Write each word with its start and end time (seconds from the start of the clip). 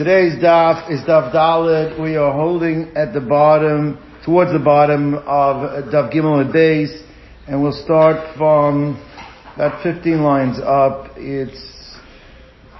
Today's 0.00 0.42
daf 0.42 0.90
is 0.90 1.00
daf 1.02 1.30
Dalit. 1.30 2.00
We 2.00 2.16
are 2.16 2.32
holding 2.32 2.90
at 2.96 3.12
the 3.12 3.20
bottom, 3.20 3.98
towards 4.24 4.50
the 4.50 4.58
bottom 4.58 5.12
of 5.12 5.84
daf 5.92 6.10
Gimel 6.10 6.40
and 6.40 6.50
base, 6.50 7.02
and 7.46 7.62
we'll 7.62 7.76
start 7.84 8.34
from 8.34 8.96
about 9.56 9.82
15 9.82 10.22
lines 10.22 10.58
up. 10.58 11.10
It's, 11.18 11.98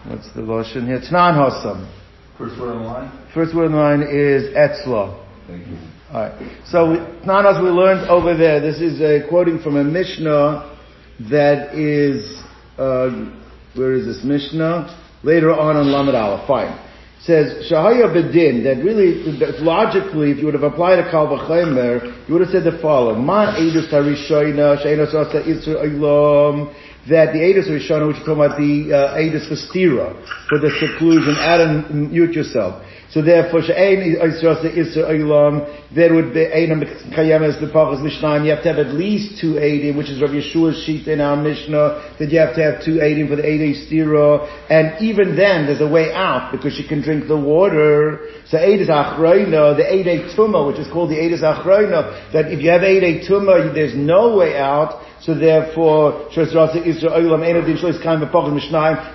what's 0.09 0.33
the 0.33 0.41
lotion 0.41 0.87
here? 0.87 0.99
Tnan 0.99 1.37
Hossam. 1.37 1.93
First 2.39 2.59
word 2.59 2.71
on 2.71 2.85
the 2.85 2.89
line? 2.89 3.29
First 3.35 3.55
word 3.55 3.67
on 3.67 3.73
the 3.73 3.77
line 3.77 4.01
is 4.01 4.57
Etzla. 4.57 5.23
Thank 5.47 5.67
you. 5.67 5.77
Alright. 6.09 6.41
So, 6.69 7.05
Tnanas 7.27 7.63
we 7.63 7.69
learned 7.69 8.09
over 8.09 8.35
there, 8.35 8.63
this 8.63 8.81
is 8.81 8.99
a 9.03 9.29
quoting 9.29 9.61
from 9.63 9.77
a 9.77 9.85
Mishnah 9.85 10.75
that 11.29 11.75
is, 11.75 12.43
uh, 12.79 13.11
where 13.75 13.93
is 13.93 14.07
this 14.07 14.25
Mishnah? 14.25 15.19
Later 15.23 15.53
on 15.53 15.77
on 15.77 15.93
Lamed 15.93 16.15
Aleph. 16.15 16.47
Fine 16.49 16.87
says 17.25 17.71
Shahaya 17.71 18.09
Bedin 18.09 18.65
that 18.65 18.83
really 18.83 19.23
logically 19.61 20.31
if 20.31 20.39
you 20.39 20.47
would 20.47 20.55
have 20.55 20.63
applied 20.63 20.99
a 20.99 21.11
Kal 21.11 21.27
V'Chemer 21.29 22.27
you 22.27 22.35
would 22.35 22.43
have 22.43 22.51
said 22.51 22.65
the 22.65 22.79
following 22.81 23.25
Ma 23.25 23.55
Edus 23.57 23.93
Harishoina 23.93 24.83
Sheina 24.83 25.11
Sasa 25.11 25.43
Isra 25.43 25.85
Ilam 25.85 26.75
that 27.09 27.33
the 27.33 27.41
Edus 27.41 27.69
Harishona 27.69 28.09
which 28.09 28.17
is 28.17 28.25
talking 28.25 28.45
about 28.45 28.59
the 28.59 28.93
uh, 28.93 29.49
for 29.49 29.57
stira 29.57 30.17
for 30.49 30.59
the 30.59 30.71
seclusion 30.81 31.37
add 31.39 31.61
and 31.61 32.11
mute 32.11 32.33
yourself 32.33 32.83
so 33.11 33.23
therefore, 33.23 33.63
she'ein 33.63 34.17
Yisrael 34.23 34.63
Isra 34.71 35.11
Olam, 35.11 35.67
there 35.93 36.15
would 36.15 36.33
be 36.33 36.47
Einam 36.47 36.85
Kayemes 37.13 37.59
the 37.61 37.67
Pachas 37.67 38.01
Mishnah, 38.03 38.45
you 38.45 38.51
have 38.51 38.63
to 38.63 38.69
have 38.73 38.79
at 38.79 38.95
least 38.95 39.41
two 39.41 39.55
Eidim, 39.55 39.97
which 39.97 40.09
is 40.09 40.23
Rav 40.23 40.31
Yeshua's 40.31 40.85
sheet 40.85 41.09
in 41.09 41.21
our 41.21 41.37
Mishnah, 41.37 42.15
that 42.21 42.31
you 42.31 42.39
have 42.39 42.55
to 42.55 42.63
have 42.63 42.85
two 42.85 43.03
Eidim 43.03 43.29
for 43.29 43.35
the 43.35 43.43
Eidei 43.43 43.75
Stira, 43.83 44.47
and 44.71 45.03
even 45.03 45.35
then 45.35 45.67
there's 45.67 45.81
a 45.81 45.89
way 45.89 46.13
out, 46.13 46.53
because 46.53 46.73
she 46.75 46.87
can 46.87 47.03
drink 47.03 47.27
the 47.27 47.37
water. 47.37 48.29
So 48.47 48.59
Eidis 48.59 48.89
Achroina, 48.89 49.77
the 49.77 49.83
Eidei 49.83 50.33
Tumah, 50.37 50.65
which 50.69 50.79
is 50.79 50.87
called 50.93 51.11
the 51.11 51.17
Eidis 51.17 51.43
Achroina, 51.43 52.33
that 52.33 52.53
if 52.53 52.63
you 52.63 52.71
have 52.71 52.83
Eidei 52.83 53.29
Tumah, 53.29 53.75
there's 53.75 53.97
no 53.97 54.37
way 54.37 54.57
out, 54.57 55.03
so 55.21 55.35
therefore, 55.35 56.31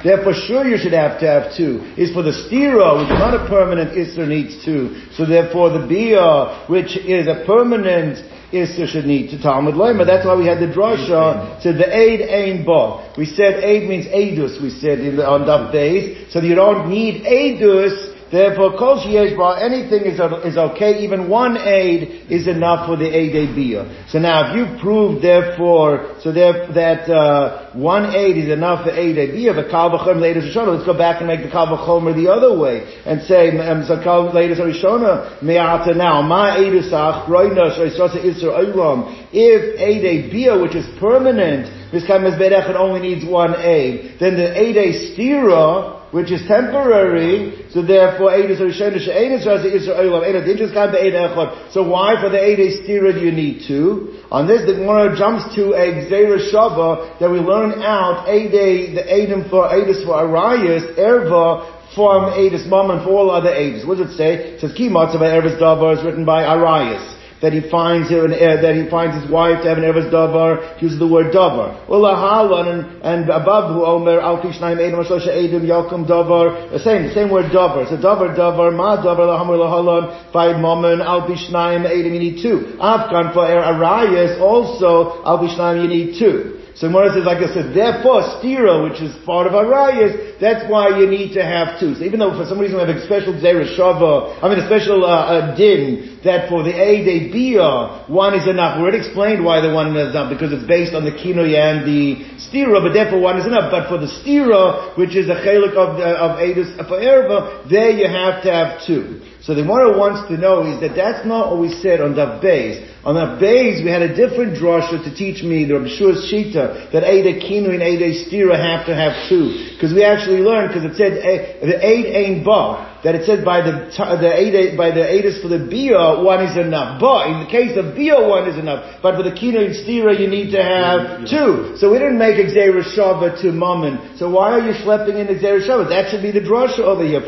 therefore 0.03 0.33
sure 0.33 0.67
you 0.67 0.77
should 0.77 0.93
have 0.93 1.19
to 1.19 1.25
have 1.25 1.57
two. 1.57 1.81
Is 1.97 2.13
for 2.13 2.21
the 2.21 2.29
stira, 2.29 3.01
which 3.01 3.09
is 3.09 3.17
not 3.17 3.33
a 3.33 3.49
permanent 3.49 3.84
isra, 3.91 4.27
needs 4.27 4.63
two. 4.63 5.01
So 5.13 5.25
therefore 5.25 5.69
the 5.69 5.85
bia, 5.87 6.65
which 6.67 6.97
is 6.97 7.27
a 7.27 7.43
permanent 7.45 8.17
isra, 8.51 8.87
should 8.87 9.05
need 9.05 9.29
to 9.31 9.41
Talmud 9.41 9.75
Lema. 9.75 10.05
That's 10.05 10.25
why 10.25 10.35
we 10.35 10.45
had 10.45 10.59
the 10.59 10.67
drasha, 10.67 11.61
said 11.61 11.77
the 11.77 11.95
aid 11.95 12.21
ain 12.21 12.65
ba. 12.65 13.13
We 13.17 13.25
said 13.25 13.63
aid 13.63 13.89
means 13.89 14.07
aidus, 14.07 14.61
we 14.61 14.69
said 14.69 14.99
in 14.99 15.17
the, 15.17 15.27
on 15.27 15.41
Daf 15.41 15.71
base. 15.71 16.31
So 16.31 16.39
you 16.41 16.55
don't 16.55 16.89
need 16.89 17.23
aidus, 17.25 18.14
Therefore, 18.35 18.77
kol 18.77 18.99
sheyesh 18.99 19.37
bar, 19.37 19.63
anything 19.63 20.03
is, 20.03 20.19
is 20.43 20.57
okay, 20.57 20.99
even 20.99 21.29
one 21.29 21.55
aid 21.55 22.27
is 22.29 22.49
enough 22.49 22.85
for 22.85 22.97
the 22.97 23.07
aid 23.07 23.31
bia. 23.55 23.87
So 24.09 24.19
now, 24.19 24.51
if 24.51 24.57
you 24.59 24.77
prove, 24.81 25.21
therefore, 25.21 26.19
so 26.19 26.33
there, 26.33 26.67
that 26.73 27.07
uh, 27.07 27.71
one 27.71 28.13
aid 28.13 28.35
is 28.35 28.51
enough 28.51 28.83
for 28.83 28.91
aid 28.91 29.15
bia, 29.15 29.53
the 29.53 29.69
kal 29.71 29.89
v'chom 29.89 30.19
later 30.19 30.41
rishona, 30.41 30.75
let's 30.75 30.85
go 30.85 30.97
back 30.97 31.21
and 31.21 31.27
make 31.27 31.43
the 31.45 31.49
kal 31.49 31.67
v'chomer 31.67 32.13
the 32.13 32.29
other 32.29 32.59
way, 32.59 32.83
and 33.05 33.21
say, 33.21 33.55
so 33.87 34.03
kal 34.03 34.33
later 34.33 34.55
rishona, 34.55 35.41
me'ata 35.41 35.95
now, 35.95 36.21
ma 36.21 36.57
edusach, 36.57 37.27
roina, 37.27 37.71
shoysosa 37.79 38.19
isra 38.19 38.51
olam, 38.59 39.15
if 39.31 39.79
aid 39.79 40.29
bia, 40.29 40.59
which 40.59 40.75
is 40.75 40.85
permanent, 40.99 41.71
this 41.93 42.05
kind 42.05 42.25
of 42.25 42.75
only 42.75 42.99
needs 42.99 43.23
one 43.25 43.55
aid, 43.55 44.19
then 44.19 44.35
the 44.35 44.59
aid 44.59 44.75
stira, 44.75 46.04
which 46.15 46.31
is 46.31 46.47
temporary, 46.47 47.67
so 47.71 47.81
therefore 47.81 48.31
Eidus 48.31 48.61
Rishon 48.61 48.97
She'enis 49.03 49.45
Razi 49.45 49.75
Israel 49.75 50.23
Eidus 50.23 50.45
Dinjas 50.47 50.71
Kan 50.71 50.93
Be'ed 50.93 51.11
Echad. 51.11 51.73
So 51.73 51.83
why 51.83 52.15
for 52.21 52.29
the 52.29 52.37
Eidus 52.37 52.87
Stira 52.87 53.11
do 53.11 53.19
you 53.19 53.33
need 53.33 53.67
two? 53.67 54.23
On 54.31 54.47
this, 54.47 54.61
the 54.65 54.79
Gemara 54.79 55.13
jumps 55.17 55.53
to 55.55 55.73
a 55.73 55.91
Gzeira 55.91 56.39
Shava 56.49 57.19
that 57.19 57.29
we 57.29 57.39
learn 57.39 57.83
out 57.83 58.29
Eidei, 58.29 58.95
the 58.95 59.03
Eidim 59.03 59.49
for 59.49 59.67
Eidus 59.67 60.05
for 60.05 60.15
Arias, 60.15 60.83
Erva, 60.97 61.93
from 61.93 62.31
Eidus 62.31 62.65
Mom 62.69 62.91
and 62.91 63.03
for 63.03 63.09
all 63.09 63.29
other 63.29 63.49
Eidus. 63.49 63.85
What 63.85 63.97
does 63.97 64.11
it 64.11 64.15
say? 64.15 64.35
It 64.55 64.61
says 64.61 64.71
Ki 64.71 64.87
Matzah 64.87 65.19
Ervis 65.19 65.59
Davar 65.59 65.97
is 65.97 66.05
written 66.05 66.23
by 66.23 66.45
Arias 66.45 67.14
that 67.41 67.51
he 67.51 67.61
finds 67.69 68.09
an 68.11 68.31
that 68.31 68.75
he 68.75 68.89
finds 68.89 69.21
his 69.21 69.29
wife 69.29 69.61
to 69.63 69.69
have 69.69 69.77
an 69.77 69.83
Eres 69.83 70.05
Davar, 70.05 70.81
uses 70.81 70.99
the 70.99 71.07
word 71.07 71.33
Davar. 71.33 71.85
Ulahalan 71.87 72.65
and, 72.71 73.01
and 73.03 73.29
above 73.29 73.75
who 73.75 73.85
Omer 73.85 74.19
Al 74.21 74.41
Kishnaim 74.41 74.79
Edom 74.79 75.03
Shosha 75.03 75.29
Edom 75.29 75.63
Yakum 75.67 76.07
Davar, 76.07 76.71
the 76.71 76.79
same, 76.79 77.07
the 77.07 77.13
same 77.13 77.29
word 77.29 77.51
Davar. 77.51 77.87
So 77.89 77.97
Davar 77.97 78.35
Davar, 78.35 78.75
Ma 78.75 78.97
Davar 79.03 79.27
Lahamur 79.27 79.59
Lahalan, 79.59 80.31
five 80.31 80.55
Momen 80.55 81.03
Al 81.03 81.27
Kishnaim 81.27 81.85
Edom, 81.85 82.13
you 82.13 82.19
need 82.19 82.41
two. 82.41 82.77
Afghan 82.79 83.33
for 83.33 83.43
Arayas, 83.43 84.39
also 84.39 85.23
Al 85.25 85.39
Kishnaim 85.39 85.83
you 85.83 85.89
need 85.89 86.19
two. 86.19 86.64
So 86.75 86.91
Gemara 86.91 87.15
says, 87.15 87.23
like 87.23 87.39
I 87.39 87.47
said, 87.55 87.71
therefore 87.73 88.19
stira, 88.35 88.83
which 88.83 88.99
is 89.01 89.15
part 89.23 89.47
of 89.47 89.53
arayas, 89.53 90.37
that's 90.41 90.69
why 90.69 90.99
you 90.99 91.07
need 91.07 91.31
to 91.35 91.41
have 91.41 91.79
two. 91.79 91.95
So 91.95 92.03
even 92.03 92.19
though 92.19 92.35
for 92.35 92.43
some 92.43 92.59
reason 92.59 92.75
we 92.75 92.83
have 92.83 92.91
a 92.91 93.05
special 93.05 93.31
shava, 93.31 94.43
I 94.43 94.49
mean 94.49 94.59
a 94.59 94.67
special 94.67 95.05
uh, 95.05 95.07
uh, 95.07 95.55
din 95.55 96.19
that 96.25 96.49
for 96.49 96.63
the 96.63 96.75
a 96.75 96.99
de 96.99 97.31
bia 97.31 98.03
one 98.11 98.35
is 98.35 98.45
enough. 98.45 98.75
We 98.75 98.83
already 98.83 98.97
explained 98.97 99.45
why 99.45 99.61
the 99.61 99.71
one 99.71 99.95
is 99.95 100.11
enough 100.11 100.27
because 100.27 100.51
it's 100.51 100.67
based 100.67 100.93
on 100.93 101.05
the 101.05 101.15
kinoy 101.15 101.55
and 101.55 101.87
the 101.87 102.27
stira, 102.43 102.83
but 102.83 102.91
therefore 102.91 103.21
one 103.21 103.39
is 103.39 103.47
enough. 103.47 103.71
But 103.71 103.87
for 103.87 103.97
the 103.97 104.11
stira, 104.11 104.97
which 104.97 105.15
is 105.15 105.29
a 105.29 105.39
chelik 105.39 105.79
of 105.79 105.95
the, 105.95 106.11
of 106.11 106.43
edus 106.43 106.75
for 106.91 106.99
erva, 106.99 107.69
there 107.69 107.91
you 107.91 108.11
have 108.11 108.43
to 108.43 108.51
have 108.51 108.83
two. 108.85 109.23
So 109.45 109.53
the 109.53 109.61
Gemara 109.61 109.95
wants 109.95 110.27
to 110.27 110.37
know 110.37 110.65
is 110.65 110.81
that 110.81 110.95
that's 110.95 111.23
not 111.23 111.51
what 111.51 111.61
we 111.61 111.69
said 111.69 112.01
on 112.01 112.15
the 112.15 112.39
base. 112.41 112.81
On 113.05 113.13
the 113.13 113.37
base, 113.39 113.77
we 113.85 113.91
had 113.91 114.01
a 114.01 114.09
different 114.09 114.57
drasha 114.57 114.97
to 115.05 115.13
teach 115.13 115.43
me, 115.43 115.65
the 115.65 115.85
Shua's 115.85 116.25
Shita, 116.25 116.91
that 116.91 117.03
Eida 117.05 117.37
Kinu 117.37 117.69
and 117.69 117.77
Eida 117.77 118.09
Stira 118.25 118.57
have 118.57 118.87
to 118.87 118.95
have 118.95 119.29
two. 119.29 119.69
Because 119.77 119.93
we 119.93 120.03
actually 120.03 120.41
learned, 120.41 120.73
because 120.73 120.89
it 120.89 120.97
said, 120.97 121.21
eh, 121.21 121.61
the 121.61 121.77
Eid 121.77 122.05
Ain 122.09 122.43
Ba 122.43 122.95
that 123.05 123.13
it 123.13 123.29
said 123.29 123.45
by 123.45 123.61
the 123.61 123.85
the 123.93 124.33
eight 124.33 124.73
by 124.73 124.89
the 124.89 125.05
eightis 125.05 125.37
for 125.37 125.45
the 125.47 125.61
bia 125.61 126.25
one 126.25 126.41
is 126.41 126.57
enough. 126.57 126.97
But 126.97 127.29
in 127.29 127.45
the 127.45 127.49
case 127.53 127.77
of 127.77 127.93
bia 127.93 128.17
one 128.17 128.49
is 128.49 128.57
enough. 128.57 128.97
But 129.05 129.13
for 129.13 129.21
the 129.21 129.29
kino 129.29 129.61
and 129.61 129.77
stira 129.77 130.17
you 130.17 130.25
need 130.25 130.49
to 130.57 130.61
have 130.65 131.29
two. 131.29 131.77
So 131.77 131.93
we 131.93 132.01
didn't 132.01 132.17
make 132.17 132.41
Gzeira 132.41 132.81
Shava 132.81 133.37
to 133.45 133.53
Mammon. 133.53 134.17
So 134.17 134.33
why 134.33 134.57
are 134.57 134.63
you 134.65 134.73
schlepping 134.81 135.21
in 135.21 135.29
Gzeira 135.29 135.61
Shava? 135.61 135.85
That 135.85 136.09
should 136.09 136.25
be 136.25 136.33
the 136.33 136.41
drasha 136.41 136.81
over 136.81 137.05
here. 137.05 137.21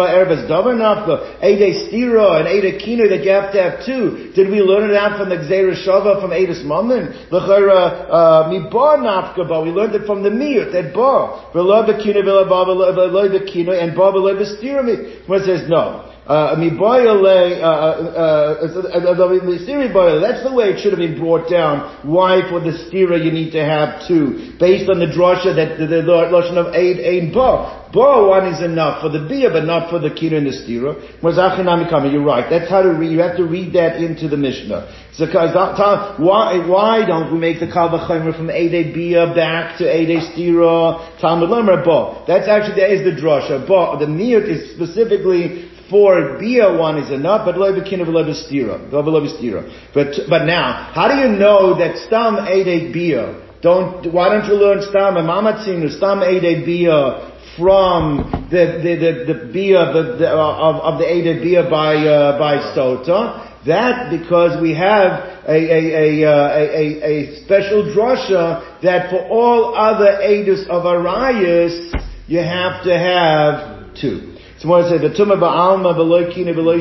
Mechi 0.00 0.48
matzah 0.48 0.48
ba'erbes 0.48 0.48
davar 0.48 0.74
nafka. 0.74 1.42
Ede 1.42 1.74
stira 1.88 2.40
and 2.40 2.48
ede 2.48 2.78
kino 2.80 3.08
that 3.08 3.24
you 3.24 3.30
have 3.30 3.52
to 3.52 3.62
have 3.62 3.84
two. 3.84 4.32
Did 4.34 4.50
we 4.50 4.60
learn 4.60 4.90
it 4.90 4.96
out 4.96 5.18
from 5.18 5.28
the 5.28 5.36
Gzeira 5.36 5.74
Shava 5.74 6.20
from 6.20 6.30
Edis 6.30 6.64
Mammon? 6.64 7.08
Uh, 7.32 8.48
mi 8.50 8.68
bar 8.70 8.98
nafka 8.98 9.48
but 9.48 9.62
we 9.64 9.70
learned 9.70 9.94
it 9.94 10.06
from 10.06 10.22
the 10.22 10.30
miyut 10.30 10.72
that 10.72 10.94
bar. 10.94 11.52
V'lo 11.52 11.86
b'kino 11.86 12.22
v'lo 12.22 13.28
b'kino 13.28 13.54
you 13.54 13.64
know, 13.64 13.72
and 13.72 13.96
Baba 13.96 14.18
le 14.18 14.34
Bistirami. 14.34 15.28
One 15.28 15.44
says 15.44 15.68
no. 15.68 16.06
Uh, 16.30 16.54
uh, 16.54 16.54
uh, 16.54 18.14
uh, 18.62 19.10
that's 20.20 20.44
the 20.46 20.52
way 20.54 20.70
it 20.70 20.78
should 20.78 20.92
have 20.92 21.00
been 21.00 21.18
brought 21.18 21.50
down. 21.50 22.06
Why 22.06 22.48
for 22.48 22.60
the 22.60 22.70
stira 22.70 23.18
you 23.18 23.32
need 23.32 23.50
to 23.50 23.64
have 23.64 24.06
two? 24.06 24.54
Based 24.60 24.88
on 24.88 25.00
the 25.00 25.10
drasha 25.10 25.56
that 25.58 25.78
the, 25.80 25.86
the 25.88 26.06
of 26.06 26.72
Aid 26.72 27.00
Ain 27.00 27.32
Ba. 27.34 27.90
Ba 27.92 28.28
one 28.30 28.46
is 28.46 28.62
enough 28.62 29.02
for 29.02 29.08
the 29.08 29.26
bia, 29.26 29.50
but 29.50 29.64
not 29.64 29.90
for 29.90 29.98
the 29.98 30.10
kira 30.10 30.38
and 30.38 30.46
the 30.46 30.54
stira. 30.54 30.94
You're 32.12 32.22
right. 32.22 32.46
That's 32.48 32.70
how 32.70 32.82
to 32.82 32.90
read. 32.90 33.10
You 33.10 33.18
have 33.18 33.36
to 33.38 33.44
read 33.44 33.72
that 33.72 33.96
into 33.96 34.28
the 34.28 34.36
Mishnah. 34.36 34.86
So, 35.14 35.26
why, 35.26 36.64
why 36.64 37.04
don't 37.04 37.32
we 37.32 37.40
make 37.40 37.58
the 37.58 37.66
kal 37.66 37.90
v'chaymer 37.90 38.36
from 38.36 38.46
Eidei 38.46 38.94
bia 38.94 39.34
back 39.34 39.78
to 39.78 39.84
Eidei 39.84 40.22
stira? 40.30 41.20
Talmud 41.20 41.50
Lemer 41.50 41.84
Ba. 41.84 42.22
That's 42.28 42.46
actually, 42.46 42.80
that 42.80 42.92
is 42.92 43.02
the 43.02 43.20
drasha. 43.20 43.66
Ba, 43.66 43.98
the 43.98 44.06
miyut 44.06 44.48
is 44.48 44.70
specifically 44.76 45.66
for 45.90 46.38
bia 46.38 46.72
one 46.78 46.98
is 46.98 47.10
enough, 47.10 47.44
but 47.44 47.58
loy 47.58 47.72
b'kina 47.72 48.06
v'loy 48.06 48.24
b'stira. 48.24 49.92
But, 49.92 50.14
but 50.28 50.46
now, 50.46 50.90
how 50.94 51.08
do 51.08 51.20
you 51.20 51.36
know 51.36 51.76
that 51.78 51.98
stam 52.06 52.36
eidei 52.36 52.92
bia? 52.92 53.48
Don't, 53.60 54.10
why 54.12 54.30
don't 54.30 54.46
you 54.46 54.54
learn 54.54 54.80
stam 54.88 55.16
and 55.16 55.28
mamatzinu, 55.28 55.94
stam 55.96 56.20
eidei 56.20 56.64
bia 56.64 57.36
from 57.58 58.48
the, 58.50 58.80
the, 58.82 58.94
the, 58.96 59.34
the 59.34 59.52
bia, 59.52 59.92
the, 59.92 60.16
the, 60.18 60.28
of, 60.30 60.76
of 60.76 60.98
the 60.98 61.04
eidei 61.04 61.42
bia 61.42 61.68
by, 61.68 61.96
uh, 61.96 62.38
by 62.38 62.56
sota? 62.74 63.48
That 63.66 64.10
because 64.10 64.60
we 64.62 64.72
have 64.72 65.44
a, 65.46 65.52
a, 65.52 65.80
a, 65.92 66.24
a, 66.24 67.04
a, 67.04 67.44
special 67.44 67.94
drasha 67.94 68.80
that 68.80 69.10
for 69.10 69.28
all 69.28 69.74
other 69.76 70.18
edus 70.22 70.66
of 70.68 70.86
Arias, 70.86 71.92
you 72.26 72.38
have 72.38 72.82
to 72.84 72.98
have 72.98 73.94
two. 74.00 74.29
Tomorrow 74.60 74.90
say 74.90 74.98
v'tuma 74.98 75.40
ba'alma 75.40 75.94
v'loy 75.96 76.34
kina 76.34 76.52
v'loy 76.52 76.80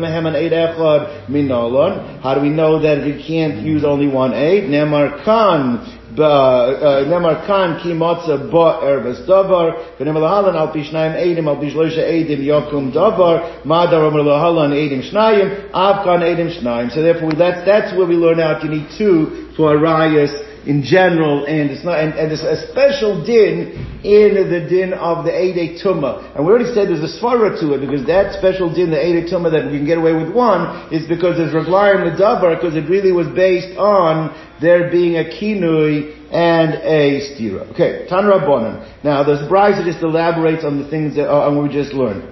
mehem 0.00 0.34
eight 0.34 0.52
echad 0.52 1.28
minolon. 1.28 2.22
How 2.22 2.34
do 2.34 2.40
we 2.40 2.48
know 2.48 2.80
that 2.80 3.04
we 3.04 3.22
can't 3.22 3.58
use 3.58 3.84
only 3.84 4.08
one 4.08 4.32
eight? 4.32 4.64
Nemar 4.64 5.22
kan 5.22 5.76
uh, 6.18 7.04
Nemar 7.08 7.46
Kan 7.46 7.82
Ki 7.82 7.90
Matzah 7.90 8.50
Ba 8.50 8.80
Erbes 8.82 9.26
Davar, 9.26 9.96
V'Nemar 9.98 10.20
Lahalan 10.20 10.54
Al 10.54 10.72
Pishnayim 10.72 11.16
Eidim 11.16 11.46
Al 11.46 11.56
Pishloisha 11.56 12.00
Eidim 12.00 12.40
Yokum 12.40 12.92
Davar, 12.92 13.64
Madar 13.64 14.04
Omer 14.04 14.20
Lahalan 14.20 14.72
Eidim 14.72 15.02
Shnayim, 15.10 15.70
Avkan 15.72 16.22
Eidim 16.22 16.60
Shnayim. 16.60 16.90
So 16.92 17.02
therefore, 17.02 17.32
that's, 17.32 17.64
that's 17.66 17.96
where 17.96 18.06
we 18.06 18.14
learn 18.14 18.40
out 18.40 18.62
you 18.62 18.70
need 18.70 18.88
two 18.96 19.52
for 19.56 19.74
a 19.74 19.78
rayas 19.78 20.51
in 20.66 20.82
general, 20.82 21.44
and 21.44 21.70
it's 21.70 21.84
not, 21.84 21.98
and, 21.98 22.14
and 22.14 22.30
there's 22.30 22.42
a 22.42 22.70
special 22.70 23.24
din 23.24 23.74
in 24.04 24.34
the 24.50 24.66
din 24.68 24.92
of 24.94 25.24
the 25.24 25.30
Eidei 25.30 25.82
Tumma. 25.82 26.34
And 26.34 26.46
we 26.46 26.52
already 26.52 26.72
said 26.72 26.88
there's 26.88 27.02
a 27.02 27.18
svara 27.18 27.58
to 27.60 27.74
it, 27.74 27.80
because 27.80 28.06
that 28.06 28.34
special 28.38 28.72
din, 28.72 28.90
the 28.90 28.96
Eidei 28.96 29.30
Tumma, 29.30 29.50
that 29.50 29.70
we 29.70 29.78
can 29.78 29.86
get 29.86 29.98
away 29.98 30.14
with 30.14 30.32
one, 30.32 30.92
is 30.92 31.06
because 31.08 31.36
there's 31.36 31.54
Raglayim 31.54 32.06
the 32.06 32.22
Davar, 32.22 32.54
because 32.54 32.76
it 32.76 32.88
really 32.88 33.12
was 33.12 33.26
based 33.34 33.76
on 33.76 34.30
there 34.60 34.90
being 34.90 35.18
a 35.18 35.24
kinui 35.24 36.14
and 36.32 36.74
a 36.82 37.20
stira. 37.34 37.68
Okay, 37.72 38.06
Tan 38.08 38.24
Rabbanan. 38.24 39.04
Now, 39.04 39.22
there's 39.22 39.46
bride 39.48 39.74
that 39.78 39.84
just 39.84 40.02
elaborates 40.02 40.64
on 40.64 40.82
the 40.82 40.88
things 40.88 41.16
that, 41.16 41.28
uh, 41.28 41.48
on 41.48 41.56
what 41.56 41.68
we 41.68 41.74
just 41.74 41.92
learned. 41.92 42.31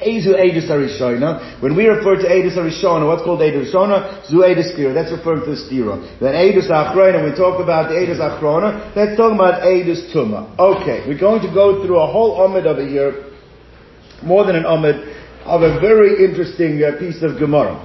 Ezu 0.00 0.32
Eidus 0.34 0.68
Arishona. 0.70 1.60
When 1.62 1.76
we 1.76 1.86
refer 1.86 2.16
to 2.16 2.26
Eidus 2.26 2.56
Arishona, 2.56 3.06
what's 3.06 3.22
called 3.22 3.40
Eidus 3.40 3.72
Arishona? 3.72 4.26
Zu 4.26 4.36
Eidus 4.38 4.74
Stira. 4.74 4.94
That's 4.94 5.12
referring 5.12 5.44
to 5.44 5.52
Stira. 5.56 6.00
Then 6.20 6.34
Eidus 6.34 6.70
Achrona, 6.70 7.24
we 7.24 7.36
talk 7.36 7.60
about 7.60 7.90
the 7.90 7.96
Eidus 7.96 8.18
Achrona, 8.18 8.94
that's 8.94 9.16
talking 9.16 9.36
about 9.36 9.62
Eidus 9.62 10.12
Tuma. 10.14 10.48
Okay, 10.58 11.04
we're 11.06 11.18
going 11.18 11.42
to 11.42 11.52
go 11.52 11.84
through 11.84 12.00
a 12.00 12.06
whole 12.06 12.38
Omid 12.40 12.66
over 12.66 12.86
here, 12.86 13.30
more 14.22 14.44
than 14.44 14.56
an 14.56 14.64
Omid, 14.64 15.16
of 15.44 15.62
a 15.62 15.80
very 15.80 16.24
interesting 16.24 16.82
uh, 16.82 16.98
piece 16.98 17.22
of 17.22 17.38
Gemara. 17.38 17.76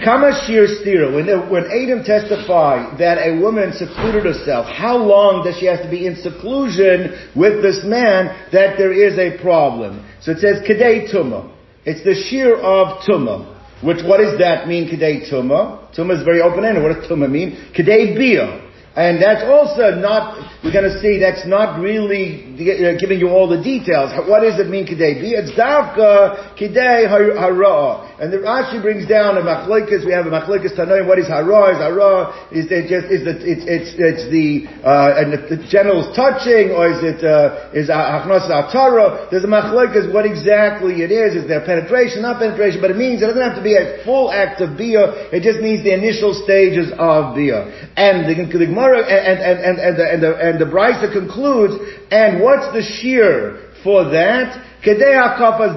Kamashir 0.00 0.80
stira, 0.80 1.12
when, 1.14 1.26
when 1.50 1.64
Adam 1.66 2.04
testified 2.04 2.98
that 2.98 3.18
a 3.18 3.38
woman 3.40 3.72
secluded 3.72 4.24
herself, 4.24 4.66
how 4.66 4.96
long 4.96 5.44
does 5.44 5.58
she 5.58 5.66
have 5.66 5.82
to 5.82 5.90
be 5.90 6.06
in 6.06 6.16
seclusion 6.16 7.30
with 7.34 7.62
this 7.62 7.84
man 7.84 8.26
that 8.52 8.78
there 8.78 8.92
is 8.92 9.18
a 9.18 9.40
problem? 9.42 10.04
So 10.20 10.32
it 10.32 10.38
says 10.38 10.62
Kadei 10.62 11.12
Tuma. 11.12 11.52
It's 11.84 12.02
the 12.04 12.14
shear 12.14 12.56
of 12.56 13.02
Tuma. 13.02 13.52
Which, 13.82 14.02
what 14.06 14.18
does 14.18 14.38
that 14.38 14.66
mean, 14.66 14.88
Kadei 14.88 15.30
Tuma? 15.30 15.94
Tuma 15.94 16.18
is 16.18 16.24
very 16.24 16.40
open-ended. 16.40 16.82
What 16.82 16.94
does 16.94 17.10
Tuma 17.10 17.30
mean? 17.30 17.72
Kadei 17.76 18.16
Bia. 18.16 18.64
And 18.96 19.20
that's 19.20 19.42
also 19.42 19.90
not, 19.98 20.38
we're 20.62 20.70
going 20.72 20.86
to 20.86 21.00
see 21.00 21.18
that's 21.18 21.44
not 21.48 21.80
really 21.80 22.54
uh, 22.54 22.94
giving 22.96 23.18
you 23.18 23.28
all 23.28 23.48
the 23.48 23.60
details. 23.60 24.14
What 24.28 24.42
does 24.42 24.60
it 24.60 24.70
mean, 24.70 24.86
Kidei 24.86 25.18
Bi? 25.18 25.34
It's 25.34 25.50
Davka 25.58 26.54
Kidei 26.54 27.10
Hara. 27.10 28.13
And 28.14 28.32
the 28.32 28.38
Rashi 28.38 28.78
brings 28.80 29.08
down 29.10 29.34
a 29.38 29.42
Machlikas, 29.42 30.06
we 30.06 30.12
have 30.14 30.26
a 30.26 30.30
Machlikas 30.30 30.78
Tanoim, 30.78 31.10
what 31.10 31.18
is 31.18 31.26
Hara? 31.26 31.74
Is 31.74 31.82
Hara, 31.82 32.30
is 32.54 32.70
it 32.70 32.86
just, 32.86 33.10
is 33.10 33.26
the, 33.26 33.34
it's, 33.42 33.66
it's, 33.66 33.90
it's 33.98 34.24
the, 34.30 34.70
uh, 34.86 35.18
and 35.18 35.34
the, 35.34 35.58
genitals 35.66 36.14
touching, 36.14 36.70
or 36.70 36.86
is 36.94 37.02
it, 37.02 37.26
uh, 37.26 37.74
is 37.74 37.90
Achnos 37.90 38.46
Atara? 38.46 39.26
There's 39.34 39.42
a 39.42 39.50
Machlikas, 39.50 40.14
what 40.14 40.30
exactly 40.30 41.02
it 41.02 41.10
is. 41.10 41.34
Is 41.34 41.50
there 41.50 41.66
penetration, 41.66 42.22
not 42.22 42.38
penetration, 42.38 42.78
but 42.78 42.94
it 42.94 42.96
means 42.96 43.18
it 43.18 43.26
doesn't 43.26 43.42
have 43.42 43.58
to 43.58 43.66
be 43.66 43.74
a 43.74 43.98
full 44.06 44.30
act 44.30 44.62
of 44.62 44.78
Bia, 44.78 45.34
it 45.34 45.42
just 45.42 45.58
means 45.58 45.82
the 45.82 45.90
initial 45.90 46.38
stages 46.38 46.94
of 46.94 47.34
Bia. 47.34 47.66
And 47.98 48.30
the, 48.30 48.38
Gemara 48.38 49.02
and, 49.10 49.42
and, 49.42 49.58
and, 49.58 49.76
and, 49.82 49.94
the, 49.98 50.06
and 50.06 50.18
the, 50.22 50.32
and 50.38 50.54
the 50.62 50.70
Brisa 50.70 51.10
concludes, 51.10 51.82
and 52.14 52.38
what's 52.38 52.70
the 52.70 52.82
shear 53.02 53.74
for 53.82 54.06
that? 54.14 54.54
Kedei 54.86 55.18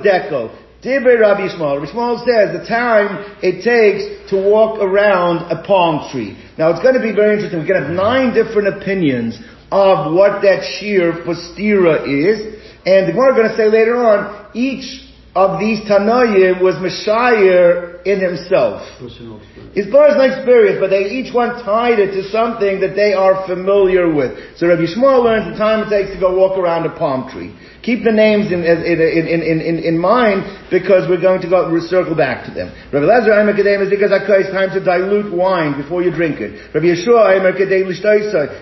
dekel. 0.06 0.67
Dibre 0.88 1.20
Rabbi 1.20 1.50
Yishmael. 1.50 1.82
Rabbi 1.82 1.92
Yishmael 1.92 2.24
says 2.24 2.58
the 2.58 2.66
time 2.66 3.36
it 3.44 3.60
takes 3.62 4.32
to 4.32 4.38
walk 4.38 4.80
around 4.80 5.52
a 5.52 5.62
palm 5.68 6.10
tree. 6.10 6.40
Now 6.58 6.72
it's 6.72 6.82
going 6.82 6.96
to 6.96 7.04
be 7.04 7.12
very 7.12 7.36
interesting. 7.36 7.60
We're 7.60 7.68
going 7.68 7.82
to 7.84 7.88
have 7.88 7.96
nine 7.96 8.34
different 8.34 8.70
opinions 8.72 9.38
of 9.70 10.14
what 10.16 10.44
that 10.44 10.64
shear 10.64 11.12
for 11.28 11.36
stira 11.36 12.08
is. 12.08 12.56
And 12.86 13.12
Gemara 13.12 13.36
going 13.36 13.50
to 13.50 13.58
say 13.58 13.68
later 13.68 14.00
on, 14.00 14.48
each 14.54 15.04
of 15.36 15.60
these 15.60 15.82
Tanayim 15.82 16.62
was 16.64 16.80
Messiah 16.80 18.00
in 18.08 18.24
himself. 18.24 18.88
His 19.76 19.92
personal 19.92 20.32
experience, 20.32 20.80
but 20.80 20.90
they 20.90 21.12
each 21.20 21.36
one 21.36 21.62
tied 21.68 22.00
it 22.00 22.16
to 22.16 22.24
something 22.32 22.80
that 22.80 22.96
they 22.96 23.12
are 23.12 23.46
familiar 23.46 24.08
with. 24.08 24.40
So 24.56 24.72
Rabbi 24.72 24.88
Yishmael 24.88 25.22
learns 25.22 25.52
the 25.52 25.58
time 25.60 25.84
it 25.86 25.92
takes 25.92 26.16
to 26.16 26.20
go 26.20 26.32
walk 26.32 26.58
around 26.58 26.88
a 26.88 26.96
palm 26.96 27.30
tree. 27.30 27.52
Keep 27.88 28.04
the 28.04 28.12
names 28.12 28.52
in, 28.52 28.68
in, 28.68 28.84
in, 28.84 29.64
in, 29.64 29.76
in 29.80 29.96
mind 29.96 30.44
because 30.68 31.08
we're 31.08 31.24
going 31.24 31.40
to 31.40 31.48
go 31.48 31.72
circle 31.88 32.20
back 32.20 32.44
to 32.44 32.52
them. 32.52 32.68
Rabbi 32.92 33.08
Lazar 33.08 33.32
Aimer 33.32 33.56
Kedem 33.56 33.80
is 33.80 33.88
because 33.88 34.12
it's 34.12 34.52
time 34.52 34.76
to 34.76 34.84
dilute 34.84 35.32
wine 35.32 35.80
before 35.80 36.04
you 36.04 36.12
drink 36.12 36.44
it. 36.44 36.60
Rabbi 36.76 36.92
Yeshua 36.92 37.40
Aimer 37.40 37.56
Kedem 37.56 37.88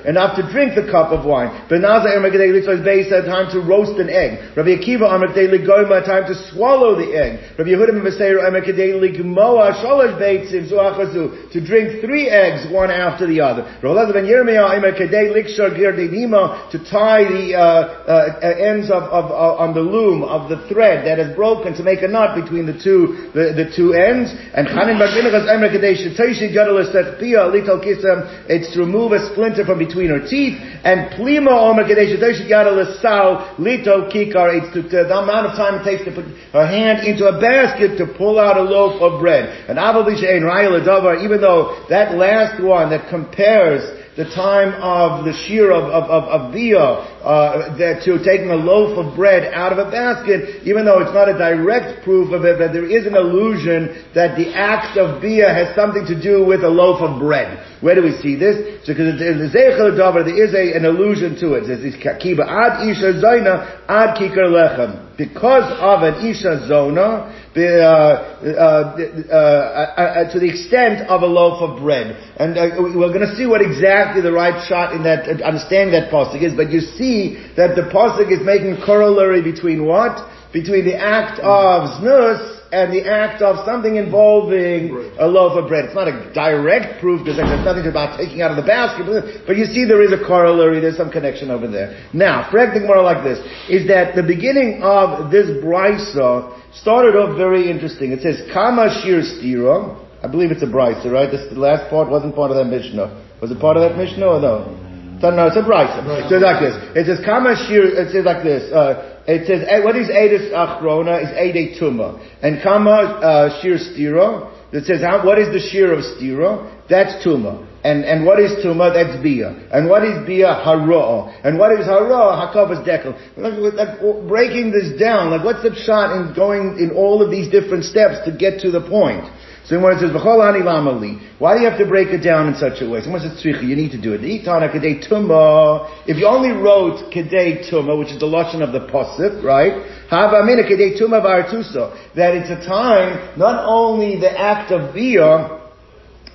enough 0.06 0.38
to 0.38 0.46
drink 0.54 0.78
the 0.78 0.86
cup 0.94 1.10
of 1.10 1.26
wine. 1.26 1.50
Ben 1.74 1.82
Azai 1.82 2.22
Aimer 2.22 2.30
Kedem 2.30 2.54
Lishtois 2.54 2.86
Beis 2.86 3.10
time 3.26 3.50
to 3.50 3.66
roast 3.66 3.98
an 3.98 4.14
egg. 4.14 4.54
Rabbi 4.54 4.78
Akiva 4.78 5.10
Aimer 5.10 5.34
Kedem 5.34 5.58
Ligoima 5.58 6.06
time 6.06 6.30
to 6.30 6.38
swallow 6.54 6.94
the 6.94 7.10
egg. 7.18 7.58
Rabbi 7.58 7.74
Yehuda 7.74 7.98
Mevaseir 7.98 8.46
Aimer 8.46 8.62
Kedem 8.62 9.02
Ligmoa 9.02 9.74
Sholosh 9.82 10.22
Beitzim 10.22 10.70
Zuachazu 10.70 11.50
to 11.50 11.66
drink 11.66 11.98
three 12.06 12.30
eggs 12.30 12.70
one 12.70 12.94
after 12.94 13.26
the 13.26 13.42
other. 13.42 13.66
Rabbi 13.82 13.90
Lazar 13.90 14.14
Ben 14.14 14.30
Yirmiyah 14.30 14.78
Aimer 14.78 14.94
Kedem 14.94 15.34
Likshar 15.34 15.74
Girdinima 15.74 16.70
to 16.70 16.78
tie 16.78 17.26
the 17.26 17.58
uh, 17.58 18.06
uh, 18.06 18.54
ends 18.62 18.94
of 18.94 19.15
of, 19.16 19.32
uh, 19.32 19.64
on 19.64 19.74
the 19.74 19.82
loom 19.82 20.24
of 20.24 20.50
the 20.50 20.68
thread 20.68 21.08
that 21.08 21.20
is 21.20 21.36
broken 21.36 21.74
to 21.76 21.84
make 21.84 22.04
a 22.04 22.08
knot 22.08 22.36
between 22.36 22.66
the 22.68 22.76
two 22.76 23.32
the, 23.32 23.56
the 23.56 23.72
two 23.72 23.96
ends. 23.96 24.36
And 24.54 24.68
Chanin 24.68 25.00
Bagminachas 25.00 25.48
Emre 25.48 25.72
Kadesh 25.72 26.04
Toishi 26.20 26.52
Gadol 26.52 26.84
Pia 27.20 27.48
Lital 27.48 27.80
Kisam. 27.80 28.28
It's 28.52 28.74
to 28.76 28.84
remove 28.84 29.14
a 29.14 29.24
splinter 29.32 29.64
from 29.64 29.80
between 29.80 30.10
her 30.12 30.20
teeth. 30.20 30.60
And 30.84 31.12
Plima 31.16 31.52
Omer 31.52 31.88
Kadesh 31.88 32.20
Toishi 32.20 32.48
Gadol 32.48 32.84
Sal 33.02 33.56
Lito 33.58 34.12
Kikar. 34.12 34.60
It's 34.60 34.74
to, 34.76 34.84
to, 34.84 35.08
the 35.08 35.18
amount 35.18 35.48
of 35.48 35.56
time 35.56 35.80
it 35.80 35.84
takes 35.88 36.04
to 36.06 36.12
put 36.12 36.26
her 36.52 36.68
hand 36.68 37.08
into 37.08 37.28
a 37.28 37.40
basket 37.40 37.98
to 37.98 38.06
pull 38.18 38.40
out 38.40 38.58
a 38.58 38.64
loaf 38.64 39.02
of 39.02 39.22
bread. 39.22 39.48
And 39.70 39.78
Avalisha 39.78 40.28
Ein 40.28 40.44
Rayel 40.44 40.84
Davar. 40.84 41.24
Even 41.24 41.40
though 41.40 41.88
that 41.90 42.16
last 42.16 42.62
one 42.62 42.90
that 42.92 43.10
compares 43.10 44.05
the 44.16 44.26
time 44.32 44.74
of 44.82 45.26
the 45.26 45.34
shear 45.46 45.72
of, 45.72 45.84
of, 45.92 46.04
of, 46.10 46.24
of 46.24 46.54
Bia, 46.54 46.80
uh, 46.80 47.76
that 47.78 48.04
to 48.06 48.24
taking 48.24 48.50
a 48.50 48.56
loaf 48.56 48.98
of 48.98 49.16
bread 49.16 49.54
out 49.54 49.74
of 49.74 49.78
a 49.78 49.92
basket, 49.92 50.64
even 50.64 50.86
though 50.86 51.02
it's 51.02 51.14
not 51.14 51.28
a 51.28 51.38
direct 51.38 52.04
proof 52.04 52.32
of 52.32 52.46
it, 52.46 52.58
but 52.58 52.72
there 52.72 52.88
is 52.88 53.06
an 53.06 53.16
illusion 53.16 54.06
that 54.16 54.38
the 54.38 54.56
act 54.56 54.98
of 54.98 55.22
Bia 55.22 55.52
has 55.52 55.76
something 55.76 56.06
to 56.08 56.16
do 56.16 56.46
with 56.46 56.64
a 56.64 56.70
loaf 56.70 57.02
of 57.02 57.20
bread. 57.20 57.60
Where 57.82 57.96
do 57.96 58.04
we 58.04 58.16
see 58.22 58.36
this? 58.36 58.88
Because 58.88 59.20
in 59.22 59.40
the 59.40 59.50
Zeichel 59.52 60.00
Davar, 60.00 60.24
there 60.24 60.36
is 60.36 60.54
a, 60.54 60.78
an 60.78 60.86
allusion 60.86 61.36
to 61.40 61.56
it. 61.56 61.70
It 61.70 61.82
says, 61.84 61.96
Kiba 62.02 62.48
ad 62.48 62.88
isha 62.88 63.20
zaina 63.20 63.84
ad 63.88 64.16
kikar 64.18 64.48
lechem. 64.48 65.18
Because 65.18 65.68
of 65.80 66.04
an 66.04 66.26
isha 66.26 66.68
zona, 66.68 67.32
uh, 67.56 67.60
uh, 67.60 68.96
uh, 69.32 70.32
to 70.32 70.40
the 70.40 70.50
extent 70.50 71.08
of 71.08 71.22
a 71.22 71.26
loaf 71.26 71.62
of 71.62 71.82
bread. 71.82 72.16
And 72.38 72.56
we're 72.56 73.14
going 73.14 73.28
to 73.28 73.36
see 73.36 73.46
what 73.46 73.62
exactly 73.62 74.22
the 74.22 74.32
right 74.32 74.66
shot 74.68 74.94
in 74.94 75.04
that, 75.04 75.28
understanding 75.42 75.92
that 76.00 76.12
pasuk 76.12 76.44
is, 76.44 76.54
but 76.54 76.72
you 76.72 76.82
see 76.82 77.40
that 77.56 77.76
the 77.76 77.84
pasuk 77.92 78.32
is 78.32 78.40
making 78.44 78.84
corollary 78.86 79.42
between 79.42 79.86
what? 79.86 80.20
Between 80.52 80.86
the 80.86 80.96
act 80.96 81.40
of 81.40 82.02
znus 82.02 82.55
and 82.72 82.92
the 82.92 83.06
act 83.06 83.42
of 83.42 83.66
something 83.66 83.96
involving 83.96 85.14
a 85.20 85.28
loaf 85.28 85.58
of 85.58 85.68
bread. 85.68 85.86
It's 85.86 85.96
not 85.96 86.08
a 86.08 86.32
direct 86.34 87.02
proof 87.02 87.22
because 87.22 87.38
there's 87.38 87.66
nothing 87.66 87.86
about 87.86 88.18
taking 88.18 88.42
out 88.42 88.52
of 88.52 88.58
the 88.58 88.68
basket, 88.68 89.06
but 89.46 89.58
you 89.58 89.66
see 89.66 89.86
there 89.86 90.02
is 90.02 90.12
a 90.12 90.22
corollary, 90.26 90.80
there's 90.80 90.98
some 90.98 91.12
connection 91.12 91.52
over 91.52 91.68
there. 91.68 92.10
Now, 92.14 92.50
correcting 92.50 92.88
more 92.88 93.02
like 93.02 93.24
this, 93.24 93.40
is 93.70 93.88
that 93.88 94.16
the 94.16 94.24
beginning 94.24 94.82
of 94.82 95.32
this 95.32 95.48
brisa 95.64 96.52
started 96.74 97.16
off 97.16 97.38
very 97.38 97.70
interesting. 97.70 98.12
It 98.12 98.22
says, 98.22 98.42
Kama 98.52 99.02
Shir 99.04 99.22
Stira. 99.22 100.02
I 100.24 100.28
believe 100.28 100.50
it's 100.50 100.64
a 100.64 100.68
brisa, 100.68 101.12
right? 101.12 101.30
This, 101.30 101.46
the 101.54 101.60
last 101.60 101.90
part 101.90 102.10
wasn't 102.10 102.36
part 102.36 102.50
of 102.50 102.58
that 102.58 102.66
Mishnah. 102.66 103.24
Was 103.42 103.52
it 103.52 103.60
part 103.60 103.78
of 103.78 103.84
that 103.88 103.98
Mishnah 103.98 104.26
or 104.26 104.40
no? 104.42 104.82
No, 105.22 105.48
it's 105.48 105.56
a 105.56 105.64
brisa. 105.64 106.04
So 106.30 106.36
it's 106.36 106.44
like 106.44 106.62
this. 106.62 106.76
It 106.98 107.06
says, 107.06 107.24
Kama 107.24 107.56
Shir, 107.56 107.88
it 107.88 108.12
says 108.12 108.26
like 108.26 108.44
this, 108.44 108.72
uh, 108.74 109.15
it 109.28 109.48
says, 109.48 109.66
eh, 109.68 109.84
what 109.84 109.96
is 109.96 110.08
Edis 110.08 110.52
Achrona? 110.52 111.24
Is 111.24 111.32
Ede 111.34 111.82
Tuma. 111.82 112.22
And 112.42 112.62
Kama 112.62 112.92
uh, 112.92 113.62
Shir 113.62 113.78
Stira. 113.78 114.52
It 114.72 114.86
says, 114.86 115.02
how, 115.02 115.26
what 115.26 115.40
is 115.40 115.48
the 115.50 115.60
Shir 115.60 115.94
of 115.94 116.00
Stira? 116.00 116.88
That's 116.90 117.26
Tuma. 117.26 117.66
And, 117.84 118.04
and 118.04 118.26
what 118.26 118.40
is 118.40 118.52
Tuma? 118.66 118.94
That's 118.94 119.22
Bia. 119.22 119.50
And 119.72 119.90
what 119.90 120.04
is 120.04 120.26
Bia? 120.26 120.54
Hara. 120.54 121.42
And 121.44 121.58
what 121.58 121.72
is 121.80 121.86
Hara? 121.86 122.38
Hakavas 122.38 122.86
Dekel. 122.86 123.14
Like, 123.38 123.74
like, 123.74 124.28
breaking 124.28 124.72
this 124.72 125.00
down, 125.00 125.32
like 125.32 125.44
what's 125.44 125.64
the 125.64 125.74
shot 125.74 126.18
in 126.18 126.34
going 126.36 126.78
in 126.78 126.92
all 126.96 127.22
of 127.22 127.32
these 127.32 127.50
different 127.50 127.86
steps 127.86 128.26
to 128.26 128.36
get 128.36 128.62
to 128.62 128.72
the 128.72 128.82
point? 128.82 129.26
So 129.68 129.80
when 129.82 129.98
it 129.98 130.00
says 130.00 130.12
ani 130.14 130.62
lamali, 130.62 131.40
why 131.40 131.56
do 131.56 131.64
you 131.64 131.70
have 131.70 131.80
to 131.80 131.88
break 131.88 132.10
it 132.10 132.22
down 132.22 132.48
in 132.48 132.56
such 132.56 132.82
a 132.82 132.90
way? 132.90 133.02
So 133.02 133.10
when 133.10 133.22
it 133.22 133.34
says 133.34 133.42
tzricha, 133.42 133.66
you 133.66 133.76
need 133.76 133.92
to 133.92 134.02
do 134.02 134.14
it. 134.14 134.22
Itana 134.22 134.70
kedei 134.70 135.02
tuma. 135.02 135.90
If 136.08 136.18
you 136.18 136.28
only 136.28 136.52
wrote 136.52 137.12
kedei 137.12 137.68
tuma, 137.68 137.98
which 137.98 138.10
is 138.10 138.20
the 138.20 138.28
lashon 138.30 138.62
of 138.62 138.74
the 138.74 138.86
pasuk, 138.94 139.44
right? 139.44 139.90
Hava 140.08 140.46
mina 140.46 140.64
kedei 140.64 141.02
tuma 141.02 141.18
vartusa. 141.18 142.14
That 142.16 142.36
it's 142.36 142.52
a 142.52 142.62
time 142.68 143.38
not 143.40 143.66
only 143.66 144.20
the 144.20 144.30
act 144.30 144.72
of 144.72 144.94
bia 144.94 145.66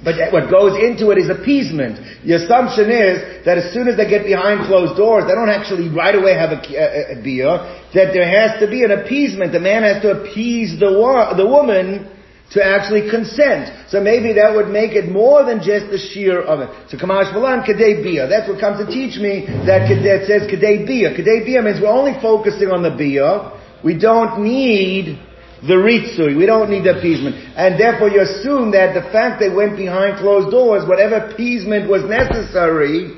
But 0.02 0.32
what 0.32 0.50
goes 0.50 0.80
into 0.82 1.10
it 1.10 1.18
is 1.18 1.28
appeasement. 1.28 2.24
The 2.24 2.34
assumption 2.34 2.90
is 2.90 3.44
that 3.44 3.58
as 3.58 3.72
soon 3.72 3.86
as 3.86 3.96
they 3.96 4.08
get 4.08 4.24
behind 4.24 4.66
closed 4.66 4.96
doors, 4.96 5.24
they 5.28 5.34
don't 5.34 5.50
actually 5.50 5.88
right 5.90 6.14
away 6.14 6.32
have 6.32 6.50
a, 6.50 6.60
a, 6.72 7.18
a 7.18 7.22
beer, 7.22 7.52
that 7.92 8.10
there 8.16 8.24
has 8.24 8.58
to 8.60 8.66
be 8.66 8.82
an 8.82 8.92
appeasement. 8.92 9.52
The 9.52 9.60
man 9.60 9.82
has 9.82 10.00
to 10.02 10.18
appease 10.18 10.80
the, 10.80 10.88
the 11.36 11.46
woman 11.46 12.08
to 12.50 12.64
actually 12.64 13.08
consent. 13.08 13.90
So 13.90 14.00
maybe 14.00 14.34
that 14.34 14.54
would 14.54 14.68
make 14.68 14.92
it 14.92 15.08
more 15.08 15.44
than 15.44 15.62
just 15.62 15.90
the 15.90 15.98
sheer 15.98 16.42
of 16.42 16.60
it. 16.60 16.68
So 16.90 16.98
Kamash 16.98 17.32
Malan 17.32 17.62
Kadei 17.62 18.02
Bia. 18.02 18.26
That's 18.26 18.48
what 18.48 18.58
comes 18.58 18.84
to 18.84 18.86
teach 18.90 19.18
me 19.18 19.46
that, 19.66 19.86
that 19.86 20.26
says 20.26 20.50
Kadei 20.50 20.86
Bia. 20.86 21.14
Kadei 21.14 21.46
Bia 21.46 21.62
means 21.62 21.80
we're 21.80 21.88
only 21.88 22.18
focusing 22.20 22.70
on 22.70 22.82
the 22.82 22.90
Bia. 22.90 23.54
We 23.84 23.96
don't 23.96 24.42
need 24.42 25.18
the 25.62 25.78
ritzui. 25.78 26.36
We 26.36 26.46
don't 26.46 26.70
need 26.70 26.84
the 26.84 26.98
appeasement. 26.98 27.36
And 27.54 27.78
therefore 27.78 28.10
you 28.10 28.20
assume 28.22 28.72
that 28.72 28.98
the 28.98 29.06
fact 29.12 29.38
they 29.38 29.50
went 29.50 29.76
behind 29.76 30.18
closed 30.18 30.50
doors, 30.50 30.88
whatever 30.88 31.16
appeasement 31.30 31.88
was 31.88 32.02
necessary, 32.02 33.14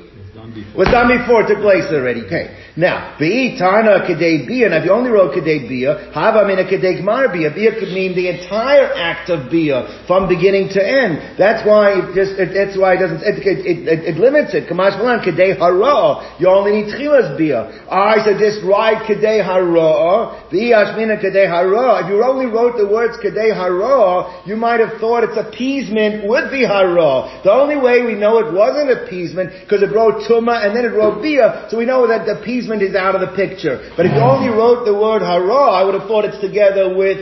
was 0.77 0.87
done 0.93 1.09
before 1.09 1.43
it 1.43 1.47
took 1.47 1.65
place 1.65 1.89
already. 1.89 2.21
Okay. 2.21 2.62
Now, 2.75 3.17
Be'i 3.21 3.53
Tana 3.53 4.01
Kedei 4.01 4.47
Bia, 4.47 4.65
and 4.65 4.73
if 4.73 4.85
you 4.85 4.91
only 4.91 5.11
wrote 5.11 5.37
Kedei 5.37 5.69
Bia, 5.69 6.09
Hava 6.09 6.41
Mina 6.47 6.65
Kedei 6.65 6.97
Gmar 6.97 7.29
Bia. 7.29 7.53
Bia 7.53 7.77
could 7.77 7.93
mean 7.93 8.17
the 8.17 8.33
entire 8.33 8.89
act 8.97 9.29
of 9.29 9.51
Bia, 9.51 10.03
from 10.07 10.27
beginning 10.27 10.73
to 10.73 10.81
end. 10.81 11.37
That's 11.37 11.61
why 11.61 12.01
it 12.01 12.17
just, 12.17 12.33
it, 12.41 12.49
that's 12.49 12.73
why 12.73 12.97
it 12.97 13.05
doesn't, 13.05 13.21
it, 13.21 13.45
it, 13.45 13.85
it, 13.85 13.99
it 14.09 14.17
limits 14.17 14.57
it. 14.57 14.65
Kamash 14.65 14.97
Malan 14.97 15.21
Kedei 15.21 15.53
Hara. 15.53 16.25
You 16.41 16.49
only 16.49 16.81
need 16.81 16.97
Chilas 16.97 17.37
Bia. 17.37 17.85
I 17.93 18.25
said 18.25 18.41
just 18.41 18.65
write 18.65 19.05
Kedei 19.05 19.45
Hara, 19.45 20.49
Be'i 20.49 20.73
Ashmina 20.73 21.21
Kedei 21.21 21.45
Hara. 21.45 22.01
If 22.01 22.09
you 22.09 22.25
only 22.25 22.49
wrote 22.49 22.81
the 22.81 22.89
words 22.89 23.21
Kedei 23.21 23.53
Hara, 23.53 24.49
you 24.49 24.57
might 24.57 24.81
have 24.81 24.97
thought 24.97 25.21
its 25.21 25.37
appeasement 25.37 26.25
would 26.25 26.49
be 26.49 26.65
Hara. 26.65 27.37
The 27.45 27.53
only 27.53 27.77
way 27.77 28.01
we 28.01 28.17
know 28.17 28.41
it 28.41 28.49
wasn't 28.49 28.89
appeasement, 28.89 29.53
because 29.61 29.85
it 29.85 29.93
wrote 29.93 30.25
Tuma 30.25 30.65
and 30.65 30.73
then 30.75 30.89
it 30.89 30.97
wrote 30.97 31.21
Bia, 31.21 31.69
so 31.69 31.77
we 31.77 31.85
know 31.85 32.07
that 32.09 32.25
the 32.25 32.41
appeasement 32.41 32.62
appeasement 32.63 32.81
is 32.81 32.95
out 32.95 33.15
of 33.15 33.21
the 33.21 33.35
picture. 33.35 33.91
But 33.97 34.05
if 34.05 34.13
only 34.13 34.49
wrote 34.49 34.85
the 34.85 34.93
word 34.93 35.21
hara, 35.21 35.71
I 35.71 35.83
would 35.83 35.95
have 35.95 36.07
thought 36.07 36.25
it's 36.25 36.39
together 36.39 36.95
with 36.95 37.19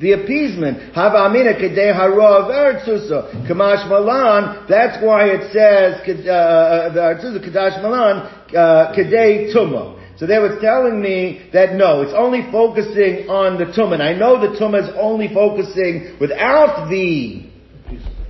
the 0.00 0.12
appeasement. 0.12 0.94
Hava 0.94 1.30
hara. 1.30 2.80
Kamash 3.48 3.88
malan, 3.88 4.66
that's 4.68 5.02
why 5.02 5.26
it 5.26 5.52
says, 5.52 6.00
uh, 6.26 6.30
uh, 6.30 7.32
the 7.32 7.40
kadash 7.40 7.82
malan, 7.82 8.22
uh, 8.54 8.94
kedei 8.96 9.52
tuma. 9.54 10.00
So 10.16 10.26
they 10.26 10.38
were 10.38 10.60
telling 10.60 11.02
me 11.02 11.50
that 11.52 11.74
no, 11.74 12.02
it's 12.02 12.14
only 12.16 12.42
focusing 12.52 13.28
on 13.28 13.58
the 13.58 13.64
tumah. 13.64 14.00
I 14.00 14.14
know 14.14 14.40
the 14.40 14.56
tumah 14.56 14.88
is 14.88 14.94
only 14.96 15.26
focusing 15.34 16.16
without 16.20 16.88
the 16.88 17.50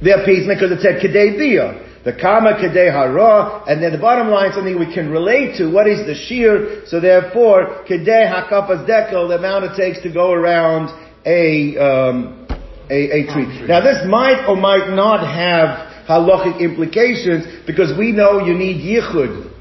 the 0.02 0.22
appeasement 0.22 0.60
because 0.60 0.72
it 0.72 0.80
said 0.80 1.02
kedei 1.02 1.38
the 2.04 2.12
kama 2.12 2.52
kadei 2.54 2.92
hara, 2.92 3.64
and 3.66 3.82
then 3.82 3.92
the 3.92 3.98
bottom 3.98 4.28
line, 4.28 4.52
something 4.52 4.78
we 4.78 4.92
can 4.92 5.10
relate 5.10 5.56
to. 5.56 5.70
What 5.70 5.86
is 5.86 6.06
the 6.06 6.14
shear? 6.14 6.82
So 6.86 7.00
therefore, 7.00 7.84
kadei 7.88 8.28
hakafas 8.30 8.86
dekel, 8.86 9.28
the 9.28 9.38
amount 9.38 9.64
it 9.64 9.76
takes 9.76 10.02
to 10.02 10.12
go 10.12 10.32
around 10.32 10.88
a, 11.24 11.76
um, 11.78 12.46
a, 12.90 13.24
a 13.24 13.32
tree. 13.32 13.66
Now 13.66 13.80
this 13.80 14.06
might 14.06 14.44
or 14.46 14.56
might 14.56 14.94
not 14.94 15.26
have 15.26 16.06
halachic 16.06 16.60
implications 16.60 17.64
because 17.66 17.96
we 17.98 18.12
know 18.12 18.44
you 18.44 18.52
need 18.52 18.84
yichud 18.84 19.53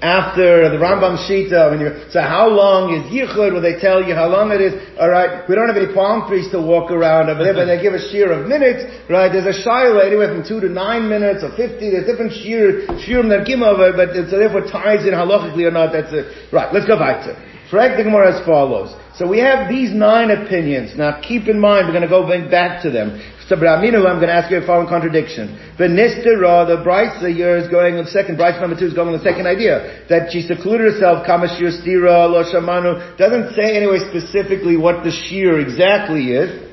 after 0.00 0.70
the 0.70 0.80
Rambam 0.80 1.20
Shita, 1.28 1.70
when 1.70 1.80
you, 1.80 2.08
so 2.08 2.22
how 2.22 2.48
long 2.48 2.94
is 2.94 3.04
Yichud? 3.12 3.52
Will 3.52 3.60
they 3.60 3.76
tell 3.78 4.00
you 4.00 4.14
how 4.14 4.28
long 4.28 4.50
it 4.50 4.60
is? 4.60 4.72
Alright, 4.96 5.48
we 5.48 5.54
don't 5.54 5.68
have 5.68 5.76
any 5.76 5.92
palm 5.92 6.24
trees 6.26 6.48
to 6.52 6.58
walk 6.62 6.90
around 6.90 7.28
over 7.28 7.44
there, 7.44 7.52
but 7.52 7.66
they 7.66 7.82
give 7.82 7.92
a 7.92 8.00
shear 8.08 8.32
of 8.32 8.48
minutes, 8.48 8.88
right? 9.10 9.28
There's 9.28 9.44
a 9.44 9.56
Shiloh 9.60 10.00
anywhere 10.00 10.32
from 10.32 10.40
two 10.46 10.60
to 10.60 10.68
nine 10.72 11.08
minutes 11.08 11.44
or 11.44 11.52
fifty, 11.52 11.92
there's 11.92 12.08
different 12.08 12.32
shear, 12.32 12.88
shear 13.04 13.20
that 13.28 13.44
give 13.44 13.60
over, 13.60 13.92
but 13.92 14.16
so 14.30 14.40
therefore 14.40 14.64
ties 14.64 15.04
in 15.04 15.12
halachically 15.12 15.68
or 15.68 15.74
not, 15.74 15.92
that's 15.92 16.12
it. 16.16 16.48
Right, 16.48 16.72
let's 16.72 16.88
go 16.88 16.96
back 16.96 17.28
to 17.28 17.36
Correct 17.70 17.98
the 17.98 18.04
Gemara 18.04 18.34
as 18.34 18.44
follows. 18.44 18.90
So 19.14 19.28
we 19.28 19.38
have 19.38 19.68
these 19.68 19.94
nine 19.94 20.30
opinions. 20.32 20.96
Now 20.96 21.20
keep 21.20 21.46
in 21.46 21.60
mind, 21.60 21.86
we're 21.86 21.94
going 21.94 22.02
to 22.02 22.10
go 22.10 22.26
back 22.26 22.82
to 22.82 22.90
them. 22.90 23.22
So 23.50 23.56
Braminu, 23.56 24.06
I'm 24.06 24.22
going 24.22 24.30
to 24.30 24.32
ask 24.32 24.48
you 24.48 24.58
a 24.58 24.64
following 24.64 24.86
contradiction. 24.86 25.58
The 25.76 25.90
Nistera, 25.90 26.70
the 26.70 26.86
Brisa 26.86 27.34
here 27.34 27.56
is 27.56 27.66
going, 27.66 27.98
on 27.98 28.04
the 28.04 28.10
second, 28.12 28.38
Brisa 28.38 28.60
number 28.60 28.78
two 28.78 28.86
is 28.86 28.94
going 28.94 29.08
on 29.08 29.14
the 29.14 29.24
second 29.26 29.48
idea, 29.48 30.06
that 30.08 30.30
she 30.30 30.42
secluded 30.42 30.94
herself, 30.94 31.26
Kamashir 31.26 31.82
Stira, 31.82 32.30
Lo 32.30 32.46
Shamanu, 32.46 33.18
doesn't 33.18 33.56
say 33.56 33.76
anyway 33.76 33.98
specifically 34.06 34.76
what 34.76 35.02
the 35.02 35.10
shear 35.10 35.58
exactly 35.58 36.30
is. 36.30 36.70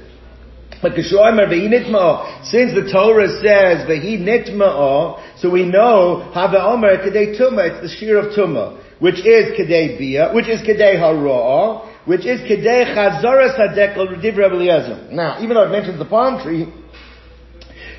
But 0.80 0.94
since 0.94 1.10
the 2.78 2.86
Torah 2.94 3.28
says 3.42 3.90
Vehi 3.90 4.22
Nitma'ah, 4.22 5.42
so 5.42 5.50
we 5.50 5.66
know 5.66 6.30
Hava 6.32 6.62
Omer 6.62 6.98
Kedei 6.98 7.42
Tumah, 7.42 7.82
it's 7.82 7.82
the 7.90 7.98
shear 7.98 8.20
of 8.20 8.38
Tumah, 8.38 8.78
which 9.00 9.26
is 9.26 9.58
Kedei 9.58 9.98
Bia, 9.98 10.32
which 10.32 10.48
is 10.48 10.62
Kedei 10.62 10.94
Hara'ah, 11.02 11.97
which 12.08 12.26
is 12.26 12.40
Kedei 12.42 12.96
Chazaras 12.96 13.60
HaDekel 13.60 14.16
Rediv 14.16 14.40
Eliezer. 14.40 15.10
Now, 15.12 15.44
even 15.44 15.56
though 15.56 15.64
it 15.64 15.72
mentions 15.72 16.00
the 16.00 16.06
palm 16.06 16.42
tree, 16.42 16.74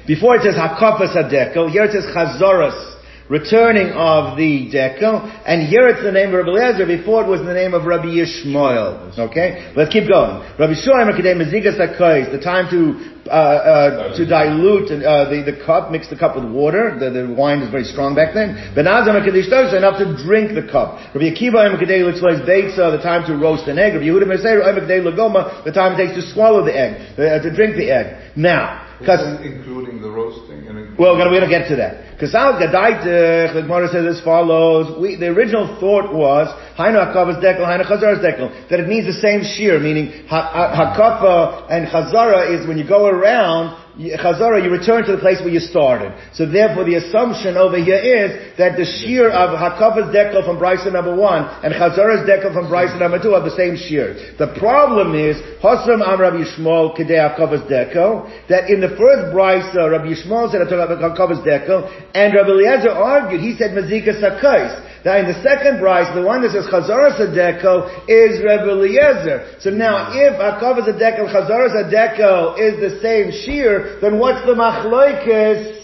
before 0.07 0.37
it 0.37 0.43
says 0.43 0.55
Hakafas 0.55 1.15
HaDekel, 1.15 1.71
here 1.71 1.85
it 1.85 1.93
says 1.93 2.07
Chazaras, 2.17 2.98
returning 3.29 3.93
of 3.93 4.37
the 4.37 4.71
dekel, 4.73 5.21
and 5.45 5.69
here 5.69 5.87
it's 5.89 6.03
the 6.03 6.13
name 6.13 6.33
of 6.33 6.47
Rabbi 6.47 6.49
Eliezer, 6.49 6.87
before 6.87 7.25
it 7.25 7.29
was 7.29 7.41
the 7.45 7.53
name 7.53 7.75
of 7.75 7.85
Rabbi 7.85 8.09
Yishmael. 8.09 9.19
Okay? 9.19 9.73
Let's 9.77 9.93
keep 9.93 10.09
going. 10.09 10.41
Rabbi 10.57 10.73
Shoim 10.73 11.13
Kedei 11.13 11.37
Mezigas 11.37 11.77
the 11.77 12.41
time 12.41 12.71
to, 12.73 12.97
uh, 13.29 13.33
uh, 13.33 14.17
to 14.17 14.25
dilute 14.25 14.89
uh, 14.91 15.29
the, 15.29 15.45
the 15.45 15.65
cup, 15.65 15.93
mix 15.93 16.09
the 16.09 16.17
cup 16.17 16.37
with 16.37 16.49
water, 16.51 16.97
the, 16.99 17.11
the 17.11 17.29
wine 17.29 17.61
is 17.61 17.71
very 17.71 17.85
strong 17.85 18.15
back 18.15 18.33
then. 18.33 18.57
Benazam 18.75 19.13
HaKedei 19.21 19.77
enough 19.77 19.99
to 19.99 20.17
drink 20.25 20.55
the 20.57 20.65
cup. 20.65 20.97
Rabbi 21.15 21.29
Akiva 21.29 21.69
Kedei 21.77 22.01
Litzlois 22.01 22.41
Beitza, 22.49 22.97
the 22.97 23.03
time 23.03 23.29
to 23.29 23.37
roast 23.37 23.69
an 23.69 23.79
egg. 23.79 23.95
Rabbi 23.95 24.07
Yehuda 24.07 24.25
Meseir 24.25 24.65
Kedei 24.65 25.05
Lagoma, 25.05 25.65
the 25.65 25.73
time 25.73 26.01
it 26.01 26.07
takes 26.07 26.17
to 26.17 26.33
swallow 26.33 26.65
the 26.65 26.73
egg, 26.73 27.19
uh, 27.19 27.43
to 27.43 27.55
drink 27.55 27.77
the 27.77 27.91
egg. 27.91 28.33
Now, 28.37 28.88
because 28.99 29.45
including 29.45 30.03
the 30.03 30.11
roasting. 30.11 30.67
And 30.67 30.99
well, 30.99 31.17
we're 31.17 31.31
going 31.31 31.43
to 31.43 31.49
get 31.49 31.69
to 31.69 31.77
that. 31.77 32.15
Because 32.15 32.35
Al 32.35 32.55
Gadaitech, 32.55 33.55
the 33.55 33.63
Gemara 33.63 33.89
says 33.89 34.19
as 34.19 34.25
follows. 34.25 35.01
We, 35.01 35.17
the 35.17 35.29
original 35.29 35.79
thought 35.79 36.13
was 36.13 36.49
Hainu 36.77 36.99
Hakavas 36.99 37.39
Dekel, 37.43 37.63
Hainu 37.63 37.87
Chazaras 37.87 38.19
Dekel, 38.19 38.69
that 38.71 38.81
it 38.81 38.89
means 38.89 39.07
the 39.07 39.21
same 39.21 39.43
shear, 39.43 39.79
meaning 39.79 40.27
Hakafa 40.27 41.71
and 41.71 41.87
Chazara 41.87 42.59
is 42.59 42.67
when 42.67 42.79
you 42.79 42.87
go 42.87 43.07
around 43.07 43.88
Chazara, 43.99 44.63
you 44.63 44.71
return 44.71 45.03
to 45.07 45.13
the 45.13 45.19
place 45.19 45.41
where 45.41 45.51
you 45.51 45.59
started. 45.59 46.15
So 46.33 46.47
therefore 46.47 46.85
the 46.85 47.03
assumption 47.03 47.57
over 47.57 47.83
here 47.83 47.99
is 47.99 48.57
that 48.57 48.79
the 48.79 48.87
shear 48.87 49.27
of 49.27 49.59
Hakafa's 49.59 50.15
dekel 50.15 50.47
from 50.47 50.59
Bryson 50.59 50.93
number 50.93 51.15
one 51.15 51.43
and 51.67 51.75
Chazara's 51.75 52.23
dekel 52.23 52.55
from 52.55 52.69
Bryson 52.69 53.01
number 53.01 53.21
two 53.21 53.35
are 53.35 53.43
the 53.43 53.57
same 53.59 53.75
shear. 53.75 54.15
The 54.39 54.55
problem 54.55 55.19
is, 55.19 55.35
Hosram 55.59 56.07
Am 56.07 56.21
Rabbi 56.21 56.47
Yishmael 56.47 56.95
Kedei 56.95 57.19
Hakafa's 57.19 57.67
dekel, 57.67 58.31
that 58.49 58.71
in 58.71 58.81
the 58.81 58.95
first 58.95 59.35
Bryson, 59.35 59.75
uh, 59.75 59.91
Rabbi 59.91 60.15
Yishmael 60.15 60.47
said 60.53 60.63
Hakafa's 60.63 61.43
dekel, 61.43 61.91
and 62.15 62.35
Rabbi 62.35 62.51
Eliezer 62.55 62.91
argued, 62.91 63.41
he 63.41 63.57
said 63.59 63.73
Mazika 63.75 64.15
Sakais. 64.23 64.98
Now 65.05 65.17
in 65.19 65.27
the 65.27 65.39
second 65.43 65.81
Bryce, 65.81 66.13
the 66.15 66.23
one 66.23 66.43
that 66.43 66.51
says 66.51 66.67
Chazara 66.67 67.15
Sadeko 67.15 68.09
is 68.09 68.43
Rebbe 68.43 68.71
Eliezer. 68.71 69.57
So 69.61 69.71
now 69.71 70.11
if 70.13 70.35
Akav 70.35 70.83
Sadeko, 70.83 71.31
Chazara 71.31 71.71
Sadeko 71.71 72.59
is 72.59 72.81
the 72.81 73.01
same 73.01 73.31
shear, 73.31 73.99
then 74.01 74.19
what's 74.19 74.45
the 74.45 74.55
machloikis 74.55 75.79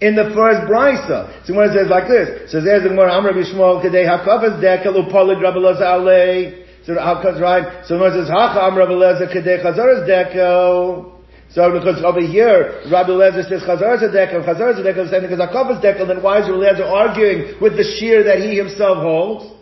in 0.00 0.16
the 0.16 0.32
first 0.34 0.66
brisa. 0.66 1.46
So 1.46 1.54
when 1.54 1.70
it 1.70 1.74
says 1.74 1.88
like 1.88 2.08
this, 2.08 2.50
so 2.50 2.60
there's 2.60 2.82
the 2.82 2.88
Gemara, 2.88 3.12
Amr 3.12 3.32
Bishmol, 3.32 3.84
Kadei 3.84 4.08
Hakavas 4.08 4.58
Dekel, 4.60 4.98
Upolig 4.98 5.40
Rabbi 5.40 5.58
Elazar 5.58 6.00
Alei. 6.00 6.66
So 6.84 6.98
how 6.98 7.22
comes 7.22 7.40
right? 7.40 7.86
So 7.86 8.00
when 8.00 8.10
it 8.12 8.22
says 8.22 8.28
Hacha 8.28 8.60
Amr 8.60 8.80
Rabbi 8.80 8.92
Elazar, 8.92 9.32
Kadei 9.32 9.62
Chazaras 9.62 10.08
Dekel, 10.08 11.11
so 11.54 11.70
because 11.78 12.02
over 12.02 12.20
here, 12.20 12.80
Rabbi 12.90 13.10
Lezer 13.10 13.46
says 13.46 13.62
Chazar 13.62 14.00
Zedekel, 14.00 14.42
Chazar 14.44 14.72
Zedekel 14.72 15.04
is 15.04 15.10
saying 15.10 15.22
because 15.22 15.38
Akav 15.38 15.80
Zedekel, 15.80 16.08
then 16.08 16.22
why 16.22 16.40
is 16.40 16.48
Rabbi 16.48 16.80
Lezer 16.80 16.90
arguing 16.90 17.60
with 17.60 17.76
the 17.76 17.84
shear 17.84 18.24
that 18.24 18.38
he 18.40 18.56
himself 18.56 18.98
holds? 18.98 19.52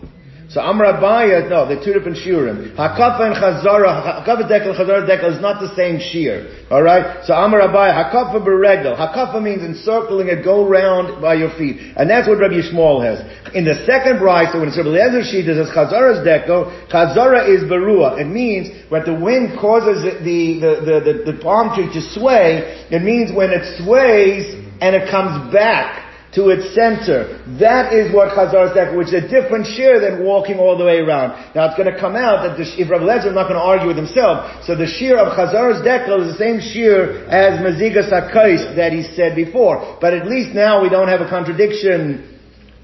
So 0.51 0.61
Amr 0.61 0.99
Abaye, 0.99 1.49
no, 1.49 1.63
they're 1.69 1.79
two 1.79 1.93
different 1.93 2.19
shiurim. 2.19 2.75
Hakafa 2.75 3.31
and 3.31 3.37
Chazara, 3.39 4.27
Hakafa 4.27 4.51
dekel, 4.51 4.75
Chazara 4.75 5.07
dekel 5.07 5.37
is 5.37 5.41
not 5.41 5.61
the 5.61 5.73
same 5.77 6.01
shear. 6.01 6.67
Alright? 6.69 7.25
So 7.25 7.35
Amr 7.35 7.61
Abaye, 7.61 7.95
Hakafa 7.95 8.43
beregel. 8.45 8.99
Hakafa 8.99 9.41
means 9.41 9.63
encircling 9.63 10.27
it, 10.27 10.43
go 10.43 10.67
round 10.69 11.23
by 11.23 11.35
your 11.35 11.57
feet. 11.57 11.95
And 11.95 12.11
that's 12.11 12.27
what 12.27 12.41
Rabbi 12.41 12.55
Yishmael 12.55 12.99
has. 13.07 13.55
In 13.55 13.65
the 13.65 13.87
second 13.87 14.19
bride, 14.19 14.51
so 14.51 14.59
when 14.59 14.67
it's 14.67 14.77
Rabbi 14.77 14.91
Lezer 14.91 15.23
sheet, 15.23 15.47
it 15.47 15.55
says 15.55 15.71
Chazara's 15.71 16.27
dekel, 16.27 16.67
Chazara 16.91 17.47
is 17.47 17.63
berua. 17.71 18.19
It 18.19 18.27
means 18.27 18.91
when 18.91 19.05
the 19.05 19.15
wind 19.15 19.57
causes 19.61 20.03
the, 20.03 20.19
the, 20.19 20.73
the, 20.83 20.97
the, 20.99 21.33
the 21.33 21.39
palm 21.39 21.77
tree 21.77 21.87
to 21.95 22.03
sway, 22.11 22.87
it 22.91 23.03
means 23.03 23.31
when 23.31 23.51
it 23.51 23.63
sways 23.79 24.53
and 24.83 24.97
it 24.97 25.09
comes 25.13 25.53
back 25.55 26.10
to 26.33 26.51
its 26.51 26.75
center. 26.75 27.43
That 27.59 27.93
is 27.93 28.15
what 28.15 28.31
Chazar 28.31 28.71
Dekel, 28.71 28.97
which 28.97 29.09
is 29.09 29.25
a 29.25 29.27
different 29.27 29.67
shear 29.67 29.99
than 29.99 30.25
walking 30.25 30.59
all 30.59 30.79
the 30.79 30.85
way 30.85 30.99
around. 30.99 31.35
Now 31.55 31.67
it's 31.67 31.77
going 31.77 31.93
to 31.93 31.99
come 31.99 32.15
out 32.15 32.47
that 32.47 32.55
the, 32.57 32.65
if 32.79 32.91
Rav 32.91 33.03
Lezer 33.03 33.29
is 33.31 33.35
not 33.35 33.51
going 33.51 33.59
to 33.59 33.67
argue 33.67 33.89
with 33.89 33.99
himself, 33.99 34.65
so 34.65 34.77
the 34.77 34.87
shear 34.87 35.19
of 35.19 35.35
Chazar's 35.35 35.83
Dekel 35.83 36.23
is 36.23 36.39
the 36.39 36.39
same 36.39 36.61
shear 36.61 37.27
as 37.27 37.59
Mazigas 37.59 38.11
HaKais 38.11 38.77
that 38.77 38.93
he 38.93 39.03
said 39.03 39.35
before. 39.35 39.99
But 40.01 40.15
at 40.15 40.27
least 40.27 40.55
now 40.55 40.83
we 40.83 40.89
don't 40.89 41.09
have 41.09 41.21
a 41.21 41.29
contradiction 41.29 42.31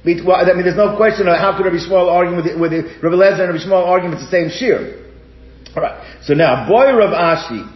I 0.07 0.55
mean, 0.55 0.62
there's 0.62 0.76
no 0.76 0.97
question 0.97 1.26
of 1.26 1.37
how 1.37 1.57
could 1.57 1.67
Rabbi 1.67 1.83
Yishmael 1.83 2.07
argue 2.07 2.37
with, 2.37 2.47
with 2.61 3.03
Rabbi 3.03 3.17
Lezer 3.17 3.43
and 3.43 3.50
Rabbi 3.50 3.59
Yishmael 3.59 3.85
arguing 3.85 4.15
it's 4.15 4.23
the 4.23 4.31
same 4.31 4.50
shear. 4.50 5.03
Alright. 5.75 6.23
So 6.23 6.35
now, 6.35 6.69
boy 6.69 6.95
Rav 6.95 7.11
Ashi. 7.11 7.75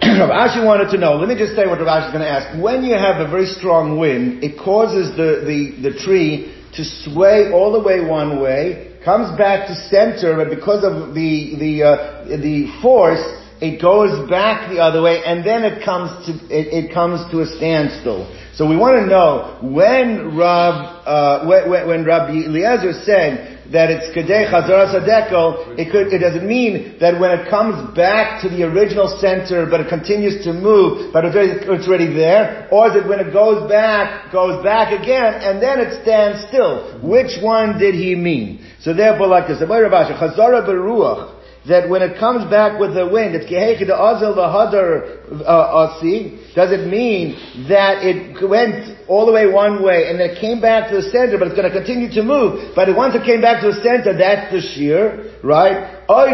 Rav 0.02 0.64
wanted 0.64 0.90
to 0.92 0.98
know, 0.98 1.16
let 1.16 1.28
me 1.28 1.36
just 1.36 1.54
say 1.54 1.66
what 1.66 1.78
Rav 1.80 2.08
is 2.08 2.12
going 2.12 2.24
to 2.24 2.30
ask. 2.30 2.56
When 2.62 2.84
you 2.84 2.94
have 2.94 3.20
a 3.20 3.28
very 3.28 3.44
strong 3.44 3.98
wind, 3.98 4.42
it 4.42 4.58
causes 4.58 5.14
the, 5.14 5.44
the, 5.44 5.90
the 5.90 5.98
tree 5.98 6.56
to 6.74 6.84
sway 6.84 7.52
all 7.52 7.72
the 7.72 7.80
way 7.80 8.00
one 8.00 8.40
way, 8.40 8.96
comes 9.04 9.36
back 9.36 9.68
to 9.68 9.74
center, 9.74 10.36
but 10.36 10.48
because 10.48 10.84
of 10.84 11.12
the, 11.12 11.56
the, 11.58 11.82
uh, 11.82 12.24
the 12.24 12.72
force, 12.80 13.20
it 13.60 13.80
goes 13.82 14.28
back 14.30 14.70
the 14.70 14.80
other 14.80 15.02
way, 15.02 15.22
and 15.22 15.44
then 15.44 15.64
it 15.64 15.84
comes 15.84 16.08
to, 16.24 16.32
it, 16.48 16.72
it 16.72 16.94
comes 16.94 17.20
to 17.30 17.42
a 17.42 17.46
standstill. 17.46 18.24
So 18.54 18.66
we 18.66 18.76
want 18.76 18.96
to 18.96 19.06
know 19.06 19.58
when 19.60 20.34
Rav, 20.34 21.06
uh, 21.06 21.46
when, 21.46 21.88
when 21.88 22.04
Rabbi 22.06 22.48
Eliezer 22.48 22.92
said 23.04 23.59
that 23.72 23.90
it's 23.90 24.10
Kadeh 24.16 24.50
Chazara 24.50 24.90
Sadekel, 24.90 25.78
it 25.78 25.90
could, 25.92 26.12
it 26.12 26.18
doesn't 26.18 26.46
mean 26.46 26.98
that 26.98 27.20
when 27.20 27.30
it 27.30 27.48
comes 27.48 27.94
back 27.94 28.42
to 28.42 28.48
the 28.48 28.64
original 28.64 29.06
center, 29.20 29.66
but 29.66 29.80
it 29.80 29.88
continues 29.88 30.42
to 30.44 30.52
move, 30.52 31.12
but 31.12 31.24
it's 31.24 31.86
already, 31.86 32.12
there, 32.12 32.68
or 32.72 32.90
is 32.90 32.96
it 32.96 33.06
when 33.06 33.20
it 33.20 33.32
goes 33.32 33.68
back, 33.70 34.32
goes 34.32 34.62
back 34.64 34.92
again, 34.92 35.34
and 35.34 35.62
then 35.62 35.78
it 35.78 36.02
stands 36.02 36.46
still? 36.48 36.98
Which 37.00 37.38
one 37.40 37.78
did 37.78 37.94
he 37.94 38.14
mean? 38.14 38.66
So 38.80 38.92
therefore, 38.92 39.28
like 39.28 39.46
this, 39.46 39.58
Chazara 39.58 40.66
Beruach, 40.66 41.39
that 41.68 41.88
when 41.88 42.00
it 42.02 42.18
comes 42.18 42.48
back 42.50 42.80
with 42.80 42.94
the 42.94 43.06
wind, 43.06 43.34
it's 43.34 43.44
Keheki 43.44 43.86
the 43.86 43.92
Azil 43.92 44.34
the 44.34 44.48
Hadar 44.48 45.44
uh, 45.44 45.88
Asi, 45.92 46.40
does 46.54 46.72
it 46.72 46.88
mean 46.88 47.36
that 47.68 48.02
it 48.02 48.48
went 48.48 48.96
all 49.08 49.26
the 49.26 49.32
way 49.32 49.46
one 49.46 49.82
way 49.82 50.08
and 50.08 50.18
then 50.18 50.30
it 50.30 50.40
came 50.40 50.60
back 50.60 50.88
to 50.90 50.96
the 50.96 51.10
center, 51.10 51.36
but 51.36 51.48
it's 51.48 51.56
going 51.56 51.70
to 51.70 51.76
continue 51.76 52.10
to 52.12 52.22
move, 52.22 52.74
but 52.74 52.88
once 52.96 53.14
it 53.14 53.24
came 53.24 53.40
back 53.40 53.60
to 53.60 53.72
the 53.72 53.80
center, 53.82 54.16
that's 54.16 54.50
the 54.52 54.60
shear, 54.60 55.29
right? 55.42 56.00
Or 56.08 56.26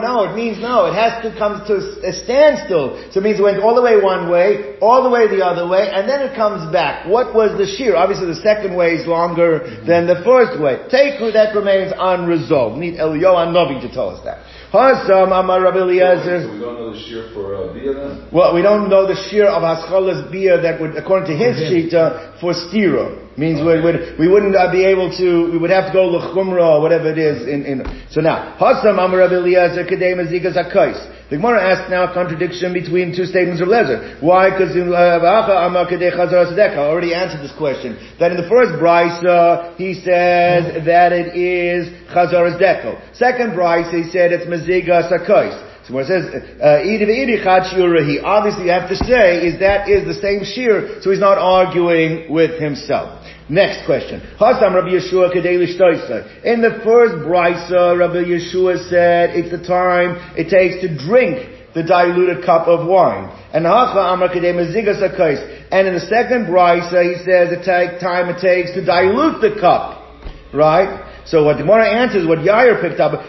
no, 0.00 0.24
it 0.24 0.34
means 0.34 0.58
no, 0.58 0.86
it 0.86 0.94
has 0.94 1.22
to 1.22 1.34
come 1.38 1.64
to 1.66 1.74
a 2.04 2.12
standstill. 2.12 3.10
So 3.12 3.20
it 3.20 3.22
means 3.22 3.38
it 3.38 3.42
went 3.42 3.62
all 3.62 3.74
the 3.74 3.82
way 3.82 4.00
one 4.00 4.30
way, 4.30 4.76
all 4.80 5.02
the 5.02 5.10
way 5.10 5.28
the 5.28 5.44
other 5.44 5.68
way, 5.68 5.90
and 5.90 6.08
then 6.08 6.20
it 6.22 6.34
comes 6.34 6.70
back. 6.72 7.06
What 7.06 7.34
was 7.34 7.56
the 7.56 7.66
shear? 7.66 7.96
Obviously 7.96 8.26
the 8.26 8.42
second 8.42 8.74
way 8.76 8.94
is 8.94 9.06
longer 9.06 9.82
than 9.86 10.06
the 10.06 10.22
first 10.24 10.60
way. 10.60 10.76
Teku 10.90 11.32
that 11.32 11.54
remains 11.54 11.92
unresolved. 11.96 12.78
Need 12.78 12.94
Eliyahu 12.94 13.52
Novi 13.52 13.80
to 13.86 13.92
tell 13.92 14.10
us 14.10 14.20
that. 14.24 14.44
Hasam 14.72 15.34
Amar 15.34 15.62
Rabbi 15.62 15.78
Eliezer. 15.78 16.46
So 16.46 16.52
we 16.52 16.60
don't 16.60 16.78
know 16.78 16.94
the 16.94 17.00
shear 17.02 17.30
for 17.34 17.56
uh, 17.56 17.74
Bia 17.74 17.92
then? 17.92 18.28
Well, 18.30 18.54
we 18.54 18.62
don't 18.62 18.88
know 18.88 19.02
the 19.06 19.18
shear 19.28 19.48
of 19.50 19.62
Haschalas 19.66 20.30
Bia 20.30 20.62
that 20.62 20.80
would, 20.80 20.94
according 20.96 21.26
to 21.26 21.36
his 21.36 21.58
shita, 21.58 22.38
for 22.40 22.54
Stira. 22.54 23.18
Means 23.36 23.58
okay. 23.58 23.66
we, 23.66 23.82
would, 23.82 24.18
we 24.18 24.28
wouldn't 24.28 24.54
uh, 24.54 24.70
be 24.70 24.84
able 24.84 25.10
to, 25.10 25.50
we 25.50 25.58
would 25.58 25.70
have 25.70 25.86
to 25.86 25.92
go 25.92 26.06
Lechumra 26.06 26.78
or 26.78 26.82
whatever 26.82 27.10
it 27.10 27.18
is 27.18 27.48
in, 27.48 27.66
in, 27.66 27.82
so 28.10 28.20
now, 28.20 28.56
Hasam 28.60 28.94
Amar 28.94 29.18
Rabbi 29.18 29.34
Eliezer 29.42 29.84
Kedem 29.90 30.22
Azikas 30.22 30.54
HaKais. 30.54 31.19
The 31.30 31.36
Gemara 31.36 31.62
asks 31.62 31.88
now 31.88 32.10
a 32.10 32.12
contradiction 32.12 32.74
between 32.74 33.14
two 33.14 33.24
statements 33.24 33.62
of 33.62 33.68
Lezer. 33.68 34.20
Why? 34.20 34.50
Because 34.50 34.74
uh, 34.74 35.22
I 35.22 35.70
already 36.82 37.14
answered 37.14 37.38
this 37.38 37.54
question. 37.56 37.94
That 38.18 38.32
in 38.32 38.36
the 38.36 38.48
first 38.50 38.74
brisa 38.82 39.76
he 39.78 39.94
says 39.94 40.84
that 40.84 41.12
it 41.12 41.38
is 41.38 41.86
Chazaras 42.10 42.58
Dekel. 42.58 42.98
Second 43.14 43.52
brisa 43.52 44.02
he 44.02 44.10
said 44.10 44.32
it's 44.32 44.50
Maziga 44.50 45.06
Sakais. 45.06 45.54
So 45.86 45.94
when 45.94 46.04
it 46.04 46.08
says, 46.08 46.26
uh, 46.60 46.82
obviously 48.26 48.64
you 48.64 48.70
have 48.70 48.88
to 48.90 48.96
say 48.96 49.46
is 49.46 49.60
that 49.60 49.88
is 49.88 50.04
the 50.06 50.18
same 50.20 50.42
shear, 50.44 51.00
so 51.00 51.10
he's 51.10 51.20
not 51.20 51.38
arguing 51.38 52.30
with 52.30 52.60
himself. 52.60 53.19
Next 53.50 53.84
question. 53.84 54.20
Hasam 54.38 54.74
Rabbi 54.74 54.94
Yeshua 54.94 55.34
In 56.44 56.62
the 56.62 56.80
first 56.84 57.14
brisa, 57.26 57.98
Rabbi 57.98 58.22
Yeshua 58.22 58.88
said 58.88 59.30
it's 59.30 59.50
the 59.50 59.58
time 59.66 60.14
it 60.38 60.48
takes 60.48 60.80
to 60.86 60.88
drink 60.96 61.58
the 61.74 61.82
diluted 61.82 62.44
cup 62.46 62.68
of 62.68 62.86
wine. 62.86 63.28
And 63.52 63.66
And 63.66 63.82
in 65.88 65.94
the 65.94 66.06
second 66.08 66.46
brisa, 66.46 67.02
he 67.02 67.16
says 67.24 67.50
it 67.50 67.64
takes 67.64 68.00
time 68.00 68.28
it 68.30 68.38
takes 68.40 68.70
to 68.74 68.84
dilute 68.84 69.40
the 69.40 69.58
cup. 69.60 69.98
Right? 70.54 71.10
So 71.26 71.42
what 71.44 71.56
the 71.58 71.64
Gemara 71.64 71.88
answers, 71.90 72.26
what 72.26 72.38
Yair 72.38 72.80
picked 72.80 73.00
up, 73.00 73.20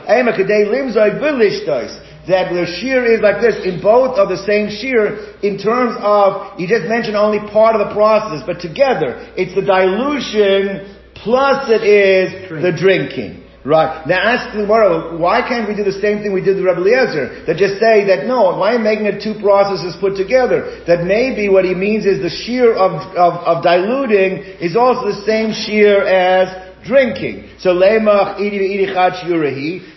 that 2.28 2.54
the 2.54 2.66
shear 2.80 3.06
is 3.06 3.22
like 3.22 3.42
this 3.42 3.66
in 3.66 3.82
both 3.82 4.18
of 4.18 4.30
the 4.30 4.38
same 4.46 4.70
shear 4.70 5.34
in 5.42 5.58
terms 5.58 5.98
of, 6.00 6.60
you 6.60 6.68
just 6.68 6.86
mentioned 6.86 7.16
only 7.16 7.40
part 7.50 7.76
of 7.76 7.88
the 7.88 7.94
process, 7.94 8.44
but 8.46 8.62
together, 8.62 9.18
it's 9.36 9.56
the 9.56 9.66
dilution 9.66 10.98
plus 11.16 11.70
it 11.70 11.84
is 11.84 12.50
Drink. 12.50 12.64
the 12.64 12.72
drinking. 12.72 13.42
Right. 13.64 14.08
Now 14.08 14.18
ask 14.18 14.58
the 14.58 14.66
Gemara, 14.66 15.18
why 15.22 15.46
can't 15.46 15.70
we 15.70 15.76
do 15.76 15.84
the 15.84 16.02
same 16.02 16.24
thing 16.26 16.34
we 16.34 16.42
did 16.42 16.58
with 16.58 16.66
Rabbi 16.66 16.82
Eliezer? 16.82 17.46
That 17.46 17.58
just 17.58 17.78
say 17.78 18.10
that 18.10 18.26
no, 18.26 18.58
why 18.58 18.74
am 18.74 18.82
I 18.82 18.98
making 18.98 19.06
it 19.06 19.22
two 19.22 19.38
processes 19.38 19.94
put 20.02 20.18
together? 20.18 20.82
That 20.88 21.06
maybe 21.06 21.46
what 21.48 21.64
he 21.64 21.76
means 21.76 22.10
is 22.10 22.26
the 22.26 22.34
shear 22.34 22.74
of, 22.74 22.98
of, 23.14 23.34
of 23.46 23.62
diluting 23.62 24.58
is 24.58 24.76
also 24.76 25.14
the 25.14 25.22
same 25.30 25.54
shear 25.54 26.02
as 26.02 26.50
drinking. 26.84 27.50
So 27.60 27.74
lemach 27.74 28.40
iri 28.40 28.80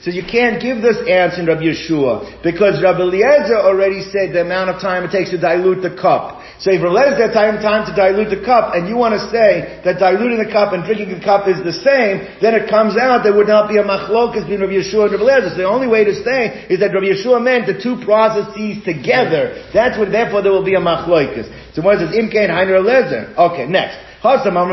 So 0.03 0.11
you 0.11 0.23
can't 0.23 0.61
give 0.61 0.83
this 0.83 0.99
answer 1.09 1.41
in 1.41 1.47
Rabbi 1.47 1.73
Yeshua 1.73 2.43
because 2.43 2.83
Rabbi 2.83 3.01
Eliezer 3.01 3.57
already 3.57 4.03
said 4.03 4.33
the 4.33 4.43
amount 4.43 4.71
of 4.71 4.81
time 4.81 5.05
it 5.05 5.11
takes 5.11 5.31
to 5.31 5.39
dilute 5.39 5.83
the 5.83 5.95
cup. 5.97 6.43
So 6.61 6.71
if 6.71 6.83
Rabbi 6.83 6.95
Eliezer 6.95 7.33
time 7.33 7.61
time 7.61 7.85
to 7.89 7.93
dilute 7.97 8.31
the 8.31 8.45
cup, 8.45 8.75
and 8.75 8.89
you 8.89 8.97
want 8.97 9.19
to 9.19 9.23
say 9.31 9.81
that 9.85 9.99
diluting 9.99 10.39
the 10.39 10.51
cup 10.51 10.73
and 10.73 10.85
drinking 10.85 11.11
the 11.11 11.25
cup 11.25 11.49
is 11.49 11.59
the 11.65 11.73
same, 11.73 12.25
then 12.41 12.55
it 12.55 12.71
comes 12.71 12.97
out 12.97 13.25
there 13.25 13.35
would 13.35 13.49
not 13.49 13.69
be 13.69 13.77
a 13.77 13.85
machlokas 13.85 14.47
between 14.47 14.61
Rabbi 14.61 14.79
Yeshua 14.81 15.11
and 15.11 15.19
Rabbi 15.19 15.25
Eliezer. 15.25 15.51
So 15.51 15.57
the 15.57 15.69
only 15.69 15.89
way 15.89 16.05
to 16.05 16.15
say 16.15 16.67
is 16.71 16.81
that 16.81 16.95
Rabbi 16.95 17.11
Yeshua 17.17 17.43
meant 17.43 17.67
the 17.67 17.77
two 17.77 17.99
processes 18.05 18.85
together. 18.85 19.69
That's 19.73 19.99
what. 19.99 20.15
Therefore, 20.15 20.43
there 20.43 20.53
will 20.53 20.65
be 20.65 20.75
a 20.75 20.85
machlokas. 20.85 21.51
So 21.75 21.83
what 21.83 22.01
is 22.01 22.11
this? 22.11 22.17
Imkain 22.17 22.49
Heiner 22.49 22.79
Eliezer. 22.79 23.35
Okay, 23.37 23.67
next. 23.67 23.99
First 24.25 24.49
Rabbi 24.49 24.65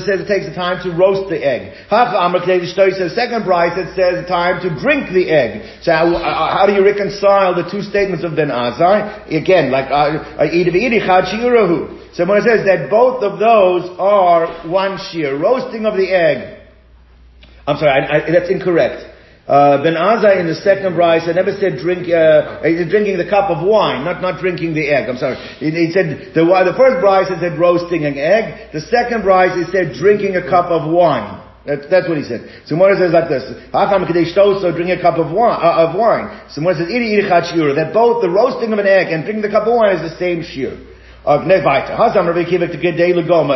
says 0.00 0.16
it 0.16 0.26
takes 0.26 0.46
the 0.48 0.54
time 0.56 0.82
to 0.82 0.96
roast 0.96 1.28
the 1.28 1.36
egg. 1.36 1.76
Second 1.92 3.44
brisa, 3.44 3.84
it 3.84 3.94
says 3.94 4.26
time 4.26 4.62
to 4.62 4.70
drink 4.80 5.12
the 5.12 5.28
egg. 5.28 5.82
So 5.82 5.92
how, 5.92 6.08
uh, 6.08 6.56
how 6.56 6.64
do 6.64 6.72
you 6.72 6.82
reconcile 6.82 7.54
the 7.54 7.68
two 7.70 7.82
statements 7.82 8.24
of 8.24 8.34
Ben 8.34 8.48
Azai? 8.48 9.28
Again, 9.28 9.70
like, 9.70 9.90
uh, 9.90 10.24
uh, 10.40 10.48
so 12.14 12.24
when 12.24 12.38
it 12.38 12.44
says 12.44 12.64
that 12.64 12.88
both 12.88 13.22
of 13.22 13.38
those 13.38 13.90
are 13.98 14.66
one 14.66 14.96
shear, 14.96 15.36
roasting 15.38 15.84
of 15.84 15.98
the 15.98 16.08
egg. 16.08 16.60
I'm 17.66 17.76
sorry, 17.76 17.90
I, 17.90 18.26
I, 18.26 18.30
that's 18.32 18.48
incorrect. 18.50 19.04
Uh, 19.50 19.82
ben 19.82 19.98
Azai 19.98 20.38
in 20.38 20.46
the 20.46 20.54
second 20.54 20.94
bride 20.94 21.26
said 21.26 21.34
never 21.34 21.50
said 21.58 21.74
drink, 21.82 22.06
uh, 22.06 22.62
drinking 22.62 23.18
the 23.18 23.26
cup 23.26 23.50
of 23.50 23.66
wine, 23.66 24.06
not, 24.06 24.22
not 24.22 24.38
drinking 24.38 24.78
the 24.78 24.86
egg. 24.86 25.10
I'm 25.10 25.18
sorry. 25.18 25.34
He, 25.58 25.74
he 25.74 25.90
said, 25.90 26.30
the, 26.38 26.46
the 26.46 26.76
first 26.78 27.02
bride 27.02 27.26
said 27.26 27.42
roasting 27.58 28.06
an 28.06 28.14
egg. 28.14 28.70
The 28.70 28.78
second 28.78 29.26
bride 29.26 29.58
he 29.58 29.66
said 29.74 29.98
drinking 29.98 30.38
a 30.38 30.46
cup 30.46 30.70
of 30.70 30.86
wine. 30.86 31.42
That's, 31.66 31.82
that's 31.90 32.06
what 32.06 32.16
he 32.16 32.22
said. 32.22 32.62
So 32.70 32.78
Mordechai 32.78 33.10
says 33.10 33.12
like 33.12 33.26
this: 33.26 33.42
Hacham 33.74 34.06
so 34.06 34.70
drink 34.70 34.94
a 34.94 35.02
cup 35.02 35.18
of 35.18 35.34
wine. 35.34 35.58
Uh, 35.58 35.90
of 35.90 35.98
wine. 35.98 36.30
So 36.54 36.62
Mordechai 36.62 36.86
says, 36.86 36.94
iri 36.94 37.74
That 37.74 37.90
both 37.90 38.22
the 38.22 38.30
roasting 38.30 38.72
of 38.72 38.78
an 38.78 38.86
egg 38.86 39.10
and 39.10 39.26
drinking 39.26 39.42
the 39.42 39.50
cup 39.50 39.66
of 39.66 39.74
wine 39.74 39.98
is 39.98 40.06
the 40.06 40.14
same 40.14 40.46
shear. 40.46 40.78
Of. 41.30 41.46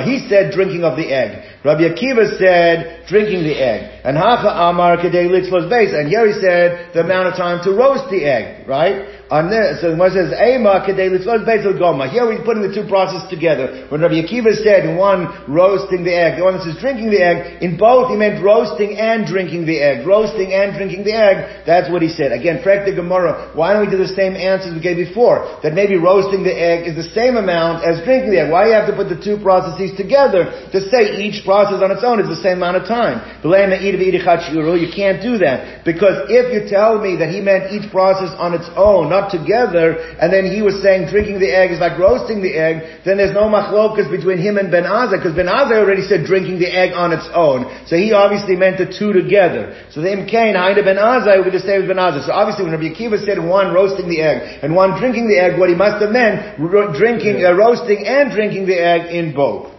He 0.05 0.19
said 0.29 0.53
drinking 0.53 0.85
of 0.85 0.97
the 0.97 1.11
egg. 1.11 1.43
Rabbi 1.65 1.83
Akiva 1.83 2.39
said 2.39 3.05
drinking 3.09 3.43
the 3.43 3.59
egg. 3.59 4.01
And 4.05 4.17
Hacha 4.17 4.47
Amar 4.47 4.97
Gedei 4.99 5.27
Litzlos 5.27 5.69
base. 5.69 5.93
And 5.93 6.09
here 6.09 6.25
he 6.27 6.35
said 6.35 6.95
the 6.95 7.01
amount 7.01 7.29
of 7.29 7.35
time 7.35 7.65
to 7.65 7.73
roast 7.73 8.09
the 8.11 8.25
egg, 8.25 8.69
right? 8.69 9.14
On 9.33 9.49
this, 9.49 9.81
so 9.81 9.97
when 9.97 10.13
it 10.13 10.21
says 10.21 10.37
Ema 10.37 10.85
Kedei 10.85 11.09
Litzlos 11.09 11.49
base 11.49 11.65
Goma. 11.65 12.13
Here 12.13 12.29
we're 12.29 12.45
putting 12.45 12.61
the 12.61 12.77
two 12.77 12.85
processes 12.85 13.25
together. 13.33 13.89
When 13.89 14.05
Rabbi 14.05 14.21
Akiva 14.21 14.53
said 14.53 14.85
one 15.01 15.33
roasting 15.49 16.05
the 16.05 16.13
egg, 16.13 16.37
the 16.37 16.45
one 16.45 16.61
that 16.61 16.69
says 16.69 16.77
drinking 16.77 17.09
the 17.09 17.25
egg, 17.25 17.65
in 17.65 17.81
both 17.81 18.13
he 18.13 18.21
meant 18.21 18.45
roasting 18.45 19.01
and 19.01 19.25
drinking 19.25 19.65
the 19.65 19.81
egg. 19.81 20.05
Roasting 20.05 20.53
and 20.53 20.77
drinking 20.77 21.09
the 21.09 21.17
egg. 21.17 21.65
That's 21.65 21.89
what 21.89 22.05
he 22.05 22.13
said. 22.13 22.37
Again, 22.37 22.61
Frek 22.61 22.85
the 22.85 22.93
Gemara. 22.93 23.57
Why 23.57 23.73
don't 23.73 23.89
we 23.89 23.91
do 23.91 23.97
the 23.97 24.13
same 24.13 24.37
answers 24.37 24.77
we 24.77 24.85
gave 24.85 25.01
before? 25.01 25.49
That 25.65 25.73
maybe 25.73 25.97
roasting 25.97 26.45
the 26.45 26.53
egg 26.53 26.85
is 26.85 26.93
the 26.93 27.09
same 27.17 27.41
amount 27.41 27.81
as 27.81 28.05
drinking 28.05 28.29
the 28.29 28.45
egg. 28.45 28.53
Why 28.53 28.69
do 28.69 28.77
you 28.77 28.77
have 28.77 28.93
to 28.93 28.97
put 28.97 29.09
the 29.09 29.17
two 29.17 29.41
processes 29.41 29.97
together 29.97 30.53
to 30.69 30.79
say 30.93 31.25
each 31.25 31.49
process 31.49 31.81
on 31.81 31.89
its 31.89 32.05
own 32.05 32.21
is 32.21 32.29
the 32.29 32.45
same 32.45 32.61
amount 32.61 32.77
of 32.77 32.85
time? 32.85 33.25
You 33.41 34.91
can't 34.93 35.25
do 35.25 35.41
that. 35.41 35.81
Because 35.89 36.29
if 36.29 36.53
you 36.53 36.69
tell 36.69 37.01
me 37.01 37.17
that 37.17 37.33
he 37.33 37.41
meant 37.41 37.73
each 37.73 37.89
process 37.89 38.29
on 38.37 38.53
its 38.53 38.69
own, 38.77 39.14
not 39.15 39.31
together, 39.31 39.95
and 40.19 40.29
then 40.35 40.45
he 40.51 40.61
was 40.61 40.83
saying 40.83 41.07
drinking 41.15 41.39
the 41.39 41.53
egg 41.55 41.71
is 41.71 41.79
like 41.79 41.95
roasting 41.99 42.43
the 42.43 42.55
egg, 42.59 43.05
then 43.07 43.17
there's 43.17 43.33
no 43.33 43.47
machlokas 43.47 44.11
between 44.11 44.39
him 44.39 44.59
and 44.59 44.75
Ben 44.75 44.83
Azai, 44.83 45.23
because 45.23 45.35
Ben 45.39 45.47
Azai 45.47 45.79
already 45.79 46.03
said 46.03 46.27
drinking 46.27 46.59
the 46.59 46.71
egg 46.71 46.91
on 46.93 47.15
its 47.15 47.29
own. 47.33 47.71
So 47.87 47.95
he 47.95 48.11
obviously 48.13 48.57
meant 48.57 48.79
the 48.83 48.91
two 48.91 49.13
together. 49.15 49.79
So 49.95 50.03
the 50.03 50.11
Imkain, 50.11 50.59
Haida 50.59 50.83
Ben 50.83 50.99
would 50.99 51.47
we 51.47 51.55
just 51.55 51.67
say 51.67 51.79
with 51.79 51.89
Ben 51.89 52.03
Azai. 52.03 52.27
So 52.27 52.33
obviously 52.33 52.67
when 52.67 52.75
Rabbi 52.75 52.91
Akiva 52.91 53.23
said 53.23 53.39
one 53.39 53.73
roasting 53.73 54.09
the 54.09 54.21
egg 54.21 54.63
and 54.63 54.75
one 54.75 54.99
drinking 54.99 55.29
the 55.29 55.39
egg, 55.39 55.59
what 55.59 55.69
he 55.69 55.77
must 55.79 56.03
have 56.03 56.11
meant, 56.11 56.59
drinking, 56.59 57.45
uh, 57.45 57.53
roasting 57.55 58.07
and 58.07 58.33
drinking 58.35 58.67
the 58.67 58.79
egg 58.79 59.15
in 59.15 59.35
both. 59.35 59.71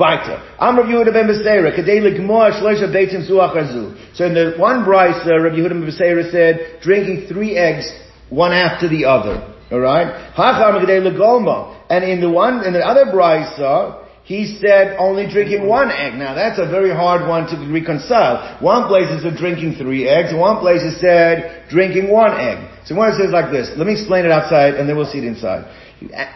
Am 0.00 0.76
Rav 0.78 0.86
Yehuda 0.86 1.12
ben 1.12 1.26
Beseira, 1.26 1.74
kadei 1.74 1.98
zuach. 3.26 4.14
So 4.14 4.26
in 4.26 4.34
the 4.34 4.54
one 4.56 4.84
bryce, 4.84 5.26
uh, 5.26 5.40
Rav 5.40 5.52
Yehuda 5.52 5.70
ben 5.70 5.82
Beseira 5.82 6.30
said, 6.30 6.80
drinking 6.82 7.26
three 7.26 7.56
eggs, 7.56 7.90
one 8.30 8.52
after 8.52 8.88
the 8.88 9.04
other. 9.04 9.54
Alright? 9.70 10.32
And 11.90 12.04
in 12.04 12.20
the 12.20 12.30
one, 12.30 12.64
in 12.64 12.72
the 12.72 12.80
other 12.80 13.12
uh, 13.60 14.04
he 14.24 14.44
said 14.60 14.96
only 14.98 15.26
drinking 15.26 15.66
one 15.66 15.90
egg. 15.90 16.14
Now 16.14 16.34
that's 16.34 16.58
a 16.58 16.68
very 16.68 16.90
hard 16.90 17.26
one 17.26 17.48
to 17.48 17.56
reconcile. 17.72 18.60
One 18.60 18.86
place 18.86 19.08
is 19.08 19.24
a 19.24 19.32
drinking 19.34 19.76
three 19.76 20.06
eggs, 20.06 20.34
one 20.34 20.60
place 20.60 20.82
is 20.82 21.00
said 21.00 21.64
drinking 21.70 22.10
one 22.10 22.38
egg. 22.38 22.68
So 22.84 22.94
one 22.94 23.12
says 23.16 23.30
like 23.30 23.50
this, 23.50 23.72
let 23.76 23.86
me 23.86 23.92
explain 23.92 24.26
it 24.26 24.30
outside 24.30 24.74
and 24.74 24.88
then 24.88 24.96
we'll 24.96 25.10
see 25.10 25.18
it 25.18 25.24
inside. 25.24 25.64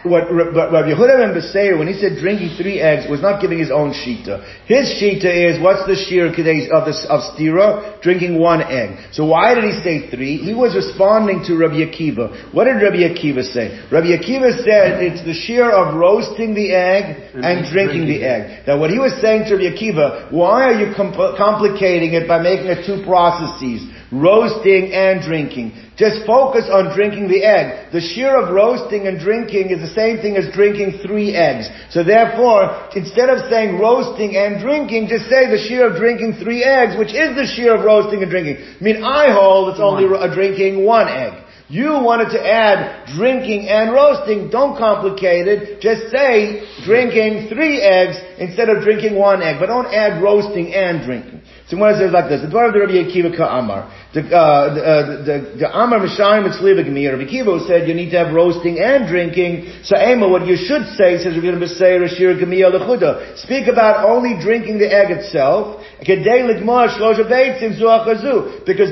What 0.03 0.27
Rabbi 0.27 0.91
Yehuda 0.91 1.23
ben 1.23 1.31
Beseir, 1.31 1.79
when 1.79 1.87
he 1.87 1.93
said 1.93 2.19
drinking 2.19 2.57
three 2.59 2.81
eggs, 2.81 3.09
was 3.09 3.21
not 3.21 3.39
giving 3.39 3.59
his 3.59 3.71
own 3.71 3.91
shita. 3.95 4.43
His 4.67 4.91
shita 4.99 5.23
is, 5.23 5.63
what's 5.63 5.87
the 5.87 5.95
shir 5.95 6.27
of, 6.27 6.35
the, 6.35 7.07
of 7.07 7.23
stira? 7.31 8.01
Drinking 8.01 8.41
one 8.41 8.61
egg. 8.61 8.99
So 9.13 9.23
why 9.23 9.55
did 9.55 9.63
he 9.63 9.71
say 9.79 10.09
three? 10.11 10.35
He 10.35 10.53
was 10.53 10.75
responding 10.75 11.45
to 11.47 11.55
Rabbi 11.55 11.79
Akiva. 11.79 12.53
What 12.53 12.65
did 12.65 12.83
Rabbi 12.83 13.07
Akiva 13.07 13.41
say? 13.41 13.79
Rabbi 13.89 14.11
Akiva 14.11 14.51
said 14.67 14.99
it's 14.99 15.23
the 15.23 15.33
shir 15.33 15.71
of 15.71 15.95
roasting 15.95 16.53
the 16.53 16.75
egg 16.75 17.31
and, 17.33 17.63
drinking, 17.71 18.07
the 18.07 18.21
egg. 18.21 18.67
Now 18.67 18.77
what 18.81 18.89
he 18.89 18.99
was 18.99 19.15
saying 19.21 19.47
to 19.47 19.55
Rabbi 19.55 19.79
Akiva, 19.79 20.29
why 20.29 20.75
are 20.75 20.75
you 20.75 20.91
compl- 20.93 21.37
complicating 21.37 22.15
it 22.15 22.27
by 22.27 22.43
making 22.43 22.67
it 22.67 22.85
two 22.85 22.99
processes? 23.07 23.87
Roasting 24.13 24.93
and 24.93 25.21
drinking. 25.21 25.73
Just 25.97 26.25
focus 26.25 26.65
on 26.71 26.95
drinking 26.95 27.27
the 27.27 27.43
egg. 27.43 27.91
The 27.91 28.01
shear 28.01 28.37
of 28.37 28.53
roasting 28.53 29.07
and 29.07 29.19
drinking 29.19 29.69
is 29.69 29.81
the 29.81 29.93
same 29.93 30.17
thing 30.21 30.37
as 30.37 30.53
drinking 30.53 31.01
three 31.05 31.33
eggs. 31.35 31.69
So 31.89 32.03
therefore, 32.03 32.89
instead 32.95 33.29
of 33.29 33.49
saying 33.49 33.77
roasting 33.77 34.35
and 34.35 34.61
drinking, 34.61 35.07
just 35.07 35.29
say 35.29 35.49
the 35.49 35.61
shear 35.61 35.89
of 35.89 35.97
drinking 35.97 36.41
three 36.41 36.63
eggs, 36.63 36.97
which 36.97 37.13
is 37.13 37.35
the 37.35 37.45
shear 37.45 37.77
of 37.77 37.85
roasting 37.85 38.21
and 38.21 38.29
drinking. 38.29 38.57
I 38.57 38.83
mean, 38.83 39.03
I 39.03 39.33
hold 39.33 39.69
it's 39.69 39.81
only 39.81 40.05
a 40.05 40.33
drinking 40.33 40.83
one 40.85 41.07
egg. 41.07 41.43
You 41.73 42.05
wanted 42.05 42.29
to 42.37 42.41
add 42.43 43.07
drinking 43.15 43.69
and 43.69 43.93
roasting. 43.93 44.49
Don't 44.49 44.77
complicate 44.77 45.47
it. 45.47 45.81
Just 45.81 46.11
say 46.11 46.61
drinking 46.85 47.49
three 47.49 47.81
eggs 47.81 48.17
instead 48.37 48.69
of 48.69 48.83
drinking 48.83 49.15
one 49.15 49.41
egg. 49.41 49.57
But 49.59 49.67
don't 49.67 49.87
add 49.87 50.21
roasting 50.21 50.73
and 50.73 51.01
drinking. 51.01 51.41
So 51.67 51.77
when 51.77 51.95
it 51.95 51.97
says 51.97 52.11
like 52.11 52.29
this, 52.29 52.41
the 52.41 52.47
Dvar 52.47 52.67
of 52.67 52.73
the 52.73 52.81
Rabbi 52.81 53.01
Akiva 53.07 53.35
Ka'amar, 53.35 53.89
the, 54.13 54.21
uh, 54.29 54.37
uh, 54.37 55.25
the, 55.25 55.65
Amar 55.73 55.97
Mishayim 55.97 56.45
Mitzliva 56.45 56.85
Gemir, 56.85 57.17
Rabbi 57.17 57.25
Akiva 57.25 57.65
said 57.65 57.89
you 57.89 57.97
need 57.97 58.11
to 58.13 58.21
have 58.21 58.29
roasting 58.29 58.77
and 58.77 59.09
drinking. 59.09 59.81
So 59.81 59.97
Ema, 59.97 60.29
what 60.29 60.45
you 60.45 60.53
should 60.53 60.85
say, 60.93 61.17
says 61.17 61.33
Rabbi 61.33 61.49
Akiva 61.49 62.05
Rashir 62.05 62.37
Gemir 62.37 62.69
Lechuda, 62.69 63.41
speak 63.41 63.65
about 63.65 64.05
only 64.05 64.37
drinking 64.37 64.77
the 64.77 64.85
egg 64.85 65.09
itself, 65.09 65.81
because 65.97 66.21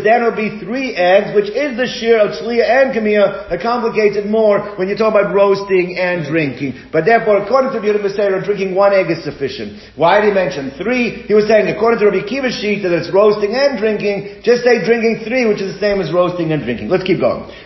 then 0.02 0.18
it'll 0.26 0.34
be 0.34 0.58
three 0.58 0.98
eggs, 0.98 1.36
which 1.38 1.54
is 1.54 1.78
the 1.78 1.86
shear 1.86 2.18
of 2.18 2.34
Tzliya 2.42 2.66
and 2.66 2.90
Gemir, 2.90 3.46
that 3.46 3.62
complicates 3.62 4.18
it 4.18 4.26
more 4.26 4.74
when 4.82 4.90
you 4.90 4.98
talk 4.98 5.14
about 5.14 5.36
roasting 5.36 6.02
and 6.02 6.26
drinking. 6.26 6.90
But 6.90 7.06
therefore, 7.06 7.46
according 7.46 7.78
to 7.78 7.80
Rabbi 7.80 8.10
Akiva, 8.10 8.42
drinking 8.42 8.74
one 8.74 8.90
egg 8.90 9.12
is 9.12 9.22
sufficient. 9.24 9.78
Why 9.94 10.18
did 10.22 10.30
he 10.30 10.34
mention 10.34 10.72
three? 10.82 11.30
He 11.30 11.38
was 11.38 11.46
saying, 11.46 11.70
according 11.70 12.00
to 12.02 12.10
Rabbi 12.10 12.26
Akiva, 12.26 12.50
sheet 12.50 12.82
that 12.82 12.90
it's 12.90 13.14
roasting 13.14 13.54
and 13.54 13.78
drinking, 13.78 14.42
just 14.42 14.66
say 14.66 14.82
drinking 14.82 15.11
three, 15.24 15.46
which 15.46 15.62
is 15.62 15.76
the 15.76 15.80
same 15.80 16.02
as 16.02 16.12
roasting 16.12 16.52
and 16.52 16.64
drinking. 16.64 16.90
Let's 16.90 17.04
keep 17.04 17.20
going. 17.20 17.50
He 17.50 17.66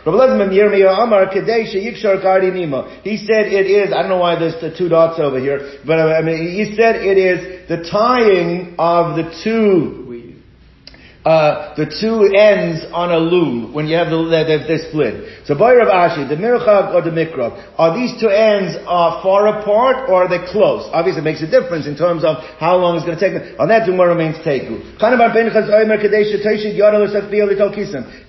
said 3.17 3.51
it 3.51 3.67
is, 3.67 3.93
I 3.93 4.01
don't 4.01 4.10
know 4.10 4.17
why 4.17 4.39
there's 4.39 4.60
the 4.62 4.75
two 4.75 4.89
dots 4.89 5.19
over 5.19 5.39
here, 5.39 5.79
but 5.86 5.99
uh, 5.99 6.13
I 6.13 6.21
mean, 6.21 6.38
he 6.38 6.75
said 6.75 6.97
it 6.97 7.17
is 7.17 7.67
the 7.67 7.89
tying 7.89 8.75
of 8.77 9.15
the 9.15 9.31
two 9.43 10.04
uh, 11.25 11.73
the 11.73 11.89
two 11.89 12.29
ends 12.38 12.85
on 12.93 13.09
a 13.09 13.17
loom 13.17 13.73
when 13.73 13.89
you 13.89 13.97
have 13.97 14.13
the 14.13 14.29
they're, 14.29 14.45
they're 14.45 14.85
split. 14.93 15.41
So 15.49 15.57
by 15.57 15.73
Rav 15.73 15.89
Ashi, 15.89 16.29
the 16.29 16.38
mirchag 16.38 16.93
or 16.93 17.01
the 17.01 17.09
mikrav, 17.09 17.57
are 17.81 17.97
these 17.97 18.13
two 18.21 18.29
ends 18.29 18.77
uh, 18.85 19.25
far 19.25 19.49
apart 19.49 20.05
or 20.05 20.25
are 20.25 20.29
they 20.29 20.45
close? 20.45 20.85
Obviously, 20.93 21.25
it 21.25 21.25
makes 21.25 21.41
a 21.41 21.49
difference 21.49 21.89
in 21.89 21.97
terms 21.97 22.23
of 22.23 22.45
how 22.61 22.77
long 22.77 22.93
it's 22.95 23.09
going 23.09 23.17
to 23.17 23.23
take. 23.25 23.57
On 23.57 23.67
that, 23.73 23.89
tomorrow 23.89 24.13
remains 24.13 24.38
teku. 24.45 24.77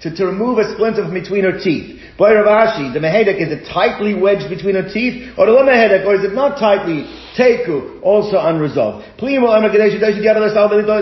To, 0.00 0.16
to 0.16 0.26
remove 0.26 0.58
a 0.58 0.72
splinter 0.72 1.04
from 1.04 1.12
between 1.12 1.44
her 1.44 1.60
teeth. 1.60 2.00
By 2.16 2.32
Rav 2.32 2.48
Ashi, 2.48 2.94
the 2.96 3.00
mehedek 3.00 3.36
is 3.36 3.52
it 3.52 3.68
tightly 3.68 4.14
wedged 4.16 4.48
between 4.48 4.74
her 4.74 4.88
teeth, 4.88 5.36
or 5.36 5.44
the 5.44 5.52
mehedek, 5.52 6.06
or 6.06 6.14
is 6.16 6.24
it 6.24 6.32
not 6.32 6.58
tightly? 6.58 7.04
Teku, 7.36 8.00
also 8.02 8.38
unresolved. 8.40 9.04
Plimo 9.20 9.52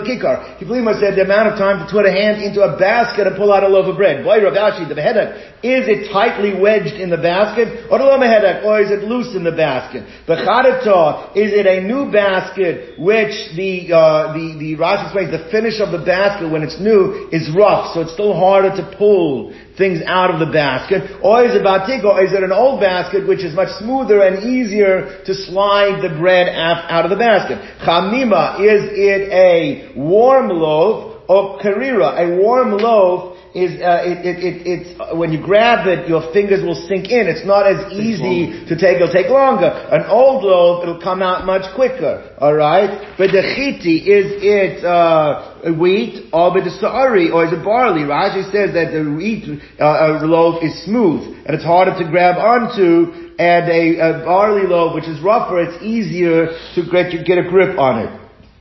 kikar. 0.03 0.59
Plimo 0.59 0.99
said 0.99 1.15
the 1.15 1.23
amount 1.23 1.55
of 1.55 1.59
time 1.59 1.87
to 1.87 1.91
put 1.91 2.07
a 2.07 2.11
hand 2.11 2.43
into 2.43 2.61
a 2.61 2.77
basket 2.77 3.27
and 3.27 3.37
pull 3.37 3.53
out 3.53 3.63
a 3.63 3.69
loaf 3.69 3.87
of 3.87 3.97
bread. 3.97 4.25
Boy, 4.25 4.43
Rav 4.43 4.55
Ashi, 4.55 4.89
the 4.89 4.95
mehedek, 4.95 5.63
is 5.63 5.87
it 5.87 6.13
tightly 6.13 6.59
wedged 6.59 6.99
in 6.99 7.09
the 7.09 7.17
basket, 7.17 7.87
or 7.89 8.03
or 8.03 8.81
is 8.83 8.91
it 8.91 9.05
loose 9.05 9.35
in 9.37 9.45
the 9.45 9.55
basket? 9.55 10.03
Bechadata, 10.27 11.37
is 11.37 11.55
it 11.55 11.67
a 11.67 11.81
new 11.81 12.11
basket 12.11 12.99
which 12.99 13.55
the 13.55 13.95
uh, 13.95 14.35
the 14.35 14.59
the 14.59 14.77
Rashi 14.77 15.05
explains 15.05 15.31
the 15.31 15.49
finish 15.51 15.79
of 15.81 15.93
the 15.93 16.05
basket 16.05 16.51
when 16.51 16.63
it's 16.63 16.81
new 16.81 17.29
is 17.31 17.49
rough, 17.55 17.95
so 17.95 18.01
it's 18.03 18.13
still 18.13 18.35
harder 18.35 18.75
to 18.75 18.85
pull 18.99 19.55
things 19.79 20.01
out 20.07 20.31
of 20.31 20.39
the 20.39 20.53
basket, 20.53 21.19
or 21.23 21.45
is 21.45 21.55
it 21.55 21.63
batik, 21.65 22.05
or 22.05 22.23
is 22.23 22.33
it 22.33 22.43
an 22.43 22.53
old 22.53 22.81
basket 22.81 23.27
which 23.27 23.43
is 23.43 23.55
much 23.55 23.71
smoother 23.79 24.23
and 24.23 24.45
easier 24.45 25.23
to 25.27 25.35
slide 25.35 26.03
the 26.03 26.15
bread 26.25 26.49
out 26.49 27.05
of 27.05 27.11
the 27.11 27.21
basket? 27.21 27.61
Chamima, 27.85 28.57
is 28.61 28.83
it 28.97 29.23
a 29.29 29.93
warm 29.95 30.49
loaf 30.49 31.21
or 31.29 31.61
karira? 31.61 32.09
A 32.25 32.27
warm 32.41 32.73
loaf 32.79 33.35
is 33.55 33.79
uh, 33.79 34.03
it, 34.03 34.19
it, 34.27 34.37
it, 34.43 34.57
it's 34.67 34.89
uh, 34.99 35.15
when 35.15 35.31
you 35.31 35.39
grab 35.39 35.87
it, 35.87 36.09
your 36.09 36.33
fingers 36.33 36.65
will 36.65 36.81
sink 36.89 37.07
in. 37.07 37.29
It's 37.29 37.47
not 37.47 37.71
as 37.71 37.93
easy 37.93 38.67
to 38.67 38.75
take. 38.75 38.97
It'll 38.99 39.13
take 39.13 39.31
longer. 39.31 39.71
An 39.71 40.11
old 40.11 40.43
loaf, 40.43 40.83
it'll 40.83 41.01
come 41.01 41.23
out 41.23 41.47
much 41.47 41.63
quicker. 41.77 42.35
All 42.41 42.55
right. 42.55 43.15
But 43.17 43.31
the 43.31 43.47
chiti 43.55 44.03
is 44.11 44.43
it 44.43 44.83
uh, 44.83 45.71
wheat 45.79 46.31
or 46.33 46.51
but 46.51 46.65
the 46.65 46.75
sa'ari 46.75 47.31
or 47.31 47.47
is 47.47 47.53
it 47.53 47.63
barley? 47.63 48.03
Rashi 48.03 48.43
says 48.51 48.75
that 48.75 48.91
the 48.91 49.07
wheat 49.07 49.47
uh, 49.79 50.27
loaf 50.27 50.65
is 50.65 50.75
smooth 50.85 51.23
and 51.47 51.55
it's 51.55 51.65
harder 51.65 51.95
to 51.95 52.11
grab 52.11 52.35
onto. 52.37 53.24
And 53.39 53.69
a, 53.69 53.99
a 53.99 54.25
barley 54.25 54.67
loaf, 54.67 54.95
which 54.95 55.09
is 55.09 55.21
rougher, 55.21 55.61
it's 55.61 55.83
easier 55.83 56.47
to 56.75 56.91
get, 56.91 57.27
get 57.27 57.39
a 57.39 57.49
grip 57.49 57.79
on 57.79 58.07
it. 58.07 58.21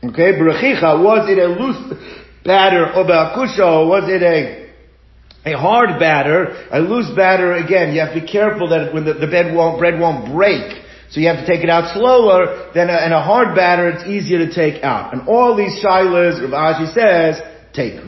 Okay, 0.09 0.33
Barachicha, 0.33 1.01
was 1.01 1.29
it 1.29 1.37
a 1.37 1.47
loose 1.47 1.99
batter 2.43 2.91
or 2.93 3.05
was 3.05 4.09
it 4.09 4.21
a 4.21 4.63
a 5.45 5.57
hard 5.57 5.99
batter, 5.99 6.67
a 6.71 6.79
loose 6.79 7.11
batter, 7.15 7.53
again, 7.53 7.93
you 7.93 7.99
have 7.99 8.13
to 8.13 8.21
be 8.21 8.27
careful 8.27 8.69
that 8.69 8.93
when 8.93 9.03
the, 9.03 9.13
the 9.13 9.27
bread 9.27 9.53
won't, 9.53 9.77
bread 9.77 9.99
won't 9.99 10.31
break. 10.31 10.81
So 11.09 11.19
you 11.19 11.27
have 11.27 11.45
to 11.45 11.47
take 11.47 11.63
it 11.63 11.69
out 11.69 11.93
slower 11.93 12.71
than 12.73 12.89
a, 12.89 12.93
and 12.93 13.13
a 13.13 13.21
hard 13.21 13.53
batter, 13.55 13.89
it's 13.89 14.07
easier 14.07 14.39
to 14.39 14.53
take 14.53 14.83
out. 14.83 15.13
And 15.13 15.27
all 15.27 15.55
these 15.55 15.83
shilas, 15.83 16.41
Rav 16.41 16.51
Ashi 16.51 16.93
says, 16.93 17.41
take. 17.73 17.99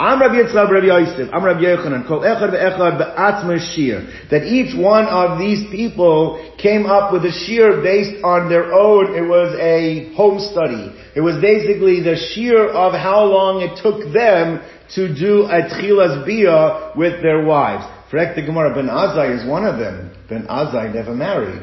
I'm 0.00 0.18
Rabbi 0.18 0.48
Yitzchak, 0.48 0.70
Rabbi 0.70 0.86
Yosef, 0.86 1.28
I'm 1.30 1.44
Rabbi 1.44 1.60
Yochanan, 1.60 2.08
Kol 2.08 2.20
Echad 2.20 2.56
Ve'echad 2.56 2.96
Be'atzma 2.96 3.60
Shir. 3.60 4.00
That 4.30 4.44
each 4.44 4.74
one 4.74 5.04
of 5.04 5.38
these 5.38 5.68
people 5.70 6.40
came 6.56 6.86
up 6.86 7.12
with 7.12 7.26
a 7.26 7.30
shir 7.30 7.82
based 7.82 8.24
on 8.24 8.48
their 8.48 8.72
own, 8.72 9.14
it 9.14 9.28
was 9.28 9.54
a 9.60 10.10
home 10.14 10.40
study. 10.40 10.88
It 11.14 11.20
was 11.20 11.36
basically 11.42 12.00
the 12.00 12.16
shir 12.16 12.70
of 12.70 12.94
how 12.94 13.24
long 13.24 13.60
it 13.60 13.76
took 13.82 14.10
them 14.14 14.64
to 14.96 15.12
do 15.12 15.44
a 15.44 15.68
tchilas 15.68 16.24
bia 16.24 16.96
with 16.96 17.20
their 17.20 17.44
wives. 17.44 17.84
Frek 18.10 18.34
the 18.34 18.40
Gemara, 18.40 18.74
Ben 18.74 18.88
Azai 18.88 19.38
is 19.38 19.46
one 19.46 19.66
of 19.66 19.78
them. 19.78 20.16
Ben 20.30 20.46
Azai 20.46 20.94
never 20.94 21.14
married. 21.14 21.62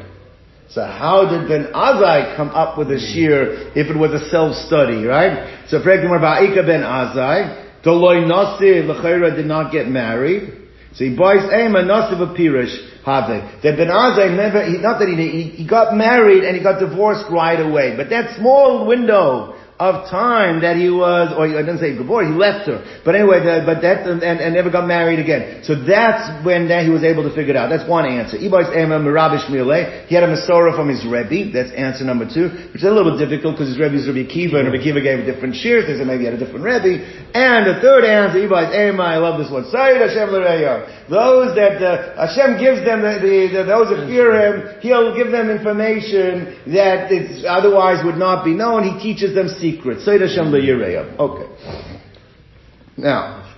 So 0.70 0.84
how 0.86 1.26
did 1.28 1.48
Ben 1.48 1.72
Azai 1.74 2.36
come 2.36 2.50
up 2.50 2.78
with 2.78 2.92
a 2.92 3.00
shir 3.00 3.72
if 3.74 3.90
it 3.90 3.98
was 3.98 4.12
a 4.12 4.28
self-study, 4.30 5.06
right? 5.06 5.66
So 5.66 5.80
the 5.80 5.84
Gemara, 5.84 6.20
Ben 6.20 6.82
Azai, 6.82 7.64
Doloi 7.88 8.26
Nasi 8.26 8.82
L'chaira 8.82 9.34
did 9.34 9.46
not 9.46 9.72
get 9.72 9.88
married. 9.88 10.52
So 10.92 11.04
he 11.04 11.16
buys 11.16 11.44
Ema 11.52 11.84
Nasi 11.84 12.16
Pirish 12.36 12.76
Have. 13.04 13.62
That 13.62 13.76
Ben 13.76 13.88
Azai 13.88 14.36
never, 14.36 14.64
he, 14.64 14.78
not 14.78 14.98
that 14.98 15.08
he, 15.08 15.16
he, 15.16 15.42
he 15.62 15.66
got 15.66 15.96
married 15.96 16.44
and 16.44 16.56
he 16.56 16.62
got 16.62 16.80
divorced 16.80 17.30
right 17.30 17.58
away, 17.58 17.96
but 17.96 18.10
that 18.10 18.36
small 18.36 18.86
window 18.86 19.57
of 19.78 20.10
time 20.10 20.66
that 20.66 20.74
he 20.74 20.90
was, 20.90 21.30
or 21.30 21.46
I 21.46 21.62
didn't 21.62 21.78
say 21.78 21.94
Gabor, 21.94 22.26
he 22.26 22.34
left 22.34 22.66
her. 22.66 22.82
But 23.06 23.14
anyway, 23.14 23.38
the, 23.46 23.62
but 23.62 23.78
that, 23.86 24.10
and, 24.10 24.22
and 24.22 24.54
never 24.54 24.74
got 24.74 24.90
married 24.90 25.22
again. 25.22 25.62
So 25.62 25.78
that's 25.78 26.26
when 26.42 26.66
that 26.68 26.82
he 26.82 26.90
was 26.90 27.06
able 27.06 27.22
to 27.22 27.30
figure 27.30 27.54
it 27.54 27.58
out. 27.58 27.70
That's 27.70 27.86
one 27.86 28.02
answer. 28.02 28.34
He 28.36 28.50
had 28.50 28.74
a 28.74 30.30
Masorah 30.34 30.74
from 30.74 30.90
his 30.90 31.06
Rebbe. 31.06 31.54
That's 31.54 31.70
answer 31.70 32.02
number 32.02 32.26
two, 32.26 32.50
which 32.74 32.82
is 32.82 32.90
a 32.90 32.90
little 32.90 33.14
difficult 33.14 33.54
because 33.54 33.70
his 33.70 33.78
Rebbe 33.78 33.94
is 33.94 34.10
Rebbe 34.10 34.26
Kiva, 34.26 34.58
and 34.58 34.66
Rebbe 34.66 34.82
Kiva 34.82 34.98
gave 34.98 35.22
a 35.22 35.26
different. 35.30 35.54
They 35.54 35.94
said 35.94 36.06
maybe 36.10 36.26
he 36.26 36.30
had 36.30 36.34
a 36.34 36.42
different 36.42 36.66
Rebbe. 36.66 36.98
And 37.30 37.62
the 37.70 37.78
third 37.78 38.02
answer, 38.02 38.42
I 38.42 39.16
love 39.22 39.38
this 39.38 39.46
one. 39.46 39.62
Those 41.08 41.54
that 41.56 41.80
uh, 41.80 42.26
Hashem 42.26 42.58
gives 42.60 42.84
them, 42.84 43.00
the, 43.00 43.16
the, 43.22 43.62
the, 43.62 43.64
those 43.64 43.88
that 43.94 44.10
fear 44.10 44.34
Him, 44.34 44.80
He'll 44.80 45.16
give 45.16 45.30
them 45.30 45.48
information 45.48 46.58
that 46.74 47.08
otherwise 47.48 48.04
would 48.04 48.18
not 48.18 48.44
be 48.44 48.52
known. 48.52 48.82
He 48.82 48.98
teaches 49.00 49.34
them 49.34 49.48
secrets. 49.48 49.67
Okay. 51.18 51.48
Now, 52.96 53.54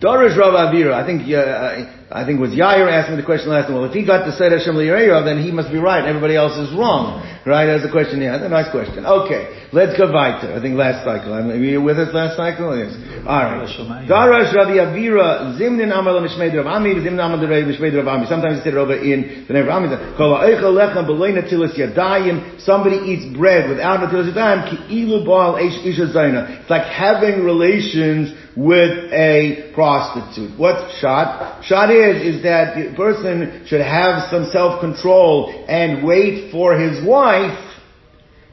Dorish 0.00 0.38
Rav 0.38 0.54
Avira, 0.54 0.94
I 0.94 1.04
think, 1.04 1.26
uh, 1.26 2.14
I 2.14 2.24
think 2.24 2.38
it 2.38 2.42
was 2.42 2.52
Yair 2.52 2.86
asking 2.86 3.16
the 3.16 3.24
question 3.24 3.50
last 3.50 3.66
time. 3.66 3.74
Well, 3.74 3.84
if 3.84 3.92
he 3.92 4.06
got 4.06 4.26
the 4.26 4.32
Seder 4.32 4.58
Hashem 4.58 4.76
then 4.76 5.42
he 5.42 5.50
must 5.50 5.72
be 5.72 5.78
right. 5.78 5.98
and 5.98 6.06
Everybody 6.06 6.36
else 6.36 6.56
is 6.56 6.70
wrong. 6.76 7.18
Right? 7.44 7.66
That's 7.66 7.84
a 7.84 7.90
question. 7.90 8.22
Yeah, 8.22 8.38
that's 8.38 8.46
a 8.46 8.48
nice 8.48 8.70
question. 8.70 9.04
Okay. 9.04 9.57
Let's 9.70 9.98
go 9.98 10.10
weiter. 10.10 10.54
I 10.56 10.62
think 10.62 10.78
last 10.78 11.04
cycle. 11.04 11.32
Were 11.32 11.54
you 11.56 11.82
with 11.82 11.98
us 11.98 12.14
last 12.14 12.38
cycle? 12.38 12.72
Yes. 12.72 12.96
Alright. 13.26 13.68
Darash 14.08 14.54
Rabbi 14.54 14.80
Avira, 14.80 15.58
Zimnin 15.60 15.92
Amar 15.92 16.14
Rav 16.14 16.24
Ami, 16.24 16.94
Zimnin 16.94 17.20
Amar 17.20 17.36
Rav 17.36 18.08
Ami. 18.08 18.26
Sometimes 18.26 18.56
you 18.56 18.62
say 18.64 18.70
it 18.70 18.76
over 18.76 18.96
in 18.96 19.44
the 19.46 19.52
name 19.52 19.64
of 19.64 19.68
Ami. 19.68 19.88
Kol 20.16 20.40
Lechem 20.40 21.04
B'loi 21.04 21.36
Natilis 21.36 21.76
Yadayim. 21.76 22.60
Somebody 22.62 22.96
eats 23.12 23.36
bread 23.36 23.68
without 23.68 24.00
Natilis 24.00 24.32
Yadayim. 24.32 25.26
Baal 25.26 25.54
Eish 25.56 25.84
Isha 25.84 26.16
Zaina. 26.16 26.60
It's 26.62 26.70
like 26.70 26.86
having 26.86 27.44
relations 27.44 28.32
with 28.56 29.12
a 29.12 29.70
prostitute. 29.74 30.58
What's 30.58 30.98
shot? 30.98 31.62
Shot 31.62 31.90
is, 31.90 32.36
is 32.36 32.42
that 32.42 32.74
the 32.74 32.96
person 32.96 33.66
should 33.66 33.82
have 33.82 34.30
some 34.30 34.46
self-control 34.46 35.66
and 35.68 36.02
wait 36.06 36.50
for 36.50 36.78
his 36.78 37.04
wife 37.06 37.67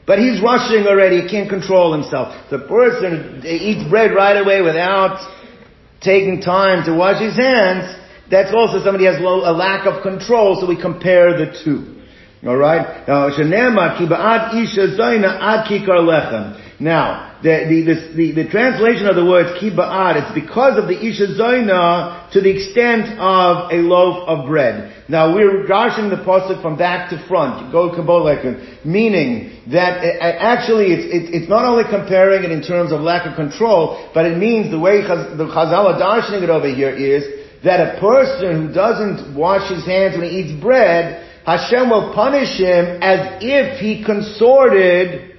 but 0.06 0.18
he's 0.18 0.40
rushing 0.40 0.86
already, 0.86 1.22
he 1.22 1.28
can't 1.28 1.48
control 1.48 1.92
himself. 1.92 2.34
The 2.50 2.60
person 2.60 3.42
eats 3.44 3.88
bread 3.90 4.14
right 4.14 4.36
away 4.36 4.62
without 4.62 5.18
taking 6.00 6.40
time 6.40 6.84
to 6.86 6.94
wash 6.94 7.20
his 7.20 7.36
hands, 7.36 7.96
that's 8.30 8.54
also 8.54 8.82
somebody 8.82 9.06
has 9.06 9.20
low, 9.20 9.40
a 9.40 9.52
lack 9.52 9.86
of 9.86 10.02
control, 10.02 10.56
so 10.60 10.66
we 10.66 10.80
compare 10.80 11.36
the 11.36 11.58
two. 11.64 11.94
Alright? 12.46 13.08
Now, 13.08 13.28
now, 16.78 17.25
the, 17.42 17.68
the, 17.68 18.14
the, 18.16 18.44
the, 18.44 18.50
translation 18.50 19.06
of 19.06 19.14
the 19.14 19.24
words 19.24 19.60
kiba'ad, 19.60 20.24
it's 20.24 20.34
because 20.34 20.78
of 20.78 20.88
the 20.88 20.96
isha 20.96 21.36
zoina 21.36 22.30
to 22.32 22.40
the 22.40 22.48
extent 22.48 23.18
of 23.18 23.70
a 23.70 23.76
loaf 23.84 24.26
of 24.26 24.48
bread. 24.48 25.04
Now 25.08 25.34
we're 25.34 25.66
gashing 25.66 26.08
the 26.08 26.16
pasuk 26.16 26.62
from 26.62 26.78
back 26.78 27.10
to 27.10 27.22
front, 27.28 27.70
go 27.72 27.94
kabbalah, 27.94 28.40
meaning 28.84 29.60
that 29.70 30.00
uh, 30.00 30.24
actually 30.40 30.96
it's, 30.96 31.28
it's 31.32 31.48
not 31.48 31.64
only 31.64 31.84
comparing 31.84 32.44
it 32.44 32.50
in 32.50 32.62
terms 32.62 32.90
of 32.90 33.00
lack 33.00 33.26
of 33.26 33.36
control, 33.36 34.10
but 34.14 34.24
it 34.24 34.38
means 34.38 34.70
the 34.70 34.80
way 34.80 35.02
Chaz, 35.02 35.36
the 35.36 35.44
Chazal 35.44 35.92
are 35.92 36.00
darshaning 36.00 36.42
it 36.42 36.50
over 36.50 36.72
here 36.72 36.90
is 36.90 37.24
that 37.64 37.96
a 37.96 38.00
person 38.00 38.68
who 38.68 38.72
doesn't 38.72 39.36
wash 39.36 39.70
his 39.70 39.84
hands 39.84 40.16
when 40.16 40.30
he 40.30 40.40
eats 40.40 40.62
bread, 40.62 41.22
Hashem 41.44 41.90
will 41.90 42.14
punish 42.14 42.58
him 42.58 42.98
as 43.02 43.42
if 43.42 43.78
he 43.78 44.02
consorted 44.02 45.36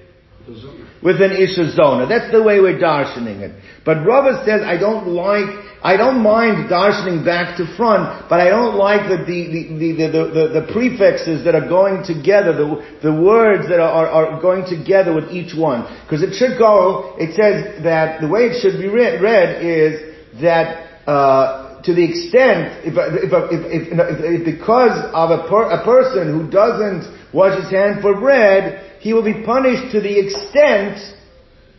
with 1.04 1.22
an 1.22 1.32
Isha 1.32 1.72
Zona. 1.72 2.08
That's 2.08 2.32
the 2.32 2.42
way 2.42 2.60
we're 2.60 2.80
darshaning 2.80 3.42
it. 3.42 3.52
But 3.86 4.06
Rava 4.06 4.44
says, 4.46 4.62
I 4.64 4.78
don't 4.78 5.08
like, 5.08 5.48
I 5.84 5.96
don't 5.96 6.22
mind 6.22 6.70
darshaning 6.70 7.24
back 7.24 7.58
to 7.58 7.66
front, 7.78 8.30
but 8.30 8.40
I 8.40 8.50
don't 8.50 8.76
like 8.76 9.08
the, 9.08 9.24
the, 9.24 9.78
the, 9.78 10.60
the, 10.60 10.74
prefixes 10.74 11.46
that 11.46 11.56
are 11.56 11.68
going 11.68 12.04
together, 12.04 12.54
the, 12.54 13.00
the 13.04 13.14
words 13.14 13.70
that 13.70 13.80
are, 13.80 14.08
are, 14.08 14.42
going 14.42 14.66
together 14.66 15.14
with 15.14 15.32
each 15.32 15.56
one. 15.56 15.84
Because 16.04 16.24
it 16.24 16.34
should 16.36 16.58
go, 16.58 17.16
it 17.18 17.36
says 17.36 17.84
that 17.84 18.22
the 18.22 18.28
way 18.28 18.50
it 18.50 18.62
should 18.62 18.82
be 18.82 18.88
read, 18.88 19.22
read 19.22 19.64
is 19.64 20.42
that, 20.42 21.08
uh, 21.08 21.67
to 21.84 21.94
the 21.94 22.04
extent, 22.04 22.86
if, 22.86 22.94
if, 22.98 23.32
if, 23.32 23.90
if, 23.92 24.46
because 24.46 24.98
of 25.14 25.32
a, 25.32 25.48
per, 25.48 25.70
a 25.70 25.84
person 25.84 26.34
who 26.34 26.50
doesn't 26.50 27.34
wash 27.34 27.60
his 27.62 27.70
hand 27.72 28.02
for 28.02 28.20
bread, 28.20 28.98
he 29.00 29.14
will 29.14 29.24
be 29.24 29.44
punished 29.44 29.92
to 29.92 30.02
the 30.02 30.20
extent 30.20 30.98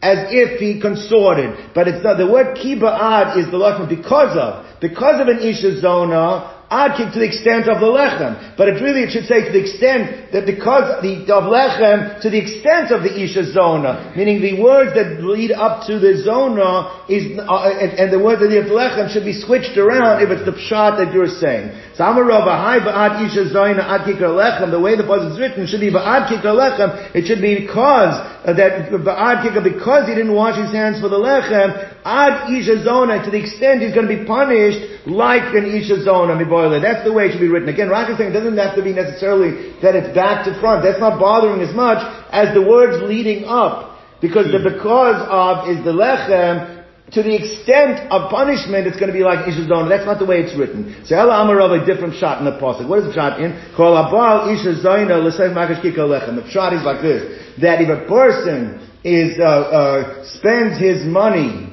as 0.01 0.31
if 0.31 0.61
he 0.61 0.81
consorted. 0.81 1.75
But 1.75 1.89
it's 1.89 2.03
not, 2.05 2.19
the 2.19 2.31
word 2.31 2.57
kiba'ad 2.57 3.39
is 3.39 3.47
the 3.51 3.59
lashon 3.59 3.89
because 3.89 4.37
of. 4.37 4.81
Because 4.81 5.21
of 5.21 5.29
an 5.29 5.41
isha 5.41 5.81
zona, 5.81 6.58
adkik 6.71 7.13
to 7.13 7.19
the 7.19 7.25
extent 7.25 7.69
of 7.69 7.81
the 7.81 7.89
lechem. 7.89 8.57
But 8.57 8.69
it 8.69 8.83
really, 8.85 9.03
it 9.03 9.11
should 9.11 9.27
say 9.27 9.45
to 9.45 9.53
the 9.53 9.61
extent 9.61 10.33
that 10.33 10.45
because 10.45 11.01
the, 11.03 11.25
of 11.33 11.49
lechem, 11.49 12.21
to 12.21 12.29
the 12.31 12.39
extent 12.39 12.93
of 12.93 13.03
the 13.03 13.13
isha 13.13 13.53
zona. 13.53 14.13
Meaning 14.17 14.41
the 14.41 14.61
words 14.61 14.93
that 14.95 15.23
lead 15.25 15.53
up 15.53 15.87
to 15.89 15.99
the 15.99 16.21
zona 16.21 17.05
is, 17.09 17.39
uh, 17.41 17.73
and, 17.73 17.93
and, 17.97 18.13
the 18.13 18.21
words 18.21 18.41
that 18.41 18.49
to 18.53 18.73
lechem 18.73 19.09
should 19.09 19.25
be 19.25 19.33
switched 19.33 19.77
around 19.77 20.23
if 20.23 20.29
it's 20.29 20.45
the 20.45 20.53
pshat 20.53 21.01
that 21.01 21.13
you're 21.13 21.29
saying. 21.29 21.73
So 21.97 22.05
Amarava, 22.05 22.53
hi 22.53 22.79
ba'ad 22.81 23.27
isha 23.27 23.49
zona 23.49 23.83
adkik 23.83 24.21
lechem, 24.21 24.71
the 24.71 24.81
way 24.81 24.97
the 24.97 25.05
pasuk 25.05 25.33
is 25.33 25.39
written 25.41 25.67
should 25.67 25.81
be 25.81 25.91
ba'ad 25.91 26.29
kikar 26.29 26.53
lechem, 26.53 27.15
it 27.15 27.27
should 27.27 27.41
be 27.41 27.65
because 27.65 28.13
uh, 28.45 28.53
that 28.53 28.93
ba'ad 28.93 29.43
kikar, 29.43 29.65
because 29.65 30.09
he 30.09 30.15
didn't 30.15 30.35
wash 30.35 30.61
his 30.61 30.73
hands 30.73 31.01
for 31.01 31.09
the 31.09 31.19
lechem, 31.19 31.98
ad 32.09 32.49
isha 32.49 32.83
zona, 32.83 33.21
to 33.23 33.31
the 33.31 33.37
extent 33.37 33.83
he's 33.83 33.93
going 33.93 34.09
to 34.09 34.17
be 34.17 34.25
punished 34.25 35.07
like 35.07 35.53
an 35.53 35.69
isha 35.69 36.01
zona 36.03 36.33
miboile. 36.33 36.81
That's 36.81 37.05
the 37.05 37.13
way 37.13 37.29
it 37.29 37.33
should 37.33 37.45
be 37.45 37.53
written. 37.53 37.69
Again, 37.69 37.89
Rashi 37.89 38.13
is 38.13 38.19
saying 38.19 38.31
it 38.31 38.39
doesn't 38.41 38.57
have 38.57 38.77
to 38.77 38.83
be 38.83 38.97
necessarily 38.97 39.77
that 39.85 39.93
it's 39.93 40.15
back 40.17 40.49
to 40.49 40.59
front. 40.61 40.83
That's 40.83 41.01
not 41.01 41.21
bothering 41.21 41.61
as 41.61 41.75
much 41.77 42.01
as 42.33 42.55
the 42.55 42.65
words 42.65 43.05
leading 43.05 43.45
up. 43.45 44.01
Because 44.21 44.51
the 44.51 44.59
because 44.59 45.21
of 45.29 45.69
is 45.69 45.85
the 45.85 45.93
lechem, 45.93 46.79
to 47.13 47.23
the 47.23 47.37
extent 47.37 48.11
of 48.11 48.31
punishment, 48.31 48.87
it's 48.87 48.99
going 48.99 49.13
to 49.13 49.17
be 49.17 49.25
like 49.25 49.47
Ishazona. 49.47 49.89
That's 49.89 50.05
not 50.05 50.19
the 50.19 50.27
way 50.27 50.41
it's 50.41 50.57
written. 50.59 51.05
So 51.07 51.17
Ela 51.17 51.45
Amarav, 51.45 51.83
a 51.83 51.87
different 51.87 52.17
shot 52.17 52.39
in 52.41 52.45
the 52.45 52.59
pasuk. 52.61 52.89
What 52.89 53.01
is 53.01 53.07
the 53.07 53.15
shot 53.15 53.41
in? 53.41 53.53
Kol 53.77 53.97
Abal 53.97 54.53
Isha 54.53 54.83
Zona 54.83 55.17
L'Seif 55.17 55.55
Makash 55.55 55.81
Kika 55.81 56.05
Lechem. 56.05 56.37
The 56.37 56.51
shot 56.51 56.73
is 56.73 56.85
like 56.85 57.01
this: 57.01 57.23
that 57.61 57.81
if 57.81 57.89
a 57.89 58.09
person 58.09 58.81
is 59.05 59.39
uh, 59.39 59.45
uh, 59.45 60.25
spends 60.37 60.81
his 60.81 61.07
money 61.07 61.68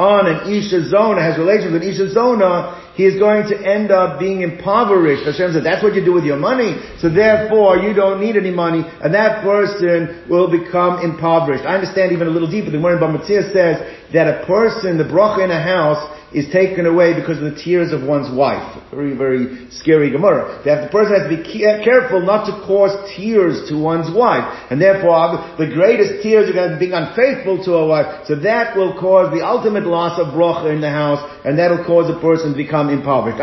on 0.00 0.24
an 0.24 0.48
Isha 0.48 0.88
Zona, 0.88 1.20
has 1.20 1.36
relations 1.36 1.76
with 1.76 1.84
an 1.84 1.88
Isha 1.92 2.08
Zona, 2.16 2.80
he 2.96 3.04
is 3.04 3.20
going 3.20 3.44
to 3.52 3.56
end 3.60 3.92
up 3.92 4.18
being 4.18 4.40
impoverished. 4.40 5.28
Hashem 5.28 5.52
said, 5.52 5.64
that's 5.64 5.84
what 5.84 5.92
you 5.92 6.00
do 6.00 6.16
with 6.16 6.24
your 6.24 6.40
money, 6.40 6.80
so 7.04 7.12
therefore 7.12 7.76
you 7.76 7.92
don't 7.92 8.16
need 8.16 8.36
any 8.36 8.50
money, 8.50 8.80
and 8.80 9.12
that 9.12 9.44
person 9.44 10.24
will 10.24 10.48
become 10.48 11.04
impoverished. 11.04 11.68
I 11.68 11.76
understand 11.76 12.12
even 12.12 12.28
a 12.28 12.30
little 12.32 12.48
deeper. 12.50 12.72
The 12.72 12.80
Morin 12.80 12.96
Bamatzia 12.96 13.52
says 13.52 13.76
that 14.16 14.24
a 14.24 14.46
person, 14.46 14.96
the 14.96 15.04
bracha 15.04 15.44
in 15.44 15.50
a 15.52 15.60
house, 15.60 16.00
is 16.32 16.46
taken 16.52 16.86
away 16.86 17.14
because 17.14 17.38
of 17.38 17.44
the 17.44 17.58
tears 17.58 17.92
of 17.92 18.02
one's 18.02 18.30
wife. 18.30 18.62
Very, 18.90 19.16
very 19.16 19.68
scary 19.70 20.10
Gemara. 20.10 20.62
That 20.64 20.86
the 20.86 20.90
person 20.90 21.18
has 21.18 21.26
to 21.26 21.32
be 21.34 21.42
careful 21.42 22.22
not 22.22 22.46
to 22.46 22.52
cause 22.66 22.94
tears 23.16 23.68
to 23.68 23.74
one's 23.74 24.10
wife. 24.14 24.46
And 24.70 24.80
therefore, 24.80 25.10
uh, 25.10 25.56
the 25.58 25.66
greatest 25.66 26.22
tears 26.22 26.48
are 26.48 26.52
going 26.52 26.70
to 26.70 26.76
be 26.78 26.86
being 26.86 26.94
unfaithful 26.94 27.64
to 27.64 27.74
a 27.74 27.86
wife. 27.86 28.26
So 28.26 28.36
that 28.46 28.76
will 28.76 28.94
cause 28.98 29.34
the 29.34 29.42
ultimate 29.44 29.84
loss 29.84 30.18
of 30.18 30.34
bracha 30.34 30.70
in 30.72 30.80
the 30.80 30.90
house, 30.90 31.18
and 31.44 31.58
that'll 31.58 31.84
cause 31.84 32.06
a 32.10 32.18
person 32.20 32.52
to 32.52 32.56
become 32.56 32.90
impoverished. 32.90 33.38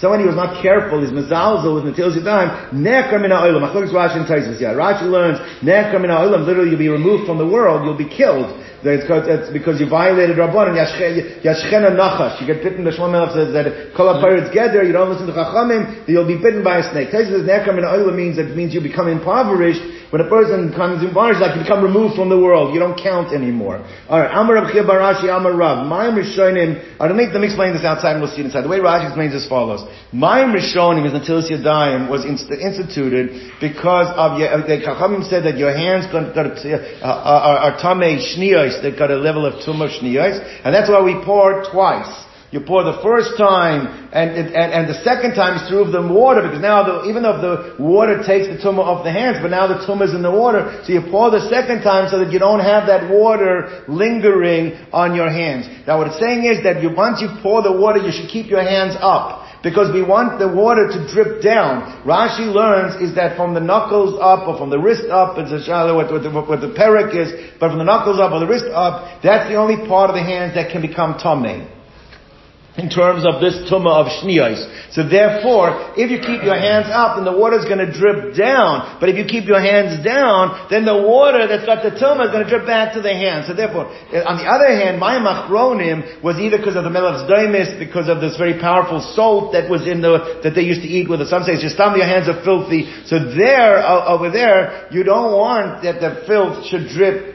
Someone 0.00 0.20
who 0.20 0.26
was 0.26 0.36
not 0.36 0.60
careful 0.60 1.02
is 1.04 1.10
mezalzel 1.10 1.74
with 1.78 1.84
Natil 1.94 2.10
Zidayim, 2.10 2.74
nekar 2.74 3.20
min 3.22 3.30
ha'olam. 3.30 3.62
Rashi 3.72 5.06
learns, 5.08 5.38
nekar 5.62 6.00
min 6.00 6.10
ha'olam, 6.10 6.44
literally 6.44 6.70
you'll 6.70 6.78
be 6.78 6.88
removed 6.88 7.26
from 7.26 7.38
the 7.38 7.46
world, 7.46 7.84
you'll 7.84 7.96
be 7.96 8.08
killed. 8.08 8.63
It's 8.84 9.52
because 9.52 9.80
you 9.80 9.88
violated 9.88 10.36
Rabban 10.36 10.68
and 10.68 10.76
Yashchena 10.76 11.96
Nachash. 11.96 12.40
You 12.40 12.46
get 12.46 12.62
bitten, 12.62 12.84
the 12.84 12.90
Shlomo 12.90 13.32
says 13.32 13.52
that 13.54 13.94
Kol 13.96 14.12
HaParetz 14.12 14.52
Geder, 14.52 14.84
you 14.86 14.92
don't 14.92 15.08
listen 15.08 15.26
to 15.26 15.32
Chachamim, 15.32 16.06
you'll 16.06 16.28
be 16.28 16.36
bitten 16.36 16.62
by 16.62 16.78
a 16.78 16.92
snake. 16.92 17.08
Taisus 17.08 17.32
says, 17.32 17.48
nekar 17.48 17.74
min 17.74 17.84
ha'olam 17.84 18.14
means 18.14 18.36
that 18.36 18.54
means 18.54 18.74
you 18.74 18.80
become 18.80 19.08
impoverished, 19.08 19.80
when 20.14 20.22
a 20.22 20.30
person 20.30 20.70
comes 20.70 21.02
in 21.02 21.12
bars, 21.12 21.42
like 21.42 21.58
you 21.58 21.62
become 21.66 21.82
removed 21.82 22.14
from 22.14 22.30
the 22.30 22.38
world. 22.38 22.72
You 22.72 22.78
don't 22.78 22.94
count 22.94 23.34
anymore. 23.34 23.82
Alright, 24.06 24.30
Amar 24.30 24.62
Rav 24.62 24.70
Barashi, 24.70 25.26
Amar 25.26 25.50
Rav. 25.50 25.90
Mayim 25.90 26.14
Rishonim, 26.14 27.02
I 27.02 27.08
don't 27.08 27.16
make 27.16 27.32
them 27.32 27.42
explain 27.42 27.74
this 27.74 27.82
outside 27.82 28.12
and 28.14 28.22
we'll 28.22 28.30
see 28.30 28.38
it 28.38 28.46
inside. 28.46 28.62
The 28.62 28.70
way 28.70 28.78
Rashi 28.78 29.10
explains 29.10 29.34
as 29.34 29.48
follows. 29.48 29.82
Mayim 30.14 30.54
Rishonim 30.54 31.02
is 31.02 31.18
until 31.18 31.42
Yadayim 31.42 32.08
was 32.08 32.24
instituted 32.24 33.58
because 33.58 34.06
of, 34.14 34.38
the 34.38 34.78
Chachamim 34.86 35.26
said 35.26 35.50
that 35.50 35.58
your 35.58 35.74
hands 35.74 36.06
got, 36.06 36.30
got, 36.30 36.62
uh, 36.62 37.02
are, 37.02 37.74
are 37.74 37.82
tamei 37.82 38.22
shniyos, 38.22 38.73
they've 38.82 38.98
got 38.98 39.10
a 39.10 39.16
level 39.16 39.46
of 39.46 39.62
tumah 39.64 39.90
shniyos, 39.90 40.40
and 40.64 40.74
that's 40.74 40.88
why 40.88 41.02
we 41.02 41.22
pour 41.24 41.64
twice. 41.70 42.24
You 42.50 42.60
pour 42.60 42.84
the 42.84 43.02
first 43.02 43.36
time, 43.36 44.10
and, 44.12 44.30
and, 44.30 44.54
and 44.54 44.88
the 44.88 45.02
second 45.02 45.34
time 45.34 45.58
is 45.58 45.68
through 45.68 45.90
the 45.90 46.06
water, 46.06 46.40
because 46.40 46.62
now 46.62 46.86
the, 46.86 47.10
even 47.10 47.24
though 47.24 47.42
the 47.42 47.82
water 47.82 48.22
takes 48.22 48.46
the 48.46 48.62
tumah 48.62 48.78
off 48.78 49.02
the 49.02 49.10
hands, 49.10 49.38
but 49.42 49.50
now 49.50 49.66
the 49.66 49.82
tumah 49.82 50.06
is 50.06 50.14
in 50.14 50.22
the 50.22 50.30
water, 50.30 50.82
so 50.86 50.92
you 50.92 51.02
pour 51.10 51.32
the 51.32 51.50
second 51.50 51.82
time 51.82 52.08
so 52.08 52.22
that 52.22 52.30
you 52.30 52.38
don't 52.38 52.60
have 52.60 52.86
that 52.86 53.10
water 53.10 53.82
lingering 53.88 54.78
on 54.92 55.16
your 55.16 55.28
hands. 55.30 55.66
Now 55.84 55.98
what 55.98 56.06
it's 56.06 56.20
saying 56.20 56.44
is 56.44 56.62
that 56.62 56.80
you, 56.80 56.94
once 56.94 57.20
you 57.20 57.28
pour 57.42 57.62
the 57.62 57.72
water, 57.72 57.98
you 57.98 58.12
should 58.12 58.30
keep 58.30 58.46
your 58.46 58.62
hands 58.62 58.94
up 59.00 59.43
because 59.64 59.90
we 59.92 60.04
want 60.04 60.38
the 60.38 60.46
water 60.46 60.86
to 60.86 60.98
drip 61.08 61.42
down. 61.42 62.04
Rashi 62.04 62.46
learns 62.46 63.00
is 63.00 63.16
that 63.16 63.36
from 63.36 63.54
the 63.54 63.60
knuckles 63.60 64.20
up 64.20 64.46
or 64.46 64.58
from 64.58 64.68
the 64.68 64.78
wrist 64.78 65.08
up, 65.10 65.38
it's 65.38 65.50
a 65.50 65.64
shallow 65.64 65.96
what, 65.96 66.12
the, 66.12 66.30
what 66.30 66.60
the 66.60 66.76
perik 66.76 67.16
is, 67.16 67.32
but 67.58 67.70
from 67.70 67.78
the 67.78 67.88
knuckles 67.88 68.20
up 68.20 68.30
or 68.30 68.40
the 68.40 68.46
wrist 68.46 68.66
up, 68.70 69.22
that's 69.24 69.48
the 69.48 69.56
only 69.56 69.88
part 69.88 70.10
of 70.10 70.14
the 70.16 70.22
hands 70.22 70.54
that 70.54 70.70
can 70.70 70.82
become 70.82 71.18
tummy 71.18 71.66
in 72.76 72.90
terms 72.90 73.22
of 73.22 73.38
this 73.38 73.54
tumah 73.70 74.02
of 74.02 74.06
shniyos. 74.18 74.58
So 74.90 75.06
therefore, 75.06 75.94
if 75.94 76.10
you 76.10 76.18
keep 76.18 76.42
your 76.42 76.58
hands 76.58 76.90
up, 76.90 77.14
then 77.14 77.24
the 77.24 77.36
water 77.36 77.54
is 77.54 77.66
going 77.70 77.78
to 77.78 77.90
drip 77.90 78.34
down. 78.34 78.98
But 78.98 79.08
if 79.10 79.16
you 79.16 79.24
keep 79.30 79.46
your 79.46 79.62
hands 79.62 80.02
down, 80.02 80.66
then 80.70 80.82
the 80.82 80.98
water 80.98 81.46
that's 81.46 81.62
got 81.62 81.86
the 81.86 81.94
tumah 81.94 82.26
is 82.26 82.32
going 82.34 82.42
to 82.42 82.50
drip 82.50 82.66
back 82.66 82.94
to 82.94 83.00
the 83.00 83.14
hands. 83.14 83.46
So 83.46 83.54
therefore, 83.54 83.94
eh, 84.10 84.26
on 84.26 84.42
the 84.42 84.46
other 84.50 84.74
hand, 84.74 84.98
my 84.98 85.22
machronim 85.22 86.18
was 86.22 86.42
either 86.42 86.58
because 86.58 86.74
of 86.74 86.82
the 86.82 86.90
melach's 86.90 87.30
daimis, 87.30 87.78
because 87.78 88.10
of 88.10 88.18
this 88.18 88.34
very 88.36 88.58
powerful 88.58 88.98
salt 89.14 89.54
that 89.54 89.70
was 89.70 89.86
in 89.86 90.02
the, 90.02 90.42
that 90.42 90.58
they 90.58 90.66
used 90.66 90.82
to 90.82 90.90
eat 90.90 91.06
with 91.08 91.22
it. 91.22 91.30
Some 91.30 91.46
say 91.46 91.54
just 91.54 91.78
your 91.78 92.06
hands 92.06 92.26
are 92.26 92.42
filthy. 92.42 92.90
So 93.06 93.22
there, 93.38 93.86
over 93.86 94.30
there, 94.30 94.88
you 94.90 95.04
don't 95.04 95.30
want 95.30 95.84
that 95.84 96.02
the 96.02 96.26
filth 96.26 96.66
should 96.66 96.88
drip 96.90 97.34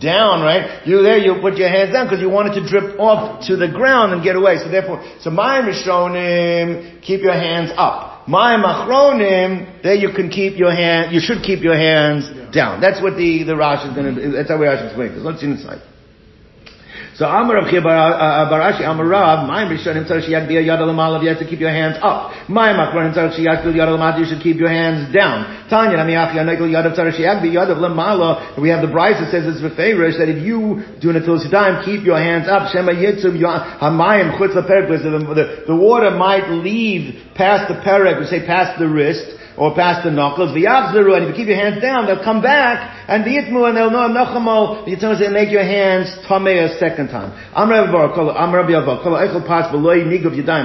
down, 0.00 0.42
right? 0.42 0.86
You 0.86 1.02
there, 1.02 1.18
you 1.18 1.40
put 1.40 1.56
your 1.56 1.68
hands 1.68 1.92
down 1.92 2.06
because 2.06 2.20
you 2.20 2.30
want 2.30 2.54
it 2.54 2.60
to 2.60 2.68
drip 2.68 2.98
off 2.98 3.46
to 3.46 3.56
the 3.56 3.68
ground 3.68 4.12
and 4.12 4.22
get 4.22 4.36
away. 4.36 4.58
So 4.58 4.68
therefore, 4.68 5.04
so 5.20 5.30
mayim 5.30 5.68
Rishonim, 5.68 7.02
keep 7.02 7.20
your 7.20 7.34
hands 7.34 7.70
up. 7.76 8.26
Mayim 8.28 8.62
Acharonim, 8.62 9.82
there 9.82 9.94
you 9.94 10.12
can 10.14 10.28
keep 10.28 10.58
your 10.58 10.74
hand, 10.74 11.12
you 11.12 11.20
should 11.20 11.42
keep 11.42 11.62
your 11.62 11.76
hands 11.76 12.28
yeah. 12.28 12.50
down. 12.52 12.80
That's 12.80 13.00
what 13.00 13.16
the, 13.16 13.42
the 13.44 13.54
Rashi 13.54 13.88
is 13.88 13.94
going 13.96 14.14
to, 14.14 14.30
that's 14.32 14.50
how 14.50 14.58
we 14.58 14.66
Rashi 14.66 14.86
explain 14.86 15.14
this. 15.14 15.22
Let's 15.24 15.40
see 15.40 15.46
inside. 15.46 15.80
So 17.18 17.26
Amar 17.26 17.66
Chiya 17.66 17.82
bar 17.82 18.62
Ashi 18.62 18.86
uh, 18.86 18.86
uh, 18.86 18.92
Amar 18.92 19.06
Rav, 19.06 19.50
mayim 19.50 19.74
Rishonim 19.74 20.06
tzar 20.06 20.22
shiyak 20.22 20.46
biyah 20.46 20.62
yad 20.62 20.78
alamalav, 20.78 21.20
you 21.20 21.28
have 21.30 21.40
to 21.40 21.48
keep 21.50 21.58
your 21.58 21.74
hands 21.74 21.98
up. 22.00 22.30
Mayim 22.46 22.78
Acharonim 22.78 23.10
tzar 23.10 23.34
shiyak 23.34 23.66
biyah 23.66 23.74
yad 23.74 23.88
alamalav, 23.90 24.20
you 24.20 24.26
should 24.30 24.40
keep 24.40 24.56
your 24.56 24.70
hands 24.70 25.12
down. 25.12 25.66
Tanya 25.68 25.98
Namiach 25.98 26.30
Yanegel 26.30 26.70
yad 26.70 26.94
tzar 26.94 27.10
shiyak 27.10 27.42
biyah 27.42 27.66
yad 27.66 27.70
of 27.74 27.78
lamala, 27.78 28.56
we 28.62 28.68
have 28.68 28.86
the 28.86 28.86
Bryce 28.86 29.18
that 29.18 29.32
says 29.32 29.42
it's 29.50 29.58
v'feirish, 29.58 30.16
that 30.16 30.28
if 30.28 30.46
you 30.46 30.86
do 31.02 31.10
an 31.10 31.18
atil 31.18 31.42
time, 31.50 31.84
keep 31.84 32.06
your 32.06 32.18
hands 32.18 32.46
up. 32.46 32.70
Shema 32.70 32.92
yitzum 32.92 33.34
hamayim 33.34 34.38
chutz 34.38 34.54
the 34.54 35.64
the 35.66 35.74
water 35.74 36.12
might 36.12 36.48
leave 36.50 37.34
past 37.34 37.66
the 37.66 37.82
perek, 37.82 38.20
we 38.20 38.26
say 38.26 38.46
past 38.46 38.78
the 38.78 38.86
wrist, 38.86 39.26
or 39.58 39.74
past 39.74 40.04
the 40.04 40.10
knuckles. 40.10 40.54
the 40.54 40.62
V'yachzeru, 40.62 41.16
and 41.16 41.24
if 41.26 41.30
you 41.30 41.34
keep 41.34 41.48
your 41.48 41.58
hands 41.58 41.82
down, 41.82 42.06
they'll 42.06 42.22
come 42.22 42.40
back, 42.40 43.06
and 43.08 43.24
the 43.24 43.30
yitmu, 43.30 43.66
and 43.66 43.76
they'll 43.76 43.90
know 43.90 44.06
nachamo. 44.08 44.84
The 44.86 44.94
Yitzhak 44.94 45.18
say, 45.18 45.28
make 45.28 45.50
your 45.50 45.64
hands 45.64 46.14
tamei 46.30 46.62
a 46.64 46.78
second 46.78 47.08
time. 47.08 47.34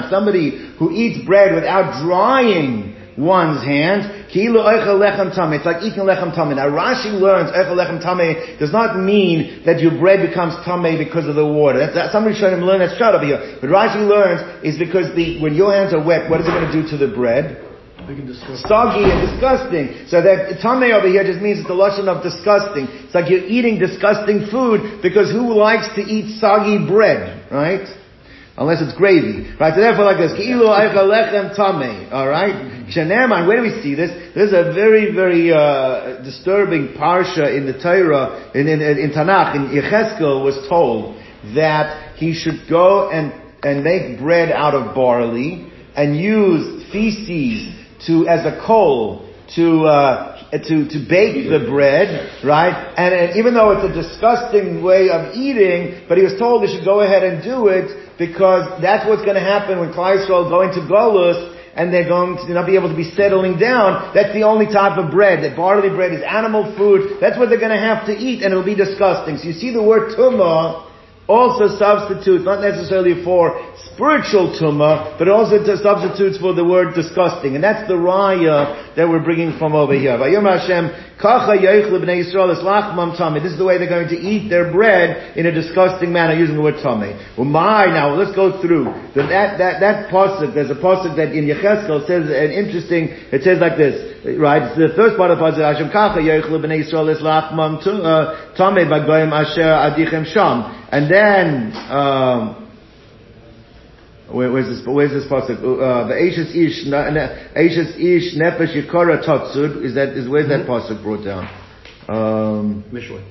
Somebody 0.09 0.73
who 0.77 0.91
eats 0.91 1.25
bread 1.25 1.55
without 1.55 2.05
drying 2.05 2.93
one's 3.17 3.63
hands, 3.63 4.05
it's 4.29 5.65
like 5.65 5.83
eating 5.83 6.05
lechem 6.05 6.33
tamei. 6.35 6.55
Now 6.55 6.69
Rashi 6.69 7.13
learns 7.13 7.51
echel 7.51 7.77
lechem 7.77 8.03
tamei 8.03 8.57
does 8.59 8.71
not 8.71 8.97
mean 8.97 9.63
that 9.65 9.79
your 9.79 9.97
bread 9.99 10.27
becomes 10.27 10.53
tamei 10.65 10.97
because 10.97 11.27
of 11.27 11.35
the 11.35 11.45
water. 11.45 11.79
That's, 11.79 11.93
that, 11.95 12.11
somebody 12.11 12.35
should 12.35 12.53
learn 12.59 12.79
that 12.79 12.95
straight 12.95 13.13
over 13.13 13.25
here. 13.25 13.57
But 13.61 13.69
Rashi 13.69 14.01
learns 14.07 14.65
is 14.65 14.77
because 14.77 15.15
the 15.15 15.39
when 15.41 15.53
your 15.55 15.73
hands 15.73 15.93
are 15.93 16.03
wet, 16.03 16.29
what 16.29 16.41
is 16.41 16.47
it 16.47 16.51
going 16.51 16.71
to 16.71 16.81
do 16.81 16.87
to 16.89 16.97
the 16.97 17.13
bread? 17.13 17.72
Soggy 18.67 19.03
and 19.07 19.31
disgusting. 19.31 20.07
So 20.07 20.21
that 20.21 20.59
tame 20.59 20.91
over 20.91 21.07
here 21.07 21.23
just 21.23 21.39
means 21.39 21.59
it's 21.59 21.67
the 21.67 21.73
lotion 21.73 22.09
of 22.09 22.23
disgusting. 22.23 22.87
It's 22.89 23.15
like 23.15 23.29
you're 23.29 23.45
eating 23.45 23.79
disgusting 23.79 24.47
food 24.51 25.01
because 25.01 25.31
who 25.31 25.53
likes 25.53 25.87
to 25.95 26.01
eat 26.01 26.39
soggy 26.39 26.85
bread, 26.85 27.49
right? 27.51 27.87
Unless 28.57 28.81
it's 28.81 28.93
gravy. 28.93 29.49
Right? 29.59 29.73
So 29.73 29.81
therefore 29.81 30.05
like 30.05 30.17
this, 30.17 30.33
Ki'ilu 30.33 30.67
lechem 30.67 31.55
tame. 31.55 32.11
Alright? 32.11 32.91
Shenerman, 32.91 33.47
where 33.47 33.57
do 33.57 33.63
we 33.63 33.81
see 33.81 33.95
this? 33.95 34.11
There's 34.35 34.53
a 34.53 34.73
very, 34.73 35.13
very, 35.13 35.51
uh, 35.51 36.21
disturbing 36.23 36.89
parsha 36.99 37.55
in 37.55 37.65
the 37.65 37.73
Torah, 37.73 38.51
in, 38.53 38.67
in, 38.67 38.81
in 38.81 39.11
Tanakh, 39.11 39.55
in 39.55 39.69
Yecheskel 39.69 40.43
was 40.43 40.67
told 40.69 41.15
that 41.55 42.15
he 42.17 42.33
should 42.33 42.69
go 42.69 43.09
and, 43.09 43.33
and 43.63 43.83
make 43.83 44.19
bread 44.19 44.51
out 44.51 44.75
of 44.75 44.93
barley 44.93 45.71
and 45.95 46.17
use 46.17 46.91
feces 46.91 47.82
to 48.07 48.27
as 48.27 48.45
a 48.45 48.59
coal 48.65 49.29
to 49.55 49.85
uh, 49.85 50.51
to 50.51 50.87
to 50.89 50.99
bake 51.07 51.49
the 51.49 51.65
bread, 51.69 52.43
right? 52.43 52.73
And, 52.97 53.13
and, 53.13 53.37
even 53.37 53.53
though 53.53 53.71
it's 53.71 53.85
a 53.85 53.93
disgusting 53.93 54.83
way 54.83 55.09
of 55.09 55.35
eating, 55.35 56.05
but 56.07 56.17
he 56.17 56.23
was 56.23 56.37
told 56.39 56.63
he 56.65 56.73
should 56.73 56.85
go 56.85 57.01
ahead 57.01 57.23
and 57.23 57.43
do 57.43 57.67
it 57.67 58.17
because 58.17 58.81
that's 58.81 59.07
what's 59.07 59.23
going 59.23 59.35
to 59.35 59.43
happen 59.43 59.79
when 59.79 59.91
Klal 59.91 60.17
Yisrael 60.17 60.49
go 60.49 60.61
into 60.61 60.81
Golus 60.81 61.53
and 61.75 61.91
they're 61.91 62.07
going 62.07 62.37
to 62.37 62.53
not 62.53 62.67
be 62.67 62.75
able 62.75 62.89
to 62.89 62.95
be 62.95 63.09
settling 63.17 63.57
down. 63.57 64.13
That's 64.13 64.31
the 64.33 64.43
only 64.43 64.67
type 64.67 64.97
of 64.97 65.09
bread. 65.09 65.43
That 65.43 65.57
barley 65.57 65.89
bread 65.89 66.13
is 66.13 66.21
animal 66.21 66.75
food. 66.77 67.17
That's 67.19 67.37
what 67.37 67.49
they're 67.49 67.59
going 67.59 67.73
to 67.73 67.81
have 67.81 68.05
to 68.07 68.13
eat, 68.13 68.43
and 68.43 68.53
it'll 68.53 68.65
be 68.65 68.75
disgusting. 68.77 69.37
So 69.37 69.49
you 69.49 69.53
see 69.53 69.73
the 69.73 69.81
word 69.81 70.13
tumah 70.13 70.92
also 71.27 71.67
substitutes, 71.79 72.43
not 72.43 72.61
necessarily 72.61 73.23
for 73.23 73.55
spiritual 73.93 74.51
tumah, 74.59 75.17
but 75.17 75.29
also 75.29 75.63
substitutes 75.63 76.37
for 76.37 76.53
the 76.53 76.65
word 76.65 76.93
disgusting. 76.95 77.55
And 77.55 77.63
that's 77.63 77.87
the 77.87 77.95
raya 77.95 78.95
that 78.95 79.07
we're 79.07 79.23
bringing 79.23 79.57
from 79.57 79.73
over 79.73 79.93
here. 79.93 80.17
This 80.17 80.35
is 83.51 83.57
the 83.57 83.65
way 83.65 83.77
they're 83.77 83.87
going 83.87 84.09
to 84.09 84.19
eat 84.19 84.49
their 84.49 84.71
bread 84.71 85.37
in 85.37 85.45
a 85.45 85.51
disgusting 85.51 86.11
manner 86.11 86.33
using 86.33 86.55
the 86.55 86.61
word 86.61 86.75
tame. 86.83 87.17
my, 87.51 87.85
now 87.85 88.13
let's 88.15 88.35
go 88.35 88.61
through. 88.61 88.85
That, 89.15 89.57
that, 89.57 89.79
that 89.79 90.09
pasuk, 90.11 90.53
there's 90.53 90.71
a 90.71 90.75
pasuk 90.75 91.15
that 91.15 91.31
in 91.31 91.45
Yecheskel 91.45 92.05
says 92.05 92.27
an 92.29 92.51
interesting, 92.51 93.07
it 93.31 93.43
says 93.43 93.59
like 93.59 93.77
this, 93.77 94.12
right? 94.23 94.63
It's 94.63 94.77
the 94.77 94.95
first 94.95 95.17
part 95.17 95.31
of 95.31 95.39
pasuk, 95.39 95.59
Hashem 95.59 95.91
kacha 95.91 96.19
yoichlu 96.19 96.63
b'nei 96.63 96.83
Yisrael 96.83 97.11
eslachmam 97.15 97.79
uh, 97.83 98.55
tame 98.55 98.87
bagoyim 98.87 99.31
asher 99.31 99.61
adichem 99.61 100.25
sham. 100.25 100.87
And 100.91 101.11
then, 101.11 101.73
um, 101.91 102.63
where, 104.31 104.51
where's 104.51 104.67
this? 104.67 104.87
Where's 104.87 105.11
this 105.11 105.25
pasuk? 105.29 105.59
Uh, 105.59 106.07
the 106.07 106.15
Ashes 106.15 106.55
Ish, 106.55 106.87
Ashes 106.87 107.95
Ish 107.97 108.35
Nefesh 108.39 108.73
Yikara 108.73 109.23
Tatsud. 109.23 109.83
Is 109.83 109.95
that 109.95 110.09
is 110.09 110.29
where's 110.29 110.47
mm-hmm. 110.47 110.65
that 110.65 110.67
pasuk 110.67 111.03
brought 111.03 111.25
down? 111.25 111.47
Um, 112.07 112.83
Mishlei. 112.91 113.23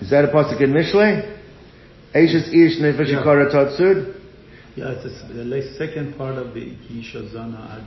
Is 0.00 0.10
that 0.10 0.24
a 0.24 0.28
pasuk 0.28 0.60
in 0.60 0.72
Mishlei? 0.72 1.38
Ashes 2.14 2.48
Ish 2.48 2.80
Nefesh 2.80 3.12
Yikara 3.12 3.52
Tatsud. 3.52 4.20
Yeah, 4.74 4.92
it's 4.92 5.04
the 5.04 5.74
second 5.76 6.16
part 6.16 6.38
of 6.38 6.54
the 6.54 6.74
Kishazana 6.88 7.76
Ad 7.76 7.86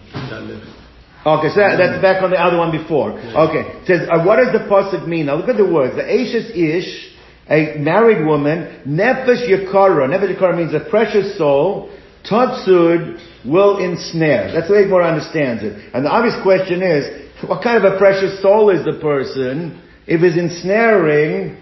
Okay, 1.25 1.49
so 1.49 1.59
that, 1.59 1.77
that's 1.77 2.01
back 2.01 2.21
on 2.21 2.29
the 2.29 2.37
other 2.37 2.57
one 2.57 2.71
before. 2.71 3.17
Okay, 3.17 3.81
it 3.81 3.87
says, 3.87 4.07
uh, 4.11 4.23
what 4.23 4.37
does 4.37 4.53
the 4.53 4.69
pasuk 4.69 5.07
mean? 5.07 5.25
Now 5.25 5.35
look 5.35 5.49
at 5.49 5.57
the 5.57 5.65
words. 5.65 5.95
The 5.95 6.05
Ashes 6.05 6.51
Ish 6.53 7.15
a 7.49 7.77
married 7.77 8.25
woman, 8.25 8.81
nefesh 8.87 9.47
yakara. 9.47 10.09
Nefesh 10.09 10.35
yakara 10.35 10.57
means 10.57 10.73
a 10.73 10.89
precious 10.89 11.37
soul. 11.37 11.91
Tatsud 12.23 13.19
will 13.45 13.77
ensnare. 13.77 14.51
That's 14.51 14.67
the 14.67 14.73
way 14.73 14.85
more 14.85 15.03
understands 15.03 15.61
it. 15.61 15.93
And 15.93 16.05
the 16.05 16.09
obvious 16.09 16.35
question 16.41 16.81
is, 16.81 17.29
what 17.47 17.63
kind 17.63 17.83
of 17.83 17.93
a 17.93 17.97
precious 17.99 18.41
soul 18.41 18.71
is 18.71 18.83
the 18.83 18.99
person 18.99 19.81
if 20.07 20.21
he's 20.21 20.37
ensnaring 20.37 21.57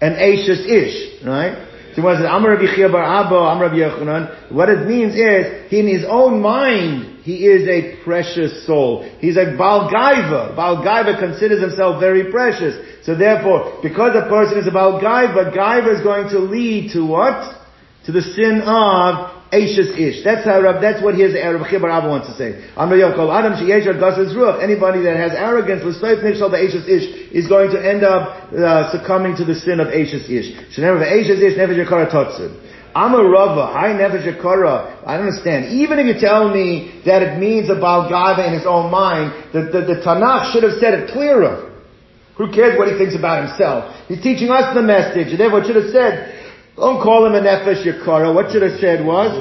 an 0.00 0.12
Ashes 0.12 0.66
Ish, 0.66 1.24
right? 1.26 1.71
So 1.94 2.02
what 2.02 2.20
it 2.20 2.24
Amar 2.24 2.56
Amar 2.56 4.36
What 4.50 4.68
it 4.70 4.86
means 4.86 5.14
is, 5.14 5.72
in 5.72 5.86
his 5.86 6.04
own 6.08 6.40
mind, 6.40 7.20
he 7.22 7.46
is 7.46 7.68
a 7.68 8.02
precious 8.02 8.66
soul. 8.66 9.08
He's 9.20 9.36
a 9.36 9.54
Baal 9.58 9.90
Gaiva. 9.90 10.56
Baal 10.56 10.82
Gaiva 10.82 11.18
considers 11.18 11.60
himself 11.60 12.00
very 12.00 12.30
precious. 12.30 13.04
So 13.04 13.14
therefore, 13.14 13.78
because 13.82 14.16
a 14.16 14.28
person 14.28 14.58
is 14.58 14.66
about 14.66 15.02
gaiva, 15.02 15.54
gaiva 15.54 15.98
is 15.98 16.02
going 16.02 16.30
to 16.30 16.38
lead 16.38 16.92
to 16.92 17.04
what? 17.04 17.58
To 18.06 18.12
the 18.12 18.22
sin 18.22 18.62
of 18.62 19.41
Ashes 19.52 19.92
Ish. 19.92 20.24
That's 20.24 20.46
how 20.46 20.62
that's 20.80 21.04
what 21.04 21.14
his 21.14 21.34
Rav 21.34 21.60
Chiya 21.68 21.80
bar 21.80 21.90
Abba 21.90 22.08
wants 22.08 22.28
to 22.28 22.34
say. 22.40 22.64
Adam 22.72 22.96
Anybody 22.96 25.02
that 25.04 25.16
has 25.20 25.32
arrogance, 25.36 25.84
the 25.84 26.56
Ashes 26.56 26.88
Ish, 26.88 27.36
is 27.36 27.48
going 27.48 27.70
to 27.70 27.78
end 27.78 28.02
up 28.02 28.50
uh, 28.52 28.90
succumbing 28.90 29.36
to 29.36 29.44
the 29.44 29.54
sin 29.54 29.80
of 29.80 29.88
Ashes 29.88 30.24
Ish. 30.24 30.56
I'm 32.94 33.14
a 33.14 33.24
Rava, 33.24 33.72
I 33.72 33.96
Nefesh 33.96 34.24
Yakara. 34.24 35.04
I 35.06 35.16
understand. 35.16 35.72
Even 35.72 35.98
if 35.98 36.06
you 36.06 36.20
tell 36.20 36.52
me 36.52 37.00
that 37.04 37.22
it 37.22 37.38
means 37.38 37.70
about 37.70 38.10
Gaiva 38.10 38.48
in 38.48 38.54
his 38.54 38.66
own 38.66 38.90
mind, 38.90 39.32
the, 39.52 39.68
the, 39.68 39.94
the 39.94 40.00
Tanakh 40.04 40.52
should 40.52 40.62
have 40.62 40.78
said 40.80 40.94
it 40.94 41.12
clearer. 41.12 41.68
Who 42.36 42.52
cares 42.52 42.78
what 42.78 42.88
he 42.88 42.96
thinks 42.96 43.14
about 43.14 43.48
himself? 43.48 43.94
He's 44.08 44.22
teaching 44.22 44.48
us 44.48 44.74
the 44.74 44.82
message, 44.82 45.28
and 45.28 45.40
therefore 45.40 45.60
it 45.60 45.66
should 45.66 45.76
have 45.76 45.92
said, 45.92 46.41
Don't 46.76 47.02
call 47.02 47.26
him 47.26 47.34
a 47.34 47.40
nefesh 47.40 47.84
yakara. 47.84 48.34
What 48.34 48.50
should 48.50 48.62
have 48.62 48.80
said 48.80 49.04
was, 49.04 49.32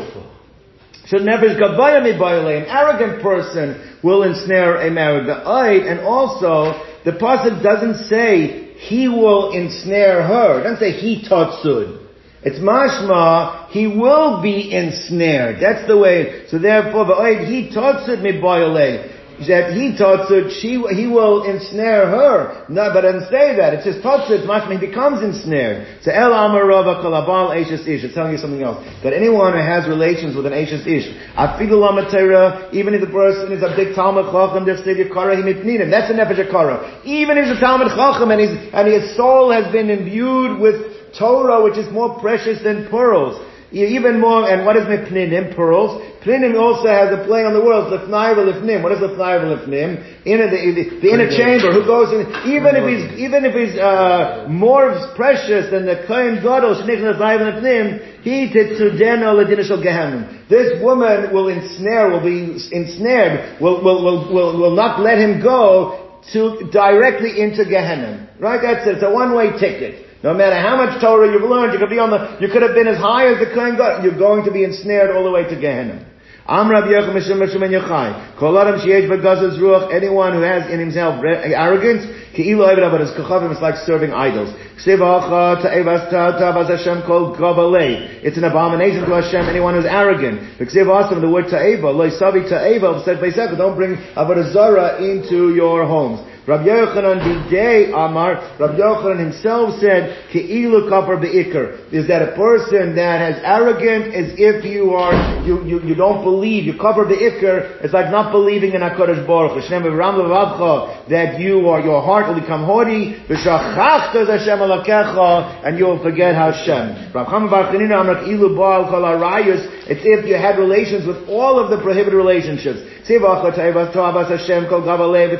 should 1.06 1.22
nefesh 1.22 1.60
gavaya 1.60 2.02
mibayale. 2.02 2.64
An 2.64 2.66
arrogant 2.70 3.22
person 3.22 3.98
will 4.04 4.24
ensnare 4.24 4.88
a 4.88 4.92
married 4.92 5.28
ba'ayit, 5.28 5.90
and 5.90 6.02
also 6.02 6.74
the 7.06 7.12
pasuk 7.12 7.64
doesn't 7.64 8.06
say 8.06 8.76
he 8.76 9.08
will 9.08 9.54
ensnare 9.54 10.24
her. 10.24 10.60
It 10.60 10.64
doesn't 10.64 10.80
say 10.80 10.92
he 10.92 11.24
tatsud. 11.28 12.00
It's 12.44 12.58
mashma, 12.58 13.70
he 13.70 13.86
will 13.86 14.42
be 14.42 14.74
ensnared. 14.74 15.62
That's 15.62 15.88
the 15.88 15.98
way. 15.98 16.48
So 16.48 16.58
therefore, 16.58 17.06
the 17.06 17.46
he 17.46 17.70
tatsud 17.70 18.22
mibayale 18.22 19.11
that 19.48 19.74
he 19.74 19.96
so 19.98 20.50
she 20.50 20.78
he 20.94 21.08
will 21.08 21.44
ensnare 21.44 22.06
her. 22.08 22.66
No, 22.70 22.92
but 22.94 23.06
it 23.06 23.14
doesn't 23.14 23.30
say 23.30 23.56
that. 23.58 23.74
It 23.74 23.84
says 23.84 24.04
totzit 24.04 24.46
mashma 24.46 24.80
he 24.80 24.86
becomes 24.86 25.24
ensnared. 25.24 26.04
So 26.04 26.12
el 26.12 26.34
amar 26.34 26.66
rava 26.66 27.02
kolabal 27.02 27.56
eishes 27.56 27.88
ish. 27.88 28.04
It's 28.04 28.14
telling 28.14 28.34
you 28.34 28.38
something 28.38 28.62
else. 28.62 28.84
That 29.04 29.14
anyone 29.14 29.54
who 29.54 29.60
has 29.60 29.88
relations 29.88 30.36
with 30.36 30.46
an 30.46 30.54
eishes 30.54 30.86
ish, 30.86 31.10
afidu 31.38 31.80
lamatera, 31.80 32.74
even 32.74 32.94
if 32.94 33.02
the 33.02 33.12
person 33.12 33.52
is 33.52 33.64
a 33.64 33.74
big 33.76 33.96
talmud 33.96 34.32
chacham, 34.32 34.66
they're 34.66 34.78
still 34.78 34.96
yakara 34.96 35.38
him 35.38 35.48
That's 35.89 36.10
a 36.10 36.14
nefesh 36.14 36.42
yakara. 36.42 37.06
Even 37.06 37.38
if 37.38 37.46
he's 37.46 37.58
a 37.58 37.60
talmud 37.60 37.89
chacham 37.89 38.32
and 38.32 38.42
his 38.42 38.52
and 38.74 38.88
his 38.88 39.16
soul 39.16 39.52
has 39.52 39.72
been 39.72 39.89
imbued 39.89 40.60
with 40.60 40.92
Torah, 41.18 41.64
which 41.64 41.78
is 41.78 41.92
more 41.92 42.20
precious 42.20 42.64
than 42.64 42.88
pearls. 42.89 43.51
Even 43.72 44.19
more, 44.19 44.51
and 44.51 44.65
what 44.65 44.76
is 44.76 44.84
mepninim? 44.84 45.55
Pearls. 45.55 46.03
Pninim 46.24 46.59
also 46.59 46.89
has 46.89 47.07
a 47.17 47.24
play 47.26 47.45
on 47.45 47.53
the 47.53 47.63
words, 47.63 47.88
lifnai 47.88 48.36
v'lifnim. 48.36 48.84
What 48.84 48.91
is 48.91 48.99
lifnai 48.99 49.39
v'lifnim? 49.39 50.26
Inner, 50.26 50.51
the, 50.51 50.59
the, 50.76 50.84
the 50.99 51.09
inner 51.09 51.32
chamber, 51.32 51.72
who 51.72 51.88
goes 51.88 52.11
in, 52.11 52.28
even 52.51 52.76
if 52.76 52.84
he's, 52.84 53.19
even 53.19 53.45
if 53.45 53.55
he's, 53.55 53.80
uh, 53.80 54.45
more 54.49 54.91
precious 55.15 55.72
than 55.72 55.86
the 55.86 56.03
Kohen 56.05 56.43
Gadol, 56.43 56.84
shnich 56.84 56.99
lifnai 56.99 57.39
v'lifnim, 57.39 58.22
he 58.24 58.51
titsudeno 58.51 59.39
l'dinishal 59.39 59.80
gehenim. 59.80 60.47
This 60.49 60.76
woman 60.84 61.34
will 61.34 61.47
ensnare, 61.47 62.11
will 62.11 62.24
be 62.24 62.59
ensnared, 62.76 63.61
will, 63.61 63.82
will, 63.82 64.03
will, 64.03 64.34
will, 64.34 64.59
will 64.59 64.76
not 64.76 64.99
let 64.99 65.17
him 65.17 65.41
go 65.41 66.19
to, 66.34 66.69
directly 66.72 67.41
into 67.41 67.63
Gehenna. 67.63 68.36
Right? 68.38 68.59
That's 68.61 68.86
it. 68.86 68.95
It's 68.95 69.03
a 69.03 69.11
one-way 69.11 69.57
ticket. 69.57 70.11
No 70.24 70.34
matter 70.34 70.55
how 70.55 70.78
much 70.78 71.01
Torah 71.01 71.32
you've 71.32 71.49
learned, 71.49 71.74
you 71.74 71.80
could 71.80 71.89
be 71.89 71.97
on 71.97 72.11
the, 72.11 72.38
you 72.39 72.47
could 72.53 72.61
have 72.61 72.76
been 72.76 72.88
as 72.88 72.97
high 72.97 73.34
as 73.34 73.39
the 73.39 73.49
Kohen 73.53 73.76
God. 73.76 74.03
You're 74.03 74.17
going 74.17 74.45
to 74.45 74.51
be 74.51 74.63
ensnared 74.63 75.09
all 75.15 75.24
the 75.24 75.32
way 75.32 75.43
to 75.49 75.55
Gehenna. 75.55 76.11
Am 76.47 76.69
Rabbi 76.69 76.88
Yochanan 76.88 77.13
Mishum 77.13 77.38
Mishum 77.41 77.63
and 77.63 77.74
Yochai. 77.74 78.38
Kol 78.38 78.57
Adam 78.57 78.80
Sheish 78.82 79.09
Begaz's 79.09 79.57
Ruach, 79.57 79.93
anyone 79.93 80.34
who 80.34 80.41
has 80.41 80.69
in 80.69 80.80
himself 80.80 81.24
arrogance, 81.24 82.05
Ki'ilu 82.36 82.65
Eved 82.65 82.86
Abad 82.86 83.01
is 83.01 83.09
Kachavim, 83.11 83.51
it's 83.51 83.61
like 83.61 83.76
serving 83.76 84.11
idols. 84.11 84.49
Ksivacha 84.84 85.61
Ta'evas 85.61 86.09
Ta'avas 86.09 86.69
Hashem 86.69 87.03
Kol 87.05 87.36
Gavalei. 87.38 88.22
It's 88.22 88.38
an 88.38 88.43
abomination 88.43 89.05
to 89.05 89.22
Hashem, 89.22 89.49
anyone 89.49 89.76
who's 89.76 89.86
arrogant. 89.86 90.57
The 90.57 90.65
Ksiv 90.65 90.86
Asam, 90.86 91.22
the 91.22 91.30
word 91.30 91.45
Ta'eva, 91.49 91.89
Loi 91.89 92.09
Savi 92.09 92.47
Ta'eva, 92.49 93.01
said 93.05 93.17
Beisecha, 93.17 93.57
don't 93.57 93.76
bring 93.76 93.97
Avodah 94.17 94.99
into 94.99 95.53
your 95.53 95.86
homes. 95.86 96.31
Rabbi 96.52 96.68
Yochanan 96.68 97.24
Bidei 97.24 97.95
Amar, 97.95 98.60
Rabbi 98.60 98.76
Yochanan 98.76 99.24
himself 99.24 99.80
said, 99.80 100.28
Ke'ilu 100.34 100.91
kafar 100.91 101.16
be'ikr, 101.16 101.93
is 101.93 102.10
that 102.10 102.22
a 102.22 102.36
person 102.36 102.93
that 102.99 103.24
has 103.24 103.39
arrogant 103.39 104.12
as 104.14 104.36
if 104.36 104.66
you 104.66 104.91
are, 104.91 105.16
you, 105.47 105.64
you, 105.64 105.80
you 105.82 105.95
don't 105.95 106.26
believe, 106.26 106.66
you 106.66 106.76
cover 106.76 107.06
the 107.06 107.16
ikr, 107.16 107.80
it's 107.80 107.93
like 107.93 108.12
not 108.12 108.34
believing 108.34 108.74
in 108.74 108.82
HaKadosh 108.82 109.26
Baruch 109.26 109.64
Hashem 109.64 109.84
that 109.84 111.39
you 111.39 111.70
are, 111.70 111.80
your 111.80 112.02
heart 112.02 112.28
will 112.28 112.41
become 112.41 112.66
haughty, 112.66 113.16
v'shachachtas 113.32 114.28
Hashem 114.28 114.60
alakecha, 114.60 115.64
and 115.64 115.80
you 115.80 115.86
will 115.86 116.04
forget 116.04 116.36
Hashem. 116.36 117.14
Rav 117.16 117.28
Chama 117.28 117.49
Bar 117.49 117.72
Chanina 117.72 118.02
Amar 118.02 118.26
Ke'ilu 118.26 118.58
Baal 118.58 118.91
Kol 118.91 119.08
arayus, 119.08 119.72
it's 119.88 120.04
if 120.04 120.28
you 120.28 120.36
had 120.36 120.60
relations 120.60 121.08
with 121.08 121.30
all 121.30 121.60
of 121.60 121.72
the 121.72 121.78
prohibited 121.82 122.14
relationships. 122.14 122.80
It's 123.04 123.10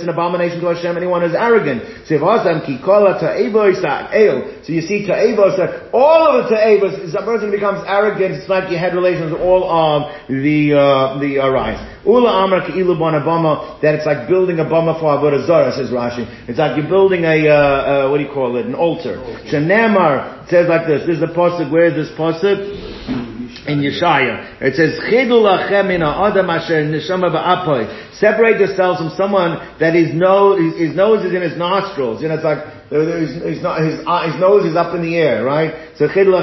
an 0.04 0.10
abomination 0.10 0.60
to 0.62 0.68
Hashem, 0.74 1.01
anyone 1.02 1.24
is 1.24 1.34
arrogant. 1.34 1.84
So 2.06 2.16
you 4.74 4.82
see 4.82 5.08
ta'evos, 5.08 5.90
all 5.94 6.28
of 6.28 6.44
the 6.46 6.56
ta'evos, 6.56 7.10
if 7.10 7.14
a 7.14 7.26
person 7.26 7.52
becomes 7.52 7.84
arrogant, 7.88 8.36
it's 8.36 8.48
like 8.48 8.70
you 8.72 8.78
had 8.78 8.94
relations 8.94 9.32
with 9.34 9.42
all 9.42 9.64
of 9.66 10.12
the, 10.30 10.74
uh, 10.78 11.20
the 11.20 11.40
arise. 11.40 11.80
Ula 12.06 12.46
amar 12.46 12.62
ka'ilu 12.62 12.98
bon 12.98 13.14
that 13.82 13.96
it's 13.96 14.06
like 14.06 14.28
building 14.28 14.60
a 14.60 14.66
bama 14.66 15.00
for 15.00 15.18
avodah 15.18 15.46
zarah, 15.46 15.72
says 15.72 15.90
Rashi. 15.90 16.26
It's 16.48 16.60
like 16.60 16.78
you're 16.78 16.90
building 16.90 17.24
a, 17.26 17.48
uh, 17.48 17.56
uh, 17.56 18.10
what 18.10 18.18
do 18.18 18.24
you 18.24 18.32
call 18.32 18.56
it, 18.58 18.66
an 18.66 18.76
altar. 18.76 19.18
Shanamar 19.50 20.50
says 20.50 20.68
like 20.68 20.88
this, 20.88 21.06
this 21.06 21.16
is 21.16 21.22
the 21.22 21.28
pasuk, 21.28 21.72
where 21.72 21.86
is 21.86 21.96
this 21.96 22.12
pasuk? 22.18 22.91
In 23.68 23.80
Yeshaya. 23.80 24.62
It 24.62 24.76
says, 24.76 25.00
Chidu 25.00 25.42
lachem 25.42 25.94
in 25.94 26.02
adam 26.02 26.50
asher 26.50 26.84
neshama 26.84 27.30
ba'apoy. 27.30 28.14
Separate 28.14 28.60
yourselves 28.60 29.00
from 29.00 29.12
someone 29.16 29.58
that 29.80 29.94
his 29.94 30.14
nose, 30.14 30.60
his, 30.60 30.90
his 30.90 30.96
nose 30.96 31.26
is 31.26 31.34
in 31.34 31.42
his 31.42 31.58
nostrils. 31.58 32.22
You 32.22 32.30
know, 32.30 32.36
it's 32.36 32.44
like, 32.44 32.81
his, 32.92 33.42
his, 33.42 33.64
uh, 33.64 34.28
his, 34.28 34.36
nose 34.42 34.66
is 34.66 34.76
up 34.76 34.94
in 34.94 35.02
the 35.02 35.16
air, 35.16 35.46
right? 35.46 35.96
So 35.96 36.10
Chidu 36.10 36.36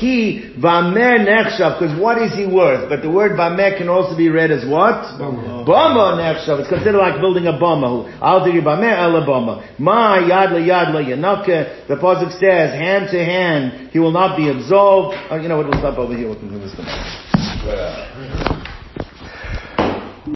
ki 0.00 0.54
v'amer 0.58 1.18
nechshav, 1.22 1.78
because 1.78 2.00
what 2.00 2.20
is 2.20 2.34
he 2.34 2.46
worth? 2.46 2.88
But 2.88 3.02
the 3.02 3.10
word 3.10 3.38
v'amer 3.38 3.78
can 3.78 3.88
also 3.88 4.16
be 4.16 4.28
read 4.28 4.50
as 4.50 4.68
what? 4.68 5.04
Bama 5.20 6.18
nechshav. 6.18 6.58
It's 6.58 6.68
considered 6.68 6.98
like 6.98 7.20
building 7.20 7.46
a 7.46 7.52
bama. 7.52 8.10
I'll 8.20 8.44
do 8.44 8.50
you 8.50 8.60
v'amer 8.60 8.92
el 8.92 9.22
bama. 9.24 9.78
Ma 9.78 10.18
yad 10.18 10.50
le 10.52 10.58
yad 10.60 10.92
le 10.92 11.04
yanaka. 11.04 11.86
The 11.86 11.94
pasuk 11.94 12.32
says, 12.32 12.72
hand 12.74 13.10
to 13.12 13.24
hand, 13.24 13.90
he 13.92 14.00
will 14.00 14.10
not 14.10 14.36
be 14.36 14.48
absolved. 14.48 15.16
Uh, 15.30 15.36
you 15.36 15.48
know 15.48 15.58
what? 15.58 15.66
We'll 15.66 15.78
stop 15.78 15.96
over 15.96 16.16
here. 16.16 16.26
We'll 16.26 16.40
continue 16.40 16.60
this 16.60 16.74
tomorrow. 16.74 18.50